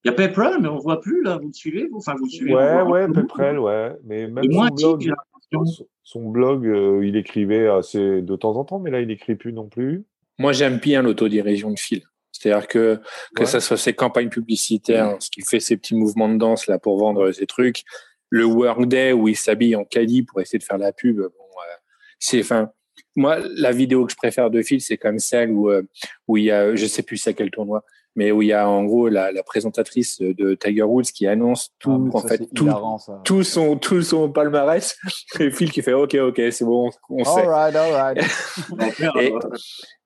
Il 0.05 0.09
y 0.09 0.11
a 0.11 0.15
Pepperell, 0.15 0.61
mais 0.61 0.69
on 0.69 0.79
voit 0.79 1.01
plus, 1.01 1.23
là. 1.23 1.37
Vous 1.37 1.49
le 1.49 1.53
suivez, 1.53 1.87
vous? 1.89 1.99
Enfin, 1.99 2.15
vous 2.17 2.25
le 2.25 2.31
suivez. 2.31 2.55
Ouais, 2.55 2.83
ouais, 2.83 3.59
ouais. 3.59 3.99
Mais 4.05 4.27
même 4.27 4.45
son 4.51 4.67
blog, 4.75 5.01
j'ai 5.01 5.11
l'impression. 5.11 5.65
son, 5.67 5.87
son 6.03 6.31
blog, 6.31 6.67
euh, 6.67 7.05
il 7.05 7.17
écrivait 7.17 7.69
assez 7.69 8.23
de 8.23 8.37
temps 8.37 8.57
en 8.57 8.65
temps, 8.65 8.79
mais 8.79 8.91
là, 8.91 9.01
il 9.01 9.11
écrit 9.11 9.35
plus 9.35 9.53
non 9.53 9.69
plus. 9.69 10.05
Moi, 10.39 10.53
j'aime 10.53 10.79
bien 10.79 11.03
l'autodirigeon 11.03 11.73
de 11.73 11.79
Phil. 11.79 12.03
C'est-à-dire 12.39 12.69
que 12.69 13.01
que 13.35 13.41
Ouais. 13.41 13.47
ça 13.47 13.61
soit 13.61 13.77
ses 13.77 13.93
campagnes 13.95 14.29
publicitaires, 14.29 15.17
ce 15.21 15.31
qu'il 15.31 15.45
fait 15.45 15.61
ses 15.61 15.77
petits 15.77 15.95
mouvements 15.95 16.29
de 16.29 16.37
danse 16.39 16.67
là 16.67 16.79
pour 16.79 16.99
vendre 16.99 17.31
ses 17.33 17.47
trucs, 17.47 17.83
le 18.31 18.45
workday 18.45 19.13
où 19.13 19.29
il 19.29 19.37
s'habille 19.37 19.75
en 19.77 19.85
caddie 19.85 20.23
pour 20.23 20.41
essayer 20.41 20.59
de 20.59 20.65
faire 20.65 20.79
la 20.79 20.93
pub. 20.93 21.17
Bon, 21.19 21.25
euh, 21.25 21.75
c'est, 22.19 22.41
enfin, 22.41 22.71
moi, 23.17 23.39
la 23.57 23.73
vidéo 23.73 24.05
que 24.07 24.13
je 24.13 24.17
préfère 24.17 24.51
de 24.51 24.63
Phil, 24.63 24.81
c'est 24.81 24.97
comme 24.99 25.19
celle 25.19 25.51
où 25.53 25.71
euh, 25.71 25.83
où 26.27 26.37
il 26.37 26.45
y 26.45 26.51
a, 26.51 26.75
je 26.75 26.87
sais 26.87 27.03
plus 27.03 27.17
c'est 27.17 27.31
à 27.31 27.33
quel 27.33 27.51
tournoi, 27.51 27.83
mais 28.17 28.31
où 28.33 28.43
il 28.43 28.49
y 28.49 28.53
a 28.53 28.69
en 28.69 28.85
gros 28.85 29.09
la, 29.09 29.31
la 29.33 29.43
présentatrice 29.43 30.19
de 30.21 30.55
Tiger 30.55 30.83
Woods 30.83 31.05
qui 31.15 31.27
annonce 31.27 31.71
tout, 31.79 31.93
Ah, 31.95 31.99
mais 31.99 32.15
en 32.15 32.19
ça, 32.21 32.29
fait, 32.29 32.47
tout, 32.55 32.65
hilarant, 32.65 32.99
tout 33.25 33.43
son 33.45 33.77
tout 33.77 34.03
son 34.03 34.31
palmarès. 34.31 34.97
Et 35.41 35.51
Phil 35.51 35.71
qui 35.73 35.83
fait 35.83 35.93
OK, 35.95 36.15
OK, 36.17 36.41
c'est 36.51 36.65
bon, 36.65 36.91
on 37.09 37.25
sait. 37.25 37.41
All 37.41 37.49
right, 37.49 37.77
all 37.77 37.93
right. 37.93 38.19
Et- 39.21 39.33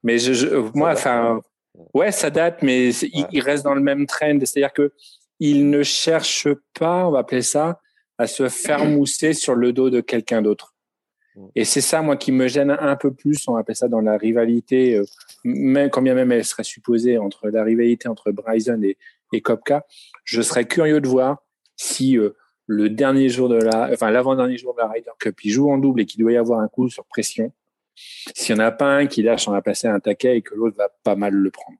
mais 0.03 0.19
je, 0.19 0.33
je- 0.33 0.49
moi, 0.75 0.93
enfin, 0.93 1.41
ouais, 1.95 2.13
ça 2.13 2.31
date, 2.31 2.63
mais 2.63 2.91
il, 2.91 3.23
Ouais. 3.23 3.29
il 3.33 3.41
reste 3.41 3.65
dans 3.65 3.75
le 3.75 3.81
même 3.81 4.07
trend. 4.07 4.39
C'est-à-dire 4.41 4.73
que 4.73 4.93
il 5.41 5.71
ne 5.71 5.83
cherche 5.83 6.47
pas, 6.79 7.07
on 7.07 7.11
va 7.11 7.21
appeler 7.21 7.43
ça, 7.43 7.81
à 8.19 8.27
se 8.27 8.49
faire 8.49 8.85
mousser 8.85 9.33
sur 9.33 9.55
le 9.55 9.73
dos 9.73 9.91
de 9.91 10.01
quelqu'un 10.01 10.43
d'autre. 10.43 10.75
Mm. 11.35 11.47
Et 11.57 11.65
c'est 11.65 11.81
ça, 11.81 12.03
moi, 12.03 12.17
qui 12.17 12.31
me 12.31 12.47
gêne 12.47 12.71
un 12.71 12.97
peu 12.97 13.13
plus. 13.13 13.49
On 13.49 13.55
va 13.55 13.61
appeler 13.61 13.75
ça 13.75 13.89
dans 13.89 14.01
la 14.01 14.17
rivalité, 14.17 14.97
euh, 14.97 15.05
même 15.45 15.91
quand 15.91 16.03
bien 16.03 16.15
même 16.15 16.31
elle 16.31 16.45
serait 16.45 16.65
supposée 16.65 17.19
entre 17.19 17.49
la 17.49 17.65
rivalité 17.65 18.09
entre 18.09 18.31
Bryson 18.31 18.81
et, 18.83 18.97
et 19.33 19.41
Kopka. 19.41 19.85
Je 20.25 20.43
serais 20.43 20.67
curieux 20.67 21.01
de 21.01 21.09
voir 21.09 21.39
si 21.77 22.17
euh, 22.17 22.37
le 22.67 22.89
dernier 22.89 23.29
jour 23.29 23.49
de 23.49 23.57
la, 23.57 23.91
enfin 23.93 24.11
l'avant-dernier 24.11 24.57
jour 24.57 24.75
de 24.75 24.81
la 24.81 24.89
Ryder 24.89 25.11
Cup, 25.19 25.41
il 25.45 25.51
joue 25.51 25.71
en 25.71 25.79
double 25.79 26.03
et 26.03 26.07
qu'il 26.07 26.21
doit 26.21 26.33
y 26.33 26.37
avoir 26.37 26.61
un 26.61 26.69
coup 26.69 26.89
sur 26.89 27.05
pression. 27.07 27.53
S'il 27.95 28.55
n'y 28.55 28.63
en 28.63 28.65
a 28.65 28.71
pas 28.73 28.97
un 28.97 29.07
qui 29.07 29.23
lâche, 29.23 29.49
on 29.49 29.53
va 29.53 29.63
passer 29.63 29.89
un 29.89 30.01
taquet 30.01 30.39
et 30.39 30.43
que 30.43 30.55
l'autre 30.55 30.77
va 30.77 30.89
pas 31.03 31.17
mal 31.17 31.35
le 31.35 31.51
prendre. 31.51 31.79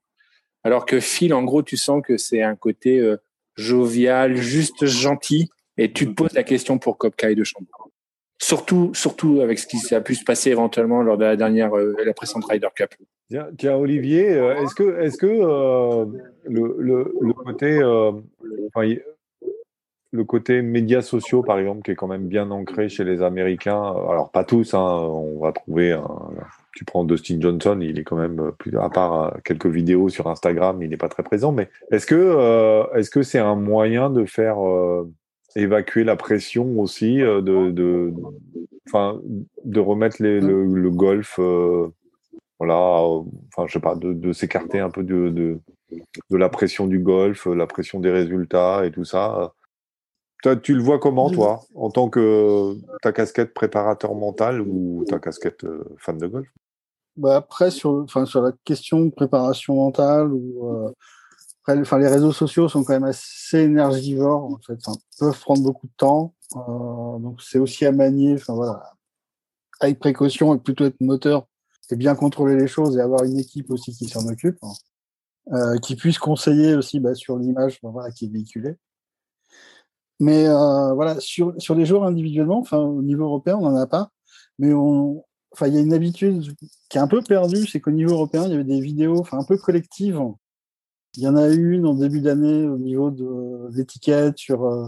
Alors 0.63 0.85
que 0.85 0.99
Phil, 0.99 1.33
en 1.33 1.43
gros, 1.43 1.63
tu 1.63 1.77
sens 1.77 2.01
que 2.05 2.17
c'est 2.17 2.41
un 2.41 2.55
côté 2.55 2.99
euh, 2.99 3.17
jovial, 3.55 4.35
juste 4.35 4.85
gentil, 4.85 5.49
et 5.77 5.91
tu 5.91 6.07
te 6.07 6.11
poses 6.11 6.33
la 6.33 6.43
question 6.43 6.77
pour 6.79 6.97
Kopka 6.97 7.31
et 7.31 7.35
de 7.35 7.43
Chambord. 7.43 7.89
Surtout, 8.41 8.91
surtout 8.93 9.41
avec 9.41 9.59
ce 9.59 9.67
qui 9.67 9.95
a 9.95 10.01
pu 10.01 10.15
se 10.15 10.23
passer 10.23 10.51
éventuellement 10.51 11.01
lors 11.01 11.17
de 11.17 11.23
la 11.23 11.35
dernière, 11.35 11.75
euh, 11.77 11.95
la 12.05 12.13
précédente 12.13 12.45
Ryder 12.49 12.67
Cup. 12.75 12.93
Tiens, 13.29 13.47
tiens, 13.57 13.75
Olivier, 13.75 14.31
euh, 14.31 14.61
est-ce 14.61 14.75
que, 14.75 14.99
est-ce 15.01 15.17
que 15.17 15.27
euh, 15.27 16.05
le, 16.45 16.75
le, 16.77 17.15
le 17.21 17.33
côté, 17.33 17.81
enfin, 18.67 18.93
le 20.13 20.23
côté 20.23 20.61
médias 20.61 21.01
sociaux, 21.01 21.41
par 21.41 21.57
exemple, 21.57 21.81
qui 21.81 21.89
est 21.89 21.95
quand 21.95 22.07
même 22.07 22.27
bien 22.27 22.51
ancré 22.51 22.87
chez 22.87 23.03
les 23.03 23.23
Américains, 23.23 23.81
alors 23.81 24.29
pas 24.29 24.43
tous, 24.43 24.75
hein, 24.75 24.79
on 24.79 25.39
va 25.41 25.51
trouver, 25.51 25.99
tu 26.75 26.85
prends 26.85 27.03
Dustin 27.03 27.41
Johnson, 27.41 27.79
il 27.81 27.97
est 27.97 28.03
quand 28.03 28.17
même, 28.17 28.39
euh, 28.39 28.51
plus, 28.51 28.77
à 28.77 28.89
part 28.89 29.23
euh, 29.23 29.31
quelques 29.43 29.65
vidéos 29.65 30.09
sur 30.09 30.27
Instagram, 30.27 30.83
il 30.83 30.91
n'est 30.91 30.97
pas 30.97 31.09
très 31.09 31.23
présent, 31.23 31.51
mais 31.51 31.67
est-ce 31.91 32.05
que, 32.05 32.13
euh, 32.15 32.83
que 33.11 33.23
c'est 33.23 33.39
un 33.39 33.55
moyen 33.55 34.11
de 34.11 34.25
faire 34.25 34.57
évacuer 35.55 36.03
la 36.03 36.15
pression 36.15 36.79
aussi, 36.79 37.17
de, 37.17 37.71
de, 37.71 38.13
de 39.65 39.79
remettre 39.79 40.21
les- 40.21 40.41
le, 40.41 40.89
golf 40.91 41.39
voilà, 42.59 42.75
enfin, 42.77 43.65
je 43.67 43.73
sais 43.73 43.79
pas, 43.79 43.95
de, 43.95 44.31
s'écarter 44.31 44.79
un 44.79 44.91
peu 44.91 45.01
de, 45.03 45.29
de, 45.29 46.37
la 46.37 46.49
pression 46.49 46.85
du 46.85 46.99
golf, 46.99 47.47
la 47.47 47.65
pression 47.65 47.99
des 47.99 48.11
résultats 48.11 48.85
et 48.85 48.91
tout 48.91 49.05
ça. 49.05 49.53
Tu 50.63 50.73
le 50.73 50.81
vois 50.81 50.99
comment, 50.99 51.29
toi, 51.29 51.61
en 51.73 51.89
tant 51.89 52.09
que 52.09 52.75
ta 53.01 53.13
casquette 53.13 53.53
préparateur 53.53 54.13
mental 54.13 54.61
ou 54.61 55.05
ta 55.07 55.19
casquette 55.19 55.63
euh, 55.63 55.83
fan 55.97 56.17
de 56.17 56.27
golf? 56.27 56.47
Bah 57.15 57.37
après, 57.37 57.71
sur, 57.71 57.91
enfin, 58.03 58.25
sur 58.25 58.41
la 58.41 58.51
question 58.65 59.01
de 59.05 59.09
préparation 59.09 59.75
mentale, 59.75 60.33
ou, 60.33 60.67
euh, 60.67 60.91
enfin, 61.67 61.97
les 61.97 62.07
réseaux 62.07 62.33
sociaux 62.33 62.67
sont 62.67 62.83
quand 62.83 62.93
même 62.93 63.03
assez 63.03 63.59
énergivores, 63.59 64.43
en 64.45 64.59
fait, 64.65 64.77
enfin, 64.85 64.97
peuvent 65.19 65.39
prendre 65.39 65.63
beaucoup 65.63 65.87
de 65.87 65.93
temps. 65.95 66.33
Euh, 66.55 67.19
donc, 67.19 67.41
c'est 67.41 67.59
aussi 67.59 67.85
à 67.85 67.91
manier, 67.91 68.33
enfin, 68.33 68.55
voilà, 68.55 68.83
avec 69.79 69.99
précaution 69.99 70.53
et 70.55 70.59
plutôt 70.59 70.85
être 70.85 70.99
moteur 71.01 71.47
et 71.89 71.95
bien 71.95 72.15
contrôler 72.15 72.55
les 72.55 72.67
choses 72.67 72.97
et 72.97 73.01
avoir 73.01 73.23
une 73.23 73.37
équipe 73.37 73.69
aussi 73.69 73.93
qui 73.93 74.07
s'en 74.07 74.27
occupe, 74.27 74.57
hein, 74.63 74.73
euh, 75.53 75.77
qui 75.77 75.95
puisse 75.95 76.17
conseiller 76.17 76.75
aussi 76.75 76.99
bah, 76.99 77.13
sur 77.13 77.37
l'image 77.37 77.79
voilà, 77.83 78.11
qui 78.11 78.25
est 78.25 78.29
véhiculée. 78.29 78.75
Mais 80.19 80.47
euh, 80.47 80.93
voilà, 80.93 81.19
sur, 81.19 81.53
sur 81.57 81.75
les 81.75 81.85
joueurs 81.85 82.03
individuellement, 82.03 82.59
enfin, 82.59 82.77
au 82.79 83.01
niveau 83.01 83.25
européen, 83.25 83.57
on 83.57 83.69
n'en 83.69 83.75
a 83.75 83.87
pas. 83.87 84.09
Mais 84.59 84.73
on, 84.73 85.23
enfin, 85.51 85.67
il 85.67 85.73
y 85.73 85.77
a 85.77 85.81
une 85.81 85.93
habitude 85.93 86.55
qui 86.89 86.97
est 86.97 87.01
un 87.01 87.07
peu 87.07 87.21
perdue, 87.21 87.65
c'est 87.67 87.79
qu'au 87.79 87.91
niveau 87.91 88.13
européen, 88.13 88.43
il 88.45 88.51
y 88.51 88.53
avait 88.53 88.63
des 88.63 88.79
vidéos, 88.79 89.19
enfin, 89.19 89.39
un 89.39 89.43
peu 89.43 89.57
collectives. 89.57 90.19
Il 91.15 91.23
y 91.23 91.27
en 91.27 91.35
a 91.35 91.49
eu 91.49 91.73
une 91.73 91.85
en 91.85 91.95
début 91.95 92.21
d'année 92.21 92.67
au 92.67 92.77
niveau 92.77 93.11
de 93.11 93.69
l'étiquette, 93.75 94.37
sur, 94.37 94.65
euh, 94.65 94.87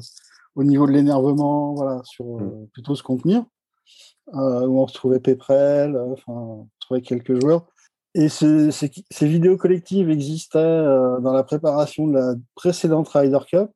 au 0.56 0.64
niveau 0.64 0.88
de 0.88 0.92
l'énervement, 0.92 1.74
voilà, 1.74 2.02
sur 2.04 2.40
euh, 2.40 2.68
plutôt 2.74 2.96
se 2.96 3.04
contenir, 3.04 3.44
où 4.34 4.40
on 4.40 4.86
retrouvait 4.86 5.20
Peprel, 5.20 5.96
euh, 5.96 6.14
enfin, 6.14 6.34
on 6.34 6.68
retrouvait 6.80 7.02
quelques 7.02 7.40
joueurs. 7.42 7.66
Et 8.14 8.30
ce- 8.30 8.72
ces, 8.72 8.90
ces 9.12 9.28
vidéos 9.28 9.58
collectives 9.58 10.10
existaient 10.10 10.60
dans 11.22 11.34
la 11.34 11.44
préparation 11.44 12.08
de 12.08 12.14
la 12.14 12.34
précédente 12.56 13.10
Ryder 13.10 13.40
Cup, 13.48 13.72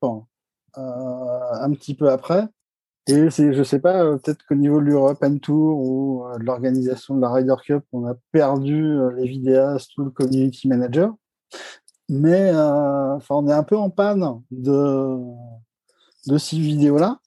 un 0.75 1.71
petit 1.73 1.95
peu 1.95 2.09
après. 2.09 2.47
Et 3.09 3.29
je 3.31 3.63
sais 3.63 3.79
pas, 3.79 4.03
euh, 4.03 4.17
peut-être 4.17 4.45
qu'au 4.45 4.55
niveau 4.55 4.79
de 4.79 4.85
l'European 4.85 5.39
Tour 5.39 5.79
ou 5.79 6.25
euh, 6.25 6.37
de 6.37 6.43
l'organisation 6.43 7.15
de 7.15 7.21
la 7.21 7.31
Ryder 7.31 7.55
Cup, 7.63 7.83
on 7.91 8.05
a 8.05 8.13
perdu 8.31 8.83
euh, 8.83 9.11
les 9.15 9.27
vidéastes 9.27 9.97
ou 9.97 10.03
le 10.03 10.11
community 10.11 10.67
manager. 10.67 11.15
Mais 12.07 12.51
euh, 12.53 13.15
enfin, 13.15 13.35
on 13.35 13.47
est 13.47 13.53
un 13.53 13.63
peu 13.63 13.77
en 13.77 13.89
panne 13.89 14.41
de, 14.51 15.17
de 16.27 16.37
ces 16.37 16.59
vidéos-là. 16.59 17.19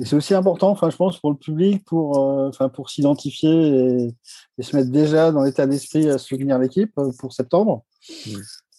Et 0.00 0.04
c'est 0.04 0.14
aussi 0.14 0.34
important, 0.34 0.76
je 0.76 0.96
pense, 0.96 1.18
pour 1.18 1.30
le 1.30 1.36
public, 1.36 1.84
pour, 1.84 2.18
euh, 2.20 2.68
pour 2.68 2.90
s'identifier 2.90 4.14
et, 4.58 4.62
se 4.62 4.76
mettre 4.76 4.90
déjà 4.90 5.32
dans 5.32 5.42
l'état 5.42 5.66
d'esprit 5.66 6.08
à 6.08 6.18
soutenir 6.18 6.58
l'équipe 6.58 6.92
euh, 6.98 7.10
pour 7.18 7.32
septembre. 7.32 7.84
Mm. 8.26 8.36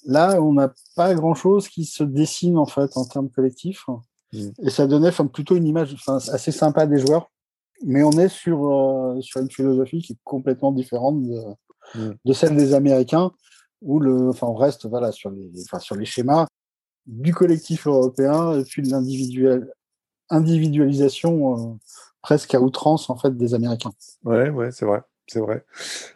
Là, 0.08 0.42
on 0.42 0.54
n'a 0.54 0.74
pas 0.96 1.14
grand-chose 1.14 1.68
qui 1.70 1.86
se 1.86 2.04
dessine 2.04 2.58
en 2.58 2.66
fait 2.66 2.98
en 2.98 3.06
termes 3.06 3.30
collectifs. 3.30 3.86
Mm. 4.34 4.50
Et 4.64 4.70
ça 4.72 4.88
donnait 4.88 5.10
enfin, 5.10 5.28
plutôt 5.28 5.56
une 5.56 5.68
image 5.68 5.94
enfin, 5.94 6.18
assez 6.34 6.52
sympa 6.52 6.88
des 6.88 6.98
joueurs. 6.98 7.30
mais 7.84 8.02
on 8.02 8.12
est 8.12 8.30
sur, 8.30 8.66
euh, 8.66 9.22
sur 9.22 9.40
une 9.42 9.52
philosophie 9.52 10.02
qui 10.02 10.14
est 10.14 10.20
complètement 10.24 10.72
différente 10.72 11.22
de, 11.22 11.40
Mm. 11.96 12.12
de 12.26 12.34
celle 12.34 12.56
des 12.56 12.74
Américains, 12.74 13.32
où 13.82 14.00
le, 14.00 14.30
enfin, 14.30 14.48
on 14.48 14.56
reste 14.56 14.88
voilà, 14.88 15.12
sur, 15.12 15.30
les, 15.30 15.50
enfin, 15.64 15.80
sur 15.80 15.96
les 15.96 16.06
schémas 16.06 16.48
du 17.06 17.34
collectif 17.34 17.88
européen 17.88 18.60
et 18.60 18.64
puis 18.64 18.82
de 18.82 18.90
l'individuel, 18.90 19.72
individualisation 20.30 21.72
euh, 21.72 21.74
presque 22.22 22.54
à 22.54 22.60
outrance 22.60 23.10
en 23.10 23.18
fait 23.18 23.36
des 23.38 23.54
Américains. 23.54 23.94
Ouais, 24.24 24.50
ouais, 24.50 24.72
c'est 24.72 24.86
vrai. 24.86 25.02
C'est 25.28 25.40
vrai. 25.40 25.64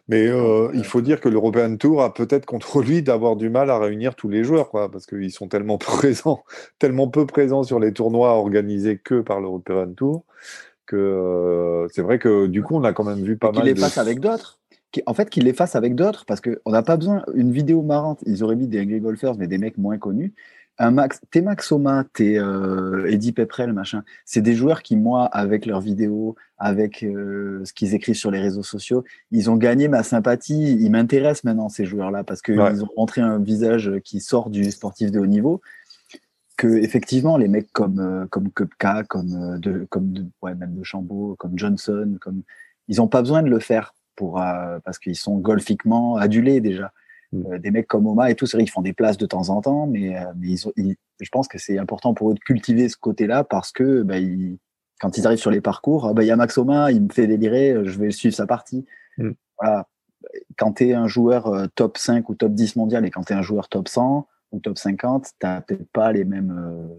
Mais 0.07 0.27
euh, 0.27 0.69
il 0.73 0.85
faut 0.85 1.01
dire 1.01 1.19
que 1.19 1.27
l'European 1.27 1.75
Tour 1.75 2.01
a 2.01 2.13
peut-être 2.13 2.45
contre 2.45 2.81
lui 2.81 3.03
d'avoir 3.03 3.35
du 3.35 3.49
mal 3.49 3.69
à 3.69 3.77
réunir 3.77 4.15
tous 4.15 4.29
les 4.29 4.43
joueurs, 4.43 4.69
quoi, 4.69 4.89
parce 4.89 5.05
qu'ils 5.05 5.31
sont 5.31 5.49
tellement 5.49 5.77
présents, 5.77 6.43
tellement 6.79 7.09
peu 7.09 7.25
présents 7.25 7.63
sur 7.63 7.79
les 7.79 7.91
tournois 7.91 8.31
organisés 8.31 8.97
que 8.97 9.19
par 9.19 9.41
l'European 9.41 9.93
Tour, 9.93 10.23
que 10.85 10.95
euh, 10.95 11.87
c'est 11.91 12.01
vrai 12.01 12.19
que 12.19 12.47
du 12.47 12.63
coup, 12.63 12.75
on 12.75 12.83
a 12.85 12.93
quand 12.93 13.03
même 13.03 13.21
vu 13.21 13.37
pas 13.37 13.49
qu'il 13.49 13.59
mal 13.59 13.67
les 13.67 13.73
de. 13.73 13.79
fasse 13.79 13.97
avec 13.97 14.21
d'autres. 14.21 14.59
En 15.05 15.13
fait, 15.13 15.29
qu'il 15.29 15.45
les 15.45 15.53
fasse 15.53 15.75
avec 15.75 15.95
d'autres, 15.95 16.25
parce 16.25 16.41
qu'on 16.41 16.71
n'a 16.71 16.83
pas 16.83 16.97
besoin. 16.97 17.23
Une 17.33 17.51
vidéo 17.51 17.81
marrante, 17.81 18.19
ils 18.25 18.43
auraient 18.43 18.57
mis 18.57 18.67
des 18.67 18.81
Angry 18.81 18.99
Golfers, 18.99 19.35
mais 19.37 19.47
des 19.47 19.57
mecs 19.57 19.77
moins 19.77 19.97
connus. 19.97 20.33
Un 20.83 20.89
Max, 20.89 21.21
t'es 21.29 21.41
Max 21.43 21.67
Soma, 21.67 22.05
t'es 22.11 22.39
euh, 22.39 23.05
Eddie 23.07 23.33
Pepperell, 23.33 23.71
machin. 23.71 24.03
C'est 24.25 24.41
des 24.41 24.55
joueurs 24.55 24.81
qui, 24.81 24.95
moi, 24.97 25.25
avec 25.25 25.67
leurs 25.67 25.79
vidéos, 25.79 26.35
avec 26.57 27.03
euh, 27.03 27.61
ce 27.65 27.71
qu'ils 27.71 27.93
écrivent 27.93 28.15
sur 28.15 28.31
les 28.31 28.39
réseaux 28.39 28.63
sociaux, 28.63 29.03
ils 29.29 29.51
ont 29.51 29.57
gagné 29.57 29.87
ma 29.89 30.01
sympathie. 30.01 30.73
Ils 30.73 30.89
m'intéressent 30.89 31.43
maintenant, 31.43 31.69
ces 31.69 31.85
joueurs-là, 31.85 32.23
parce 32.23 32.41
qu'ils 32.41 32.59
Ouais. 32.59 32.81
ont 32.81 32.89
montré 32.97 33.21
un 33.21 33.37
visage 33.37 33.91
qui 34.03 34.19
sort 34.21 34.49
du 34.49 34.71
sportif 34.71 35.11
de 35.11 35.19
haut 35.19 35.27
niveau. 35.27 35.61
Que, 36.57 36.67
effectivement, 36.67 37.37
les 37.37 37.47
mecs 37.47 37.71
comme, 37.73 37.99
euh, 37.99 38.25
comme 38.31 38.49
Kupka, 38.51 39.03
comme, 39.03 39.59
de, 39.59 39.85
comme 39.91 40.11
de, 40.13 40.25
ouais, 40.41 40.55
même 40.55 40.73
de 40.73 40.83
Chambaud, 40.83 41.35
comme 41.37 41.59
Johnson, 41.59 42.17
comme, 42.19 42.41
ils 42.87 42.97
n'ont 42.97 43.07
pas 43.07 43.21
besoin 43.21 43.43
de 43.43 43.49
le 43.49 43.59
faire 43.59 43.93
pour, 44.15 44.33
parce 44.83 44.97
qu'ils 44.97 45.15
sont 45.15 45.37
golfiquement 45.37 46.15
adulés 46.17 46.59
déjà. 46.59 46.91
Mm. 47.33 47.45
Euh, 47.53 47.59
des 47.59 47.71
mecs 47.71 47.87
comme 47.87 48.07
Oma 48.07 48.29
et 48.29 48.35
tout, 48.35 48.45
c'est 48.45 48.57
vrai, 48.57 48.63
ils 48.65 48.69
font 48.69 48.81
des 48.81 48.93
places 48.93 49.17
de 49.17 49.25
temps 49.25 49.49
en 49.49 49.61
temps, 49.61 49.87
mais, 49.87 50.17
euh, 50.17 50.25
mais 50.37 50.49
ils 50.49 50.67
ont, 50.67 50.73
ils- 50.75 50.95
je 51.21 51.29
pense 51.29 51.47
que 51.47 51.57
c'est 51.57 51.77
important 51.77 52.13
pour 52.13 52.31
eux 52.31 52.33
de 52.33 52.39
cultiver 52.39 52.89
ce 52.89 52.97
côté-là 52.97 53.43
parce 53.43 53.71
que 53.71 54.01
bah, 54.03 54.17
ils- 54.17 54.57
quand 54.99 55.17
ils 55.17 55.25
arrivent 55.25 55.39
sur 55.39 55.51
les 55.51 55.61
parcours, 55.61 56.07
ah, 56.07 56.13
bah, 56.13 56.23
il 56.23 56.27
y 56.27 56.31
a 56.31 56.35
Max 56.35 56.57
Oma, 56.57 56.91
il 56.91 57.03
me 57.03 57.09
fait 57.09 57.27
délirer, 57.27 57.71
euh, 57.71 57.85
je 57.85 57.97
vais 57.99 58.11
suivre 58.11 58.35
sa 58.35 58.45
partie. 58.47 58.85
Mm. 59.17 59.31
Voilà. 59.59 59.87
Quand 60.57 60.73
tu 60.73 60.89
es 60.89 60.93
un 60.93 61.07
joueur 61.07 61.67
top 61.75 61.97
5 61.97 62.29
ou 62.29 62.35
top 62.35 62.53
10 62.53 62.75
mondial 62.75 63.05
et 63.05 63.09
quand 63.09 63.23
tu 63.23 63.33
es 63.33 63.35
un 63.35 63.41
joueur 63.41 63.69
top 63.69 63.87
100 63.87 64.27
ou 64.51 64.59
top 64.59 64.77
50, 64.77 65.25
tu 65.39 65.47
n'as 65.47 65.61
peut-être 65.61 65.89
pas 65.91 66.11
les 66.11 66.25
mêmes 66.25 66.89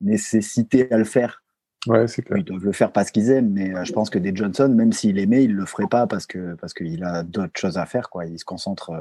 nécessités 0.00 0.90
à 0.92 0.98
le 0.98 1.04
faire. 1.04 1.42
Ouais, 1.86 2.06
c'est 2.06 2.22
clair. 2.22 2.38
Ils 2.38 2.44
doivent 2.44 2.64
le 2.64 2.72
faire 2.72 2.92
parce 2.92 3.10
qu'ils 3.10 3.30
aiment, 3.30 3.50
mais 3.52 3.72
je 3.84 3.92
pense 3.92 4.08
que 4.10 4.18
des 4.18 4.34
Johnson, 4.34 4.68
même 4.68 4.92
s'il 4.92 5.18
aimait, 5.18 5.44
il 5.44 5.54
le 5.54 5.66
ferait 5.66 5.88
pas 5.88 6.06
parce 6.06 6.26
que 6.26 6.54
parce 6.54 6.74
qu'il 6.74 7.02
a 7.04 7.22
d'autres 7.22 7.58
choses 7.58 7.76
à 7.78 7.86
faire, 7.86 8.08
quoi. 8.10 8.26
Il 8.26 8.38
se 8.38 8.44
concentre 8.44 8.92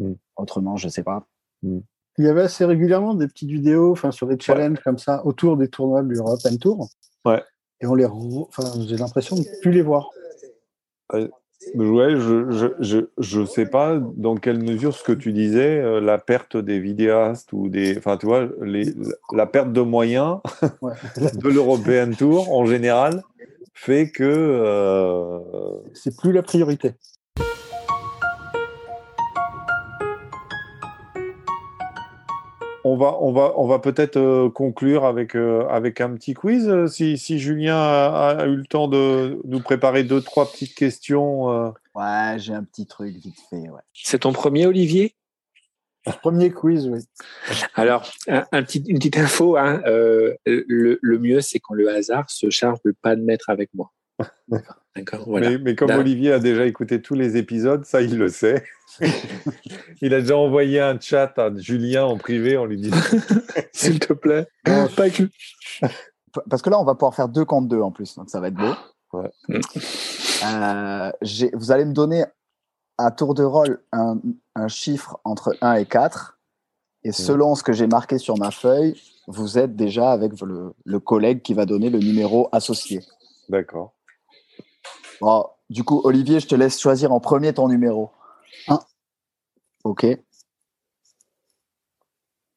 euh, 0.00 0.04
Mm. 0.08 0.14
autrement, 0.36 0.76
je 0.76 0.88
sais 0.88 1.02
pas. 1.02 1.26
Il 1.62 1.82
y 2.18 2.28
avait 2.28 2.42
assez 2.42 2.64
régulièrement 2.64 3.14
des 3.14 3.26
petites 3.28 3.50
vidéos, 3.50 3.92
enfin 3.92 4.10
sur 4.10 4.26
des 4.26 4.38
challenges 4.38 4.80
comme 4.84 4.98
ça 4.98 5.24
autour 5.26 5.56
des 5.56 5.68
tournois 5.68 6.02
du 6.02 6.14
European 6.16 6.56
Tour. 6.60 6.88
Ouais. 7.24 7.42
Et 7.80 7.86
on 7.86 7.94
les, 7.94 8.04
re- 8.04 8.46
enfin 8.48 8.64
j'ai 8.86 8.96
l'impression 8.96 9.36
de 9.36 9.40
ne 9.42 9.60
plus 9.60 9.70
les 9.72 9.82
voir. 9.82 10.10
Ouais, 11.76 12.10
je, 12.18 12.50
je, 12.50 12.66
je, 12.80 12.98
je 13.18 13.44
sais 13.46 13.66
pas 13.66 13.98
dans 14.16 14.36
quelle 14.36 14.62
mesure 14.62 14.94
ce 14.94 15.02
que 15.02 15.12
tu 15.12 15.32
disais, 15.32 15.78
euh, 15.80 16.00
la 16.00 16.18
perte 16.18 16.56
des 16.56 16.78
vidéastes 16.78 17.52
ou 17.52 17.68
des. 17.68 17.96
Enfin, 17.96 18.16
tu 18.16 18.26
vois, 18.26 18.48
les, 18.62 18.92
la 19.32 19.46
perte 19.46 19.72
de 19.72 19.80
moyens 19.80 20.38
Ouais. 20.82 20.92
de 21.16 21.48
l'European 21.48 22.10
Tour 22.16 22.52
en 22.52 22.66
général 22.66 23.22
fait 23.72 24.10
que. 24.10 24.24
euh, 24.24 25.38
C'est 25.94 26.16
plus 26.16 26.32
la 26.32 26.42
priorité. 26.42 26.92
On 32.84 32.96
va, 32.96 33.16
on 33.20 33.32
va, 33.32 33.54
on 33.56 33.66
va 33.66 33.78
peut-être 33.78 34.16
euh, 34.18 34.50
conclure 34.50 35.04
avec, 35.04 35.34
euh, 35.34 35.66
avec 35.68 36.00
un 36.00 36.14
petit 36.14 36.34
quiz. 36.34 36.68
euh, 36.68 36.86
Si, 36.86 37.18
si 37.18 37.38
Julien 37.38 37.76
a, 37.76 38.36
a 38.40 38.46
eu 38.46 38.56
le 38.56 38.66
temps 38.66 38.88
de 38.88 39.40
nous 39.44 39.60
préparer 39.60 40.04
deux, 40.04 40.20
trois 40.20 40.50
petites 40.50 40.74
questions. 40.74 41.50
euh. 41.50 41.70
Ouais, 41.94 42.36
j'ai 42.38 42.52
un 42.54 42.62
petit 42.64 42.86
truc 42.86 43.14
vite 43.16 43.38
fait. 43.50 43.68
Ouais. 43.70 43.80
C'est 43.94 44.20
ton 44.20 44.32
premier, 44.32 44.66
Olivier? 44.66 45.14
Premier 46.20 46.50
quiz, 46.50 46.86
oui. 46.88 47.00
Alors, 47.74 48.06
un, 48.28 48.44
un 48.52 48.62
petit, 48.62 48.84
une 48.86 48.98
petite 48.98 49.16
info, 49.16 49.56
hein, 49.56 49.80
euh, 49.86 50.34
le, 50.44 50.98
le 51.00 51.18
mieux, 51.18 51.40
c'est 51.40 51.60
quand 51.60 51.72
le 51.72 51.88
hasard 51.88 52.28
se 52.28 52.50
charge 52.50 52.78
de 52.84 52.94
pas 53.00 53.16
de 53.16 53.22
mettre 53.22 53.48
avec 53.48 53.70
moi. 53.72 53.90
D'accord. 54.48 54.76
D'accord, 54.96 55.24
voilà. 55.26 55.50
Mais, 55.50 55.58
mais 55.58 55.74
comme 55.74 55.88
Là- 55.88 55.98
Olivier 55.98 56.32
a 56.32 56.38
déjà 56.38 56.66
écouté 56.66 57.02
tous 57.02 57.14
les 57.14 57.36
épisodes, 57.36 57.84
ça, 57.84 58.00
il 58.00 58.16
le 58.16 58.28
sait. 58.28 58.64
il 60.00 60.14
a 60.14 60.20
déjà 60.20 60.36
envoyé 60.36 60.80
un 60.80 60.98
chat 61.00 61.32
à 61.38 61.50
Julien 61.56 62.04
en 62.04 62.16
privé 62.16 62.56
en 62.56 62.64
lui 62.64 62.76
disant 62.76 62.96
S'il 63.72 63.98
te 63.98 64.12
plaît. 64.12 64.46
Non, 64.68 64.86
Pas 64.96 65.10
que- 65.10 65.28
Parce 66.48 66.62
que 66.62 66.70
là, 66.70 66.78
on 66.78 66.84
va 66.84 66.94
pouvoir 66.94 67.14
faire 67.14 67.28
deux 67.28 67.44
contre 67.44 67.68
deux 67.68 67.80
en 67.80 67.90
plus, 67.90 68.14
donc 68.16 68.30
ça 68.30 68.38
va 68.40 68.48
être 68.48 68.54
beau. 68.54 68.72
Ouais. 69.14 69.30
Euh, 70.44 71.10
j'ai- 71.22 71.50
vous 71.54 71.72
allez 71.72 71.84
me 71.84 71.92
donner 71.92 72.24
à 72.98 73.10
tour 73.10 73.34
de 73.34 73.42
rôle 73.42 73.80
un, 73.92 74.20
un 74.54 74.68
chiffre 74.68 75.18
entre 75.24 75.56
1 75.60 75.74
et 75.74 75.86
4. 75.86 76.38
Et 77.02 77.12
selon 77.12 77.54
ce 77.54 77.62
que 77.62 77.72
j'ai 77.72 77.86
marqué 77.86 78.18
sur 78.18 78.38
ma 78.38 78.50
feuille, 78.50 78.98
vous 79.26 79.58
êtes 79.58 79.74
déjà 79.76 80.10
avec 80.12 80.40
le, 80.40 80.72
le 80.84 81.00
collègue 81.00 81.42
qui 81.42 81.52
va 81.54 81.66
donner 81.66 81.90
le 81.90 81.98
numéro 81.98 82.48
associé. 82.52 83.00
D'accord. 83.48 83.93
Bon, 85.20 85.46
du 85.70 85.84
coup, 85.84 86.00
Olivier, 86.04 86.40
je 86.40 86.46
te 86.46 86.54
laisse 86.54 86.80
choisir 86.80 87.12
en 87.12 87.20
premier 87.20 87.52
ton 87.52 87.68
numéro. 87.68 88.10
Un. 88.68 88.78
Ok. 89.84 90.04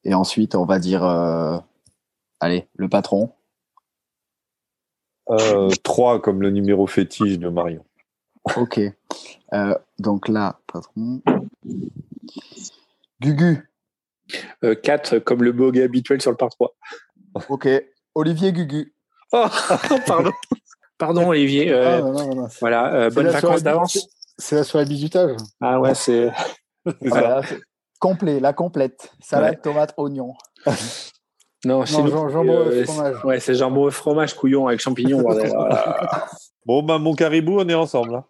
Et 0.04 0.14
ensuite, 0.14 0.54
on 0.54 0.64
va 0.64 0.78
dire, 0.78 1.04
euh, 1.04 1.58
allez, 2.40 2.68
le 2.76 2.88
patron. 2.88 3.32
Euh, 5.30 5.68
3 5.82 6.22
comme 6.22 6.40
le 6.40 6.50
numéro 6.50 6.86
fétiche 6.86 7.38
de 7.38 7.48
Marion. 7.48 7.84
Ok. 8.56 8.80
Euh, 9.52 9.74
donc 9.98 10.28
là, 10.28 10.60
patron. 10.66 11.20
Gugu. 13.20 13.70
Euh, 14.64 14.74
4 14.74 15.18
comme 15.18 15.42
le 15.42 15.52
bogey 15.52 15.82
habituel 15.82 16.20
sur 16.22 16.30
le 16.30 16.36
par 16.36 16.50
3. 16.50 16.74
Ok. 17.48 17.68
Olivier 18.14 18.52
Gugu. 18.52 18.94
Oh, 19.32 19.46
pardon. 20.06 20.32
Pardon, 20.98 21.28
Olivier. 21.28 21.72
Ah, 21.72 21.76
Euh, 21.76 22.00
non, 22.00 22.12
non, 22.12 22.34
non, 22.34 22.48
c'est- 22.48 22.58
voilà, 22.60 22.92
euh, 22.94 23.10
c'est 23.10 23.22
la 23.22 23.30
vacances 23.30 23.62
d'avance. 23.62 24.08
C'est 24.36 24.56
la 24.56 24.64
soirée 24.64 24.86
bisutage. 24.86 25.36
Ah 25.60 25.80
ouais, 25.80 25.94
c'est. 25.94 26.30
C'est. 26.86 27.08
Voilà, 27.08 27.42
c'est 27.46 27.58
complet, 28.00 28.40
la 28.40 28.52
complète. 28.54 29.12
Salade, 29.20 29.60
tomate, 29.60 29.92
oignon. 29.98 30.32
Non, 31.66 31.84
Jean- 31.84 32.28
jambon 32.30 32.52
euh, 32.66 32.84
fromage. 32.84 33.24
Ouais, 33.24 33.40
c'est 33.40 33.54
jambon 33.54 33.88
et 33.88 33.90
fromage, 33.90 34.34
couillon 34.34 34.68
avec 34.68 34.80
champignons. 34.80 35.20
Voilà. 35.22 36.26
Bon, 36.66 36.82
bah, 36.82 36.98
mon 36.98 37.14
caribou, 37.14 37.58
on 37.60 37.68
est 37.68 37.74
ensemble. 37.74 38.14
hein. 38.14 38.24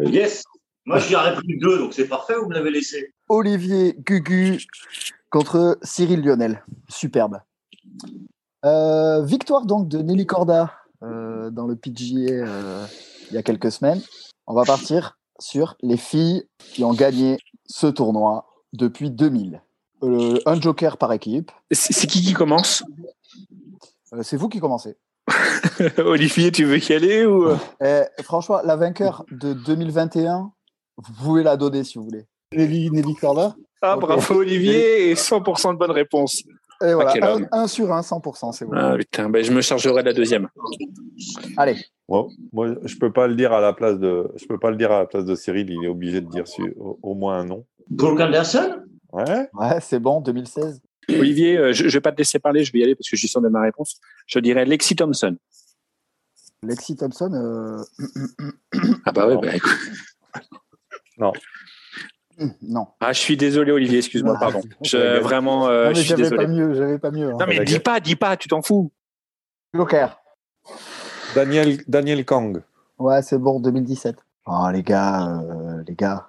Yes. 0.00 0.42
Moi, 0.84 0.98
j'y 0.98 1.14
aurais 1.16 1.34
pris 1.34 1.58
deux, 1.58 1.78
donc 1.78 1.94
c'est 1.94 2.06
parfait, 2.08 2.34
vous 2.34 2.48
me 2.48 2.54
l'avez 2.54 2.70
laissé. 2.70 3.12
Olivier 3.28 3.94
Gugu 3.98 4.58
contre 5.30 5.78
Cyril 5.82 6.22
Lionel. 6.22 6.62
Superbe. 6.88 7.38
Euh, 8.64 9.22
victoire 9.24 9.64
donc 9.66 9.88
de 9.88 9.98
Nelly 9.98 10.26
Corda 10.26 10.72
euh, 11.02 11.50
dans 11.50 11.66
le 11.66 11.76
PGA 11.76 12.30
euh, 12.30 12.86
il 13.30 13.34
y 13.34 13.38
a 13.38 13.42
quelques 13.42 13.72
semaines. 13.72 14.00
On 14.46 14.54
va 14.54 14.64
partir 14.64 15.18
sur 15.38 15.76
les 15.82 15.96
filles 15.96 16.44
qui 16.58 16.84
ont 16.84 16.94
gagné 16.94 17.38
ce 17.66 17.86
tournoi 17.86 18.46
depuis 18.72 19.10
2000. 19.10 19.62
Euh, 20.02 20.38
un 20.46 20.60
joker 20.60 20.96
par 20.98 21.12
équipe. 21.12 21.50
C'est 21.70 22.06
qui 22.06 22.22
qui 22.22 22.32
commence? 22.32 22.84
Euh, 24.12 24.22
c'est 24.22 24.36
vous 24.36 24.48
qui 24.48 24.60
commencez. 24.60 24.96
Olivier, 25.98 26.52
tu 26.52 26.64
veux 26.64 26.78
y 26.78 26.92
aller 26.92 27.26
ou? 27.26 27.48
Franchement, 28.22 28.60
la 28.62 28.76
vainqueur 28.76 29.24
de 29.30 29.52
2021, 29.52 30.52
vous 30.98 31.12
pouvez 31.14 31.42
la 31.42 31.56
donner 31.56 31.82
si 31.82 31.98
vous 31.98 32.04
voulez. 32.04 32.26
Nelly, 32.54 32.90
Nelly 32.90 33.14
Corda. 33.16 33.56
Ah, 33.82 33.96
bravo 33.96 34.36
Olivier 34.36 35.10
et 35.10 35.14
100% 35.14 35.72
de 35.72 35.78
bonnes 35.78 35.90
réponses. 35.90 36.42
Et 36.84 36.92
voilà, 36.92 37.38
un, 37.52 37.66
sur 37.66 37.92
un, 37.92 38.00
100%, 38.02 38.52
c'est 38.52 38.64
bon. 38.66 38.72
Ah 38.74 38.96
putain, 38.98 39.28
ben, 39.30 39.42
je 39.42 39.52
me 39.52 39.60
chargerai 39.62 40.02
de 40.02 40.08
la 40.08 40.12
deuxième. 40.12 40.48
Allez, 41.56 41.76
Bon, 42.08 42.28
moi, 42.52 42.74
je 42.84 42.96
peux 42.98 43.12
pas 43.12 43.26
le 43.26 43.34
dire 43.34 43.52
à 43.52 43.60
la 43.60 43.72
place 43.72 43.98
de, 43.98 44.28
je 44.36 44.46
peux 44.46 44.58
pas 44.58 44.70
le 44.70 44.76
dire 44.76 44.92
à 44.92 45.00
la 45.00 45.06
place 45.06 45.24
de 45.24 45.34
Cyril. 45.34 45.68
Il 45.70 45.84
est 45.84 45.88
obligé 45.88 46.20
de 46.20 46.28
dire 46.28 46.46
su- 46.46 46.74
au, 46.78 46.98
au 47.02 47.14
moins 47.14 47.38
un 47.40 47.44
nom. 47.44 47.66
Brooke 47.90 48.20
Anderson? 48.20 48.82
Ouais. 49.12 49.48
ouais, 49.54 49.80
c'est 49.80 49.98
bon, 49.98 50.20
2016. 50.20 50.80
Olivier, 51.08 51.56
euh, 51.56 51.72
je, 51.72 51.88
je 51.88 51.92
vais 51.96 52.00
pas 52.00 52.12
te 52.12 52.18
laisser 52.18 52.38
parler, 52.38 52.62
je 52.64 52.72
vais 52.72 52.78
y 52.80 52.82
aller 52.84 52.94
parce 52.94 53.08
que 53.08 53.16
je 53.16 53.20
suis 53.20 53.28
sûr 53.28 53.40
de 53.40 53.48
ma 53.48 53.62
réponse. 53.62 54.00
Je 54.26 54.38
dirais 54.38 54.64
Lexi 54.64 54.94
Thompson. 54.96 55.36
Lexi 56.62 56.96
Thompson, 56.96 57.32
euh, 57.32 57.82
Ah 59.04 59.12
bah 59.12 59.26
ouais, 59.26 59.36
bah, 59.40 59.54
écoute. 59.56 59.72
non. 61.18 61.32
Ah, 63.00 63.12
je 63.12 63.18
suis 63.20 63.36
désolé 63.36 63.72
Olivier, 63.72 63.98
excuse-moi, 63.98 64.36
pardon. 64.38 64.60
Je, 64.82 65.20
vraiment, 65.20 65.68
euh, 65.68 65.84
non, 65.84 65.88
mais 65.90 65.94
je 65.96 66.00
suis 66.02 66.14
désolé. 66.14 66.44
pas 66.44 66.50
mieux, 66.50 66.74
j'avais 66.74 66.98
pas 66.98 67.10
mieux. 67.10 67.30
hein. 67.30 67.36
Non 67.40 67.46
mais 67.48 67.64
dis 67.64 67.78
pas, 67.78 67.98
dis 68.00 68.16
pas, 68.16 68.36
tu 68.36 68.48
t'en 68.48 68.60
fous. 68.62 68.90
Joker. 69.74 70.20
Daniel, 71.34 71.78
Daniel 71.88 72.24
Kang. 72.24 72.62
Ouais, 72.98 73.22
c'est 73.22 73.38
bon, 73.38 73.60
2017. 73.60 74.16
Oh, 74.46 74.66
les 74.72 74.82
gars, 74.82 75.38
euh, 75.40 75.82
les 75.86 75.94
gars. 75.94 76.28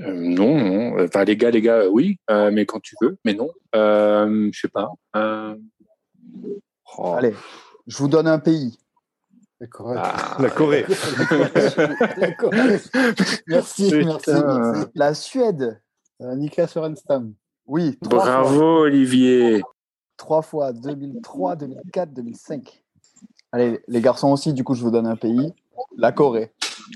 Euh, 0.00 0.12
non, 0.14 0.58
non. 0.58 1.04
Enfin, 1.04 1.24
les 1.24 1.36
gars, 1.36 1.50
les 1.50 1.60
gars, 1.60 1.78
euh, 1.82 1.88
oui, 1.90 2.18
euh, 2.30 2.50
mais 2.52 2.64
quand 2.66 2.80
tu 2.80 2.94
veux, 3.00 3.16
mais 3.24 3.34
non. 3.34 3.50
Euh, 3.74 4.50
je 4.52 4.60
sais 4.60 4.68
pas. 4.68 4.88
Euh, 5.16 5.54
oh, 6.98 7.14
Allez, 7.16 7.34
je 7.86 7.96
vous 7.98 8.08
donne 8.08 8.26
un 8.26 8.38
pays. 8.38 8.78
Ah, 9.62 10.38
La 10.40 10.48
Corée. 10.50 10.86
La 12.16 12.32
Corée. 12.32 12.78
Merci, 13.46 13.90
Putain. 13.90 14.04
merci, 14.06 14.30
merci. 14.30 14.86
La 14.94 15.14
Suède. 15.14 15.80
Euh, 16.22 16.34
Niklas 16.34 16.68
Sorenstam. 16.68 17.34
Oui, 17.66 17.98
trois 18.02 18.22
fois. 18.24 18.30
Bravo, 18.42 18.78
Olivier. 18.80 19.62
Trois 20.16 20.42
fois, 20.42 20.72
2003, 20.72 21.56
2004, 21.56 22.12
2005. 22.12 22.82
Allez, 23.52 23.80
les 23.88 24.00
garçons 24.00 24.32
aussi, 24.32 24.52
du 24.52 24.64
coup, 24.64 24.74
je 24.74 24.82
vous 24.82 24.90
donne 24.90 25.06
un 25.06 25.16
pays. 25.16 25.52
La 25.96 26.12
Corée. 26.12 26.52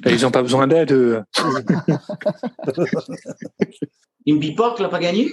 Et 0.06 0.12
Ils 0.12 0.22
n'ont 0.22 0.30
pas 0.30 0.42
besoin 0.42 0.66
d'aide. 0.66 0.92
eux. 0.92 1.22
Inby 4.28 4.54
Park 4.54 4.78
l'a 4.78 4.88
pas 4.88 4.98
gagné? 5.00 5.30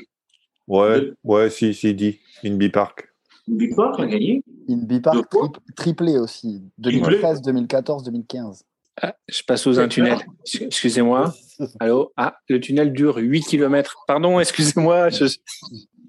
Ouais, 0.67 1.11
ouais, 1.23 1.49
si, 1.49 1.73
si, 1.73 1.93
dit. 1.93 2.19
Inby 2.45 2.69
Park. 2.69 3.09
Inby 3.49 3.69
Park 3.75 3.99
l'a 3.99 4.07
gagné 4.07 4.43
Inby 4.74 4.99
Park, 4.99 5.26
fois. 5.32 5.49
tri- 5.49 5.61
triplé 5.76 6.17
aussi. 6.17 6.63
2013, 6.78 7.41
2014, 7.41 8.03
2015. 8.03 8.63
Ah, 9.01 9.15
je 9.28 9.41
passe 9.43 9.61
sous 9.61 9.80
un 9.80 9.88
tunnel. 9.88 10.19
Excusez-moi. 10.59 11.34
Allô? 11.80 12.11
Ah, 12.17 12.36
le 12.49 12.59
tunnel 12.59 12.91
dure 12.93 13.17
8 13.17 13.43
km. 13.43 13.95
Pardon, 14.07 14.39
excusez-moi. 14.39 15.09
je- 15.09 15.38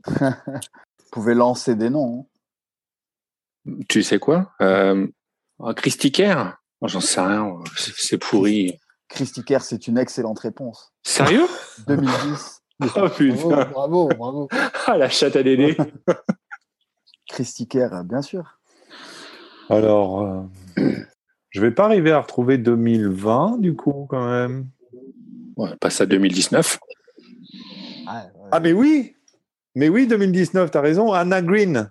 Vous 0.20 1.10
pouvez 1.12 1.34
lancer 1.34 1.74
des 1.76 1.90
noms. 1.90 2.26
hein. 3.66 3.72
Tu 3.88 4.02
sais 4.02 4.18
quoi? 4.18 4.50
Euh, 4.60 5.06
oh, 5.58 5.72
Christy 5.74 6.10
Kerr 6.10 6.56
Oh, 6.80 6.88
J'en 6.88 7.00
sais 7.00 7.20
rien. 7.20 7.54
C'est 7.76 7.94
c'est 7.96 8.18
pourri. 8.18 8.76
Christy 9.08 9.44
Kerr, 9.44 9.60
c'est 9.62 9.86
une 9.86 9.98
excellente 9.98 10.40
réponse. 10.40 10.92
Sérieux? 11.04 11.46
2010, 11.86 12.62
Oh 12.80 12.86
Bravo, 12.86 13.08
putain. 13.14 13.64
bravo, 13.66 14.08
bravo. 14.08 14.48
Ah, 14.86 14.96
la 14.96 15.08
chatte 15.08 15.36
à 15.36 15.42
Dédé. 15.44 15.76
Christy 17.32 17.66
Kerr, 17.66 17.94
euh, 17.94 18.02
bien 18.02 18.20
sûr. 18.22 18.58
Alors, 19.70 20.20
euh, 20.22 20.42
je 21.50 21.60
vais 21.60 21.70
pas 21.70 21.86
arriver 21.86 22.12
à 22.12 22.20
retrouver 22.20 22.58
2020, 22.58 23.56
du 23.58 23.74
coup, 23.74 24.06
quand 24.08 24.28
même. 24.28 24.66
Ouais, 25.56 25.70
passe 25.80 26.00
à 26.02 26.06
2019. 26.06 26.78
Ah, 28.06 28.26
Ah, 28.50 28.60
mais 28.60 28.72
oui 28.72 29.16
Mais 29.74 29.88
oui, 29.88 30.06
2019, 30.06 30.70
t'as 30.70 30.80
raison. 30.82 31.12
Anna 31.12 31.40
Green. 31.40 31.90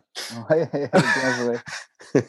ouais, 0.50 0.70
bien 0.74 1.34
joué. 1.40 1.58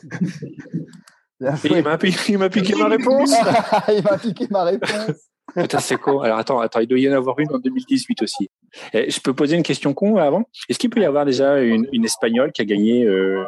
Bien 1.40 1.54
Et 1.54 1.68
joué. 1.68 1.78
Il 1.78 1.84
m'a 1.84 1.98
piqué, 1.98 2.36
m'a 2.36 2.48
piqué 2.48 2.74
ma 2.76 2.86
réponse. 2.88 3.34
Il 3.88 4.02
m'a 4.04 4.16
piqué 4.16 4.46
ma 4.48 4.62
réponse. 4.64 5.28
Putain, 5.54 5.80
c'est 5.80 5.96
con. 5.96 6.20
Alors 6.20 6.38
attends, 6.38 6.60
attends, 6.60 6.80
il 6.80 6.86
doit 6.86 6.98
y 6.98 7.10
en 7.10 7.16
avoir 7.16 7.38
une 7.40 7.52
en 7.52 7.58
2018 7.58 8.22
aussi. 8.22 8.48
Eh, 8.92 9.10
je 9.10 9.20
peux 9.20 9.34
poser 9.34 9.56
une 9.56 9.62
question 9.62 9.94
con 9.94 10.16
avant? 10.16 10.44
Est-ce 10.68 10.78
qu'il 10.78 10.90
peut 10.90 11.00
y 11.00 11.04
avoir 11.04 11.24
déjà 11.24 11.60
une, 11.60 11.86
une 11.92 12.04
espagnole 12.04 12.52
qui 12.52 12.62
a 12.62 12.64
gagné 12.64 13.04
euh, 13.04 13.44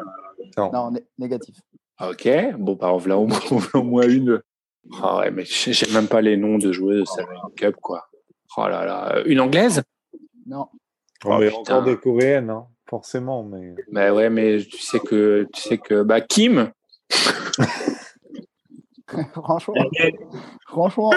Non, 0.57 0.91
né- 0.91 1.05
négatif. 1.19 1.57
ah, 1.99 2.11
Ok, 2.11 2.29
bon, 2.59 2.75
bah, 2.75 2.93
voilà 2.93 3.19
au 3.19 3.27
moins, 3.27 3.41
au 3.75 3.83
moins 3.83 4.09
une. 4.09 4.43
Ah 5.03 5.19
ouais, 5.21 5.31
mais 5.31 5.45
j'ai 5.47 5.91
même 5.93 6.09
pas 6.09 6.21
les 6.21 6.37
noms 6.37 6.59
de 6.59 6.71
joueuses 6.73 7.01
de 7.01 7.05
Salmon 7.07 7.51
Cup, 7.57 7.77
quoi. 7.81 8.07
Oh 8.57 8.69
là 8.69 8.85
là. 8.85 9.23
Une 9.25 9.41
anglaise? 9.41 9.83
Non. 10.47 10.67
Oh, 11.25 11.39
mais 11.39 11.51
encore 11.53 11.83
des 11.83 11.97
coréennes, 11.97 12.51
hein, 12.51 12.67
forcément. 12.87 13.43
Mais... 13.45 13.75
Bah 13.91 14.13
ouais, 14.13 14.29
mais 14.29 14.59
tu 14.59 14.79
sais 14.79 15.01
que, 15.01 15.49
tu 15.55 15.61
sais 15.63 15.79
que, 15.79 16.03
bah, 16.03 16.21
Kim, 16.21 16.71
franchement, 19.33 19.75
franchement, 20.67 21.11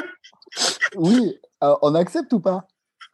oui, 0.96 1.38
euh, 1.64 1.76
on 1.82 1.96
accepte 1.96 2.32
ou 2.34 2.40
pas? 2.40 2.66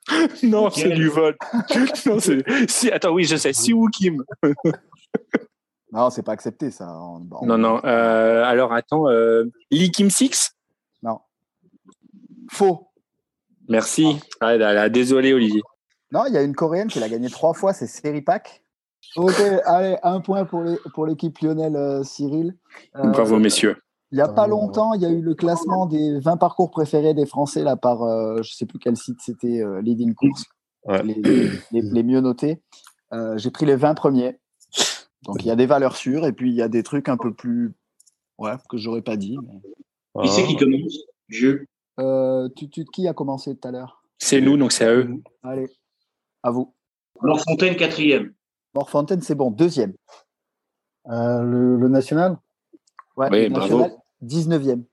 non, 0.43 0.69
c'est 0.69 0.89
du 0.91 1.07
vol. 1.09 1.35
non, 2.05 2.19
c'est, 2.19 2.43
si, 2.69 2.91
attends, 2.91 3.11
oui, 3.11 3.23
je 3.25 3.35
sais, 3.35 3.53
Si 3.53 3.73
ou 3.73 3.87
Kim. 3.87 4.23
Non, 5.91 6.09
c'est 6.09 6.23
pas 6.23 6.31
accepté 6.31 6.71
ça. 6.71 6.87
On- 6.91 7.27
on- 7.31 7.45
Non, 7.45 7.57
non, 7.59 7.79
euh, 7.85 8.43
alors 8.43 8.73
attends, 8.73 9.07
euh, 9.09 9.43
Lee 9.69 9.91
Kim 9.91 10.09
Six? 10.09 10.55
Non. 11.03 11.19
Faux. 12.49 12.87
Merci. 13.69 14.19
Ah, 14.39 14.57
là, 14.57 14.73
là, 14.73 14.89
désolé, 14.89 15.33
Olivier. 15.33 15.61
Non, 16.11 16.25
il 16.25 16.33
y 16.33 16.37
a 16.37 16.41
une 16.41 16.55
coréenne 16.55 16.87
qui 16.87 16.99
l'a 16.99 17.09
gagné 17.09 17.29
trois 17.29 17.53
fois, 17.53 17.73
c'est 17.73 17.85
Seripak. 17.85 18.63
Ok, 19.15 19.35
allez, 19.65 19.97
un 20.01 20.19
point 20.19 20.45
pour 20.45 20.63
les- 20.63 20.77
pour 20.95 21.05
l'équipe 21.05 21.37
Lionel 21.39 21.75
euh, 21.75 22.03
Cyril. 22.03 22.55
Euh, 22.95 23.03
Bravo, 23.09 23.37
messieurs. 23.37 23.77
Il 24.13 24.17
n'y 24.17 24.21
a 24.21 24.27
pas 24.27 24.45
longtemps, 24.45 24.93
il 24.93 25.01
y 25.01 25.05
a 25.07 25.09
eu 25.09 25.21
le 25.23 25.33
classement 25.33 25.87
des 25.87 26.19
20 26.19 26.37
parcours 26.37 26.69
préférés 26.69 27.15
des 27.15 27.25
Français 27.25 27.63
là, 27.63 27.75
par, 27.75 28.03
euh, 28.03 28.43
je 28.43 28.53
sais 28.53 28.67
plus 28.67 28.77
quel 28.77 28.95
site 28.95 29.19
c'était, 29.19 29.59
euh, 29.61 29.81
Leading 29.81 30.13
Course, 30.13 30.43
Ouais. 30.85 31.01
les, 31.01 31.15
les- 31.15 31.49
les- 31.71 31.81
les 31.81 32.03
mieux 32.03 32.19
notés. 32.21 32.61
Euh, 33.11 33.35
J'ai 33.39 33.49
pris 33.49 33.65
les 33.65 33.75
20 33.75 33.95
premiers. 33.95 34.39
Donc 35.23 35.37
il 35.43 35.47
y 35.47 35.51
a 35.51 35.55
des 35.55 35.65
valeurs 35.65 35.95
sûres 35.95 36.27
et 36.27 36.31
puis 36.33 36.51
il 36.51 36.55
y 36.55 36.61
a 36.61 36.67
des 36.67 36.83
trucs 36.83 37.09
un 37.09 37.17
peu 37.17 37.33
plus. 37.33 37.73
Ouais, 38.37 38.51
que 38.69 38.77
j'aurais 38.77 39.01
pas 39.01 39.17
dit. 39.17 39.35
mais- 39.41 40.21
Qui 40.23 40.29
c'est 40.29 40.43
qui 40.45 40.57
commence 40.57 40.95
Je. 41.29 41.63
Euh, 41.99 42.49
tu, 42.55 42.69
tu- 42.69 42.85
qui 42.85 43.07
a 43.07 43.13
commencé 43.13 43.55
tout 43.55 43.67
à 43.67 43.71
l'heure? 43.71 44.03
C'est 44.19 44.41
nous, 44.41 44.57
donc 44.57 44.71
c'est 44.73 44.85
à 44.85 44.93
eux. 44.93 45.09
Allez, 45.41 45.67
à 46.43 46.51
vous. 46.51 46.71
Alors 47.23 47.39
Fontaine, 47.41 47.75
quatrième. 47.75 48.31
Morfontaine, 48.75 49.21
c'est 49.21 49.33
bon, 49.35 49.49
deuxième. 49.49 49.93
Euh, 51.09 51.41
le, 51.41 51.77
le 51.77 51.87
national? 51.87 52.37
Ouais, 53.15 53.29
Oui, 53.31 53.49
bravo. 53.49 53.85
National, 54.23 54.59
19e. 54.61 54.83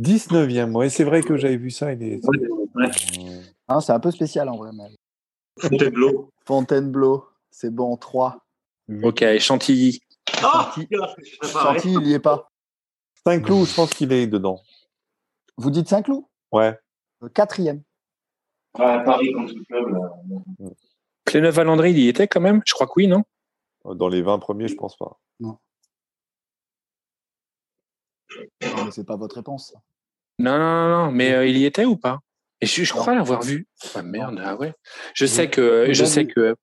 19e, 0.00 0.74
ouais, 0.76 0.88
c'est 0.88 1.04
vrai 1.04 1.22
que 1.22 1.36
j'avais 1.36 1.56
vu 1.56 1.70
ça. 1.70 1.92
Il 1.92 2.02
est... 2.02 2.20
Ouais. 2.74 2.90
Hein, 3.68 3.80
c'est 3.80 3.92
un 3.92 4.00
peu 4.00 4.10
spécial 4.10 4.48
en 4.48 4.56
vrai. 4.56 4.70
mais- 4.72 4.90
Fontainebleau. 5.60 6.30
Fontainebleau, 6.46 7.26
c'est 7.50 7.70
bon, 7.72 7.96
3. 7.96 8.38
Ok, 9.02 9.24
Chantilly. 9.38 10.00
Ah 10.42 10.72
Chantilly. 10.74 10.86
préparais. 11.40 11.74
Chantilly, 11.78 11.94
il 11.94 12.00
n'y 12.08 12.12
est 12.14 12.18
pas. 12.18 12.48
Saint-Cloud, 13.26 13.66
je 13.68 13.74
pense 13.74 13.90
qu'il 13.90 14.12
est 14.12 14.26
dedans. 14.26 14.60
Vous 15.56 15.70
dites 15.70 15.88
Saint-Cloud? 15.88 16.24
Ouais. 16.50 16.76
Euh, 17.22 17.28
Quatrième. 17.28 17.82
Ouais, 18.78 19.04
Paris 19.04 19.32
contre 19.32 19.52
le 19.54 19.64
club. 19.64 19.88
là. 19.92 20.70
Cléneuf-Valandry, 21.26 21.92
il 21.92 21.98
y 22.00 22.08
était 22.08 22.26
quand 22.26 22.40
même 22.40 22.62
Je 22.66 22.72
crois 22.74 22.86
que 22.86 22.92
oui, 22.96 23.06
non? 23.06 23.22
Dans 23.84 24.08
les 24.08 24.22
20 24.22 24.38
premiers, 24.38 24.68
je 24.68 24.74
pense 24.74 24.96
pas. 24.96 25.20
Non, 25.40 25.58
mais 28.60 28.90
c'est 28.90 29.06
pas 29.06 29.16
votre 29.16 29.36
réponse. 29.36 29.74
Non, 30.38 30.58
non, 30.58 30.88
non, 30.88 31.04
non, 31.06 31.12
mais 31.12 31.32
euh, 31.32 31.46
il 31.46 31.56
y 31.56 31.64
était 31.64 31.84
ou 31.84 31.96
pas? 31.96 32.20
Et 32.60 32.66
je, 32.66 32.84
je 32.84 32.92
crois 32.92 33.14
l'avoir 33.14 33.42
vu. 33.42 33.66
Ah 33.94 34.02
merde, 34.02 34.40
ah 34.44 34.56
ouais. 34.56 34.72
Je 35.14 35.26
sais 35.26 35.50
que, 35.50 35.86
Vous 35.86 35.94
je 35.94 36.04
sais 36.04 36.26
que, 36.26 36.56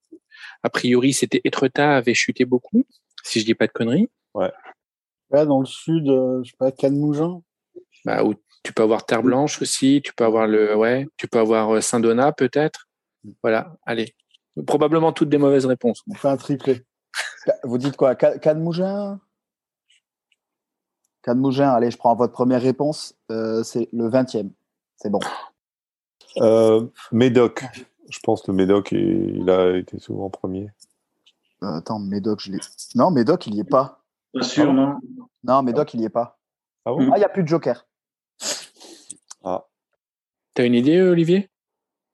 a 0.64 0.70
priori, 0.70 1.14
c'était 1.14 1.42
Etretat 1.44 1.98
avait 1.98 2.14
chuté 2.14 2.46
beaucoup, 2.46 2.86
si 3.24 3.40
je 3.40 3.46
dis 3.46 3.56
pas 3.56 3.68
de 3.68 3.72
conneries. 3.72 4.10
Ouais, 4.34 4.52
dans 5.32 5.60
le 5.60 5.66
sud, 5.66 6.10
euh, 6.10 6.42
je 6.44 6.52
sais 6.52 6.58
pas, 6.58 6.72
Cannes-Mougin. 6.72 7.42
Bah, 8.06 8.24
où 8.24 8.34
tu 8.64 8.74
peux 8.74 8.84
avoir 8.84 9.06
Terre 9.06 9.24
Blanche 9.24 9.62
aussi, 9.62 10.02
tu 10.04 10.14
peux 10.14 10.24
avoir 10.24 10.48
le, 10.48 10.76
ouais, 10.76 11.08
tu 11.18 11.28
peux 11.28 11.40
avoir 11.40 11.76
euh, 11.76 11.82
Saint-Donat 11.82 12.32
peut-être. 12.32 12.88
Voilà, 13.44 13.76
allez. 13.86 14.16
Probablement 14.66 15.14
toutes 15.14 15.30
des 15.30 15.38
mauvaises 15.38 15.66
réponses. 15.66 16.02
On 16.10 16.16
fait 16.16 16.30
un 16.30 16.38
triplé. 16.38 16.82
Vous 17.64 17.78
dites 17.78 17.96
quoi? 17.96 18.16
Ca- 18.20 18.38
Cannes-Mougin 18.40 19.20
Cannes-Mougin, 21.24 21.70
allez, 21.70 21.92
je 21.92 21.98
prends 21.98 22.16
votre 22.16 22.34
première 22.34 22.62
réponse. 22.62 23.16
Euh, 23.32 23.64
c'est 23.64 23.90
le 23.92 24.10
20e. 24.10 24.50
C'est 24.98 25.10
bon. 25.10 25.20
Euh, 26.38 26.86
Médoc. 27.12 27.66
Je 28.10 28.20
pense 28.24 28.42
que 28.42 28.52
le 28.52 28.58
Médoc, 28.58 28.92
il, 28.92 29.38
il 29.42 29.50
a 29.50 29.78
été 29.78 30.00
souvent 30.00 30.30
premier. 30.30 30.72
Euh, 31.64 31.76
attends, 31.78 32.00
Médoc, 32.00 32.40
je 32.42 32.52
l'ai. 32.52 32.60
Non, 32.96 33.12
Médoc, 33.12 33.48
il 33.48 33.56
y 33.56 33.60
est 33.60 33.70
pas. 33.70 34.02
Pas 34.34 34.44
sûr, 34.44 34.74
non 34.74 35.00
Non, 35.44 35.62
Médoc, 35.62 35.94
il 35.94 36.02
y 36.02 36.06
est 36.06 36.10
pas. 36.10 36.40
Ah 36.86 36.92
bon 36.92 37.10
Ah, 37.12 37.18
il 37.18 37.20
n'y 37.20 37.26
a 37.26 37.30
plus 37.30 37.44
de 37.44 37.48
joker. 37.48 37.86
T'as 40.54 40.66
une 40.66 40.74
idée, 40.74 41.02
Olivier? 41.02 41.50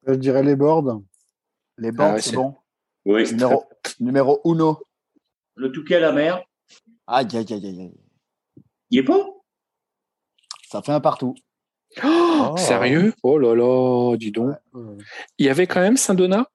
Je 0.05 0.13
dirais 0.13 0.43
les 0.43 0.55
boards. 0.55 1.01
Les 1.77 1.91
banques, 1.91 2.15
ouais, 2.15 2.21
c'est 2.21 2.35
bon. 2.35 2.53
Oui. 3.05 3.23
Numéro, 3.31 3.65
numéro 3.99 4.41
uno. 4.45 4.79
Le 5.55 5.71
Touquet 5.71 5.95
à 5.95 5.99
la 5.99 6.11
mer. 6.11 6.43
Aïe, 7.07 7.27
aïe, 7.33 7.45
aïe, 7.49 7.65
aïe, 7.65 7.81
aïe. 7.81 8.04
Il 8.89 8.99
est 8.99 9.03
pas? 9.03 9.25
Ça 10.69 10.81
fait 10.81 10.91
un 10.91 10.99
partout. 10.99 11.35
Oh, 12.03 12.53
Ah. 12.55 12.57
Sérieux? 12.57 13.13
Oh 13.23 13.37
là 13.37 13.55
là, 13.55 14.15
dis 14.17 14.31
donc. 14.31 14.55
Il 15.37 15.45
y 15.45 15.49
avait 15.49 15.67
quand 15.67 15.79
même 15.79 15.97
Saint-Donat? 15.97 16.47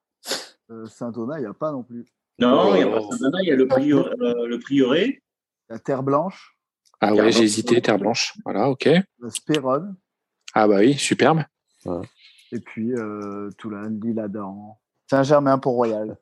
Euh, 0.71 0.87
Saint-Donat, 0.87 1.39
il 1.39 1.43
n'y 1.43 1.47
a 1.49 1.55
pas 1.55 1.73
non 1.73 1.83
plus. 1.83 2.07
Non, 2.39 2.75
il 2.75 2.79
n'y 2.79 2.83
a 2.83 2.89
Oh. 2.89 3.09
pas 3.09 3.17
Saint-Donat, 3.17 3.43
il 3.43 3.49
y 3.49 3.53
a 3.53 3.57
le, 3.57 3.67
prior- 3.67 4.07
euh, 4.21 4.47
le 4.47 4.59
prieuré. 4.59 5.23
La 5.69 5.79
Terre 5.79 6.03
Blanche, 6.03 6.57
Ah 7.01 7.15
ouais, 7.15 7.33
j'ai 7.33 7.45
hésité, 7.45 7.81
Terre 7.81 7.99
Blanche. 7.99 8.35
Voilà, 8.45 8.69
ok. 8.69 8.89
le 9.19 9.31
Spéronne, 9.31 9.97
Ah 10.55 10.67
bah 10.69 10.79
oui, 10.81 10.95
superbe. 10.99 11.45
et 12.53 12.61
puis 12.61 12.93
euh, 12.93 13.51
Toulon, 13.57 13.99
Lille-Adam, 14.03 14.79
Saint-Germain-Port-Royal. 15.09 16.19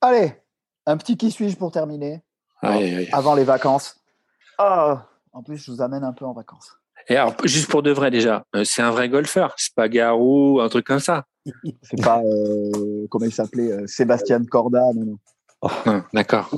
Allez, 0.00 0.32
un 0.86 0.96
petit 0.96 1.16
qui 1.16 1.30
suis-je 1.30 1.56
pour 1.56 1.72
terminer, 1.72 2.22
Aïe, 2.62 2.84
aïe, 2.84 2.94
aïe. 2.96 3.08
avant 3.12 3.34
les 3.34 3.44
vacances. 3.44 4.00
Ah, 4.58 5.08
en 5.36 5.42
plus, 5.42 5.58
je 5.58 5.70
vous 5.70 5.82
amène 5.82 6.02
un 6.02 6.14
peu 6.14 6.24
en 6.24 6.32
vacances. 6.32 6.78
Et 7.08 7.16
alors, 7.16 7.34
juste 7.44 7.70
pour 7.70 7.82
de 7.82 7.90
vrai 7.90 8.10
déjà, 8.10 8.46
euh, 8.54 8.64
c'est 8.64 8.80
un 8.80 8.90
vrai 8.90 9.10
golfeur. 9.10 9.54
C'est 9.58 9.74
pas 9.74 9.88
Garou, 9.88 10.60
un 10.60 10.68
truc 10.70 10.86
comme 10.86 10.98
ça. 10.98 11.26
C'est 11.82 12.02
pas, 12.02 12.22
euh, 12.22 13.06
comment 13.08 13.26
il 13.26 13.32
s'appelait, 13.32 13.70
euh, 13.70 13.86
Sébastien 13.86 14.42
Corda. 14.44 14.92
Non, 14.94 15.04
non. 15.04 15.18
Hum, 15.84 16.02
D'accord. 16.12 16.50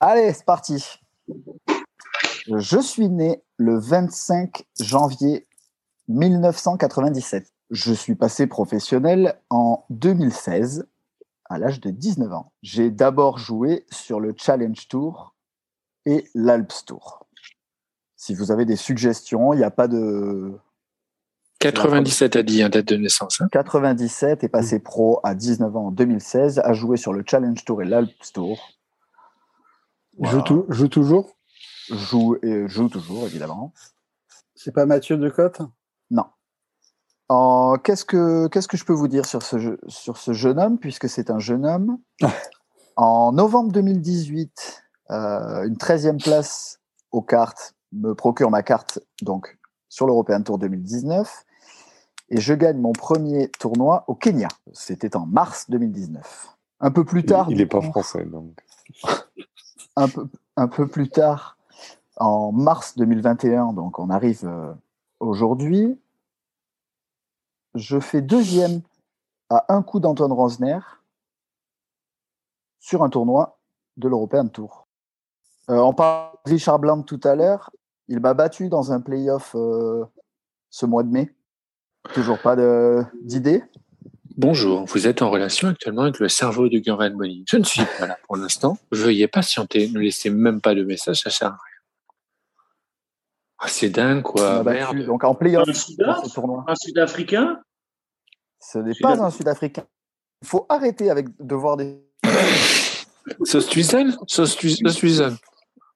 Allez, 0.00 0.32
c'est 0.32 0.44
parti. 0.44 1.00
Je 2.46 2.78
suis 2.78 3.08
né 3.08 3.42
le 3.56 3.78
25 3.78 4.64
janvier 4.80 5.46
1997. 6.08 7.52
Je 7.70 7.92
suis 7.92 8.14
passé 8.14 8.46
professionnel 8.46 9.40
en 9.50 9.84
2016, 9.90 10.88
à 11.48 11.58
l'âge 11.58 11.80
de 11.80 11.90
19 11.90 12.32
ans. 12.32 12.52
J'ai 12.62 12.90
d'abord 12.90 13.38
joué 13.38 13.86
sur 13.90 14.20
le 14.20 14.34
Challenge 14.36 14.88
Tour 14.88 15.34
et 16.06 16.24
l'Alps 16.34 16.84
Tour. 16.86 17.27
Si 18.20 18.34
vous 18.34 18.50
avez 18.50 18.64
des 18.64 18.74
suggestions, 18.74 19.52
il 19.54 19.58
n'y 19.58 19.64
a 19.64 19.70
pas 19.70 19.86
de 19.86 20.52
97 21.60 22.34
a 22.36 22.42
dit, 22.42 22.62
un 22.64 22.68
date 22.68 22.86
de 22.86 22.96
naissance. 22.96 23.40
hein. 23.40 23.48
97 23.52 24.42
est 24.44 24.48
passé 24.48 24.80
pro 24.80 25.20
à 25.22 25.34
19 25.34 25.74
ans 25.76 25.86
en 25.86 25.90
2016, 25.92 26.60
a 26.64 26.72
joué 26.72 26.96
sur 26.96 27.12
le 27.12 27.22
Challenge 27.26 27.64
Tour 27.64 27.80
et 27.82 27.84
l'Alps 27.84 28.32
Tour. 28.32 28.58
Joue, 30.20 30.42
tou- 30.42 30.66
joue 30.68 30.88
toujours? 30.88 31.36
Joue, 31.90 32.36
et 32.42 32.66
joue 32.68 32.88
toujours, 32.88 33.24
évidemment. 33.24 33.72
C'est 34.56 34.72
pas 34.72 34.84
Mathieu 34.84 35.16
Decotte? 35.16 35.60
Non. 36.10 36.24
Qu'est-ce 37.84 38.04
que 38.04 38.48
qu'est-ce 38.48 38.66
que 38.68 38.76
je 38.76 38.84
peux 38.84 38.92
vous 38.92 39.06
dire 39.08 39.26
sur 39.26 39.42
ce, 39.42 39.58
je- 39.58 39.78
sur 39.86 40.16
ce 40.16 40.32
jeune 40.32 40.58
homme, 40.58 40.78
puisque 40.78 41.08
c'est 41.08 41.30
un 41.30 41.38
jeune 41.38 41.64
homme? 41.66 41.98
En 43.00 43.30
novembre 43.30 43.70
2018, 43.70 44.82
euh, 45.12 45.62
une 45.68 45.76
13e 45.76 46.20
place 46.20 46.80
aux 47.12 47.22
cartes 47.22 47.76
me 47.92 48.14
procure 48.14 48.50
ma 48.50 48.62
carte 48.62 49.00
donc 49.22 49.58
sur 49.88 50.06
l'European 50.06 50.42
Tour 50.42 50.58
2019 50.58 51.44
et 52.30 52.40
je 52.40 52.54
gagne 52.54 52.78
mon 52.78 52.92
premier 52.92 53.48
tournoi 53.50 54.04
au 54.06 54.14
Kenya. 54.14 54.48
C'était 54.72 55.16
en 55.16 55.26
mars 55.26 55.70
2019. 55.70 56.56
Un 56.80 56.90
peu 56.90 57.04
plus 57.04 57.24
tard, 57.24 57.50
Il 57.50 57.58
n'est 57.58 57.66
pas 57.66 57.80
français, 57.80 58.24
donc. 58.24 58.52
un 59.96 60.08
peu, 60.08 60.28
un 60.56 60.68
peu 60.68 60.86
plus 60.86 61.08
tard, 61.08 61.56
en 62.16 62.52
mars 62.52 62.96
2021, 62.96 63.72
donc 63.72 63.98
on 63.98 64.10
arrive 64.10 64.44
euh, 64.44 64.72
aujourd'hui, 65.20 66.00
je 67.74 67.98
fais 67.98 68.22
deuxième 68.22 68.82
à 69.50 69.64
un 69.74 69.82
coup 69.82 70.00
d'Antoine 70.00 70.32
Rosner 70.32 70.78
sur 72.80 73.02
un 73.02 73.08
tournoi 73.08 73.58
de 73.96 74.08
l'European 74.08 74.48
Tour. 74.48 74.86
Euh, 75.70 75.78
on 75.78 75.92
parle 75.92 76.32
de 76.46 76.50
Richard 76.52 76.78
Bland 76.78 77.02
tout 77.02 77.20
à 77.24 77.34
l'heure. 77.34 77.70
Il 78.08 78.20
m'a 78.20 78.34
battu 78.34 78.68
dans 78.68 78.92
un 78.92 79.00
playoff 79.00 79.52
euh, 79.54 80.04
ce 80.70 80.86
mois 80.86 81.02
de 81.02 81.10
mai. 81.10 81.34
Toujours 82.14 82.38
pas 82.38 82.56
d'idée? 83.22 83.62
Bonjour, 84.36 84.84
vous 84.86 85.06
êtes 85.08 85.20
en 85.20 85.30
relation 85.30 85.68
actuellement 85.68 86.02
avec 86.02 86.20
le 86.20 86.28
cerveau 86.28 86.68
de 86.68 86.78
Gurvan 86.78 87.10
Boni. 87.10 87.44
Je 87.48 87.56
ne 87.56 87.64
suis 87.64 87.82
pas 87.98 88.06
là 88.06 88.16
pour 88.24 88.36
l'instant. 88.36 88.78
Veuillez 88.92 89.26
patienter. 89.26 89.88
Ne 89.90 89.98
laissez 89.98 90.30
même 90.30 90.60
pas 90.60 90.74
de 90.74 90.84
message, 90.84 91.20
ça 91.22 91.30
sert 91.30 91.48
à 91.48 91.50
rien. 91.50 91.58
Ah, 93.58 93.66
c'est 93.68 93.90
dingue, 93.90 94.18
Il 94.18 94.22
quoi. 94.22 94.52
m'a 94.54 94.62
battu, 94.62 94.94
Merde. 94.96 95.06
donc 95.06 95.24
en 95.24 95.34
playoff 95.34 95.68
Un 95.68 95.72
dans 95.72 95.76
Sudaf 95.78 96.24
ce 96.24 96.32
tournoi. 96.32 96.64
Un 96.68 96.74
Sud-Africain? 96.76 97.60
Ce 98.60 98.78
n'est 98.78 98.92
pas 99.02 99.20
un 99.20 99.30
Sud-Africain. 99.30 99.84
Il 100.42 100.46
faut 100.48 100.64
arrêter 100.68 101.10
avec 101.10 101.26
de 101.44 101.54
voir 101.56 101.76
des 101.76 101.98
Sauce 103.44 103.66
Tuizel 103.66 104.14
Sauce. 104.28 104.56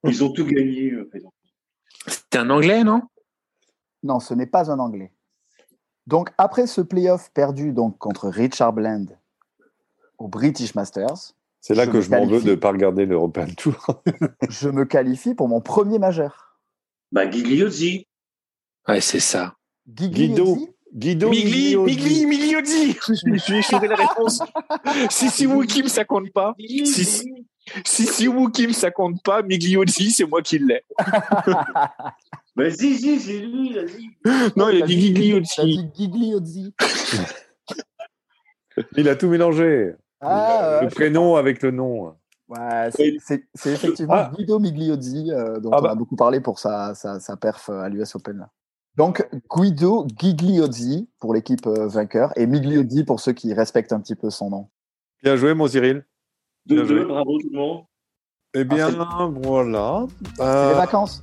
Ils 0.04 0.24
ont 0.24 0.32
tout 0.32 0.44
gagné. 0.44 0.90
euh, 0.90 1.08
président. 1.08 1.32
C'était 2.06 2.38
un 2.38 2.50
anglais, 2.50 2.84
non? 2.84 3.02
Non, 4.02 4.20
ce 4.20 4.34
n'est 4.34 4.46
pas 4.46 4.70
un 4.70 4.78
Anglais. 4.78 5.12
Donc, 6.06 6.30
après 6.38 6.66
ce 6.66 6.80
playoff 6.80 7.30
perdu 7.32 7.72
donc, 7.72 7.98
contre 7.98 8.28
Richard 8.28 8.72
Bland 8.72 9.06
au 10.18 10.28
British 10.28 10.74
Masters, 10.74 11.34
C'est 11.60 11.74
là 11.74 11.84
Je 11.84 11.90
que 11.90 11.96
me 11.98 12.02
je 12.02 12.10
m'en 12.10 12.26
veux 12.26 12.42
de 12.42 12.50
ne 12.50 12.54
pas 12.56 12.72
regarder 12.72 13.06
l'European 13.06 13.46
Tour. 13.56 14.02
je 14.48 14.68
me 14.68 14.84
qualifie 14.84 15.34
pour 15.34 15.48
mon 15.48 15.60
premier 15.60 15.98
majeur. 15.98 16.58
Bah, 17.12 17.30
Gigliozzi. 17.30 18.06
Ouais, 18.88 19.00
c'est 19.00 19.20
ça. 19.20 19.54
Guido. 19.86 20.58
Guido 20.92 21.30
Migli. 21.30 21.76
Migli, 21.76 22.26
Migliozzi 22.26 22.98
J'ai 23.46 23.62
trouvé 23.62 23.88
la 23.88 23.96
réponse. 23.96 24.42
si 25.10 25.30
si 25.30 25.46
Wukim, 25.46 25.88
ça 25.88 26.04
compte 26.04 26.30
pas. 26.32 26.54
Si 26.58 27.40
si, 27.84 28.06
si, 28.06 28.28
Wukim, 28.28 28.72
ça 28.72 28.90
compte 28.90 29.22
pas. 29.22 29.42
Migliozzi, 29.42 30.10
c'est 30.10 30.26
moi 30.26 30.42
qui 30.42 30.58
l'ai. 30.58 30.82
Bah, 32.54 32.70
si, 32.70 32.98
si, 32.98 33.18
c'est 33.18 33.38
lui, 33.38 33.70
il 33.70 33.78
a 33.78 33.84
dit. 33.84 34.10
Non, 34.56 34.68
il 34.68 34.82
a 34.82 34.86
dit. 34.86 36.74
Il 38.96 39.08
a 39.08 39.16
tout 39.16 39.28
mélangé. 39.28 39.94
Ah, 40.20 40.78
le 40.80 40.86
ouais, 40.86 40.90
prénom 40.92 41.36
avec 41.36 41.62
le 41.62 41.70
nom. 41.72 42.14
ouais, 42.48 42.90
c'est- 42.90 43.16
effectivement 43.66 44.14
Ah. 44.14 44.32
Guido 44.36 44.58
Migliozzi, 44.58 45.30
euh, 45.32 45.58
dont 45.60 45.70
Ah 45.72 45.78
on 45.78 45.82
bah. 45.82 45.90
a 45.90 45.94
beaucoup 45.94 46.16
parlé 46.16 46.40
pour 46.40 46.58
sa, 46.58 46.94
sa, 46.94 47.18
sa 47.20 47.36
perf 47.36 47.68
euh, 47.70 47.80
à 47.80 47.88
l'US 47.88 48.14
Open. 48.14 48.38
là. 48.38 48.50
Donc, 48.96 49.26
Guido 49.50 50.06
Gigliozzi 50.18 51.08
pour 51.18 51.34
l'équipe 51.34 51.66
euh, 51.66 51.86
vainqueur 51.88 52.32
et 52.36 52.46
Migliozzi 52.46 53.04
pour 53.04 53.20
ceux 53.20 53.32
qui 53.32 53.52
respectent 53.54 53.92
un 53.92 54.00
petit 54.00 54.14
peu 54.14 54.30
son 54.30 54.50
nom. 54.50 54.68
Bien 55.22 55.36
joué, 55.36 55.54
mon 55.54 55.66
Cyril. 55.66 56.04
2-2, 56.68 56.86
joué. 56.86 57.04
bravo 57.04 57.38
tout 57.38 57.48
le 57.52 57.58
monde. 57.58 57.80
Eh 58.54 58.64
bien, 58.64 58.88
Ah, 59.00 59.28
voilà. 59.42 60.06
C'est 60.36 60.42
Euh, 60.42 60.68
les 60.72 60.74
vacances. 60.78 61.22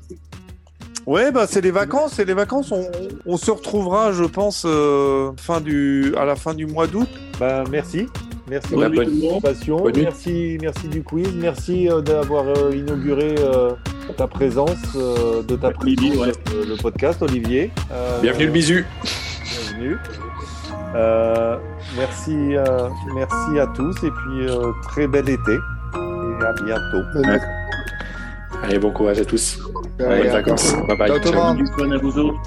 Ouais, 1.05 1.31
bah 1.31 1.45
c'est 1.47 1.61
les 1.61 1.71
vacances, 1.71 2.13
c'est 2.15 2.25
les 2.25 2.33
vacances. 2.33 2.71
On, 2.71 2.83
on 3.25 3.37
se 3.37 3.49
retrouvera, 3.51 4.11
je 4.11 4.23
pense, 4.25 4.63
euh, 4.65 5.31
fin 5.37 5.59
du, 5.61 6.13
à 6.17 6.25
la 6.25 6.35
fin 6.35 6.53
du 6.53 6.65
mois 6.67 6.87
d'août. 6.87 7.07
Bah 7.39 7.63
merci, 7.71 8.07
merci 8.47 8.73
Bonne 8.75 8.91
de 8.91 8.97
monde. 8.97 9.05
participation. 9.41 9.77
Bonne 9.77 9.93
nuit. 9.95 10.01
merci, 10.03 10.57
merci 10.61 10.87
du 10.87 11.03
quiz, 11.03 11.33
merci 11.35 11.89
euh, 11.89 12.01
d'avoir 12.01 12.45
euh, 12.47 12.75
inauguré 12.75 13.35
euh, 13.39 13.71
ta 14.17 14.27
présence, 14.27 14.77
euh, 14.95 15.41
de 15.43 15.55
ta 15.55 15.71
Olivier, 15.81 16.09
présence, 16.15 16.27
ouais. 16.27 16.53
euh, 16.55 16.65
le 16.67 16.75
podcast, 16.75 17.21
Olivier. 17.21 17.71
Euh, 17.91 18.19
Bienvenue 18.21 18.45
le 18.47 18.51
bisu. 18.51 18.85
Bienvenue. 19.45 19.97
Euh, 21.89 21.95
merci, 21.97 22.55
euh, 22.55 22.89
merci 23.15 23.59
à 23.59 23.67
tous 23.67 23.95
et 24.03 24.11
puis 24.11 24.47
euh, 24.47 24.71
très 24.83 25.07
bel 25.07 25.29
été 25.29 25.53
et 25.53 26.43
à 26.43 26.53
bientôt. 26.63 27.19
Ouais. 27.27 27.39
Allez, 28.63 28.79
bon 28.79 28.91
courage 28.91 29.19
à 29.19 29.25
tous. 29.25 29.59
Allez, 29.99 30.23
Bonnes 30.23 30.31
vacances. 30.31 30.73
Bye 30.87 30.97
bye. 30.97 31.09
Ciao, 31.21 31.31
Ciao. 31.31 31.93
à 31.93 31.97
vous 31.97 32.19
autres. 32.19 32.39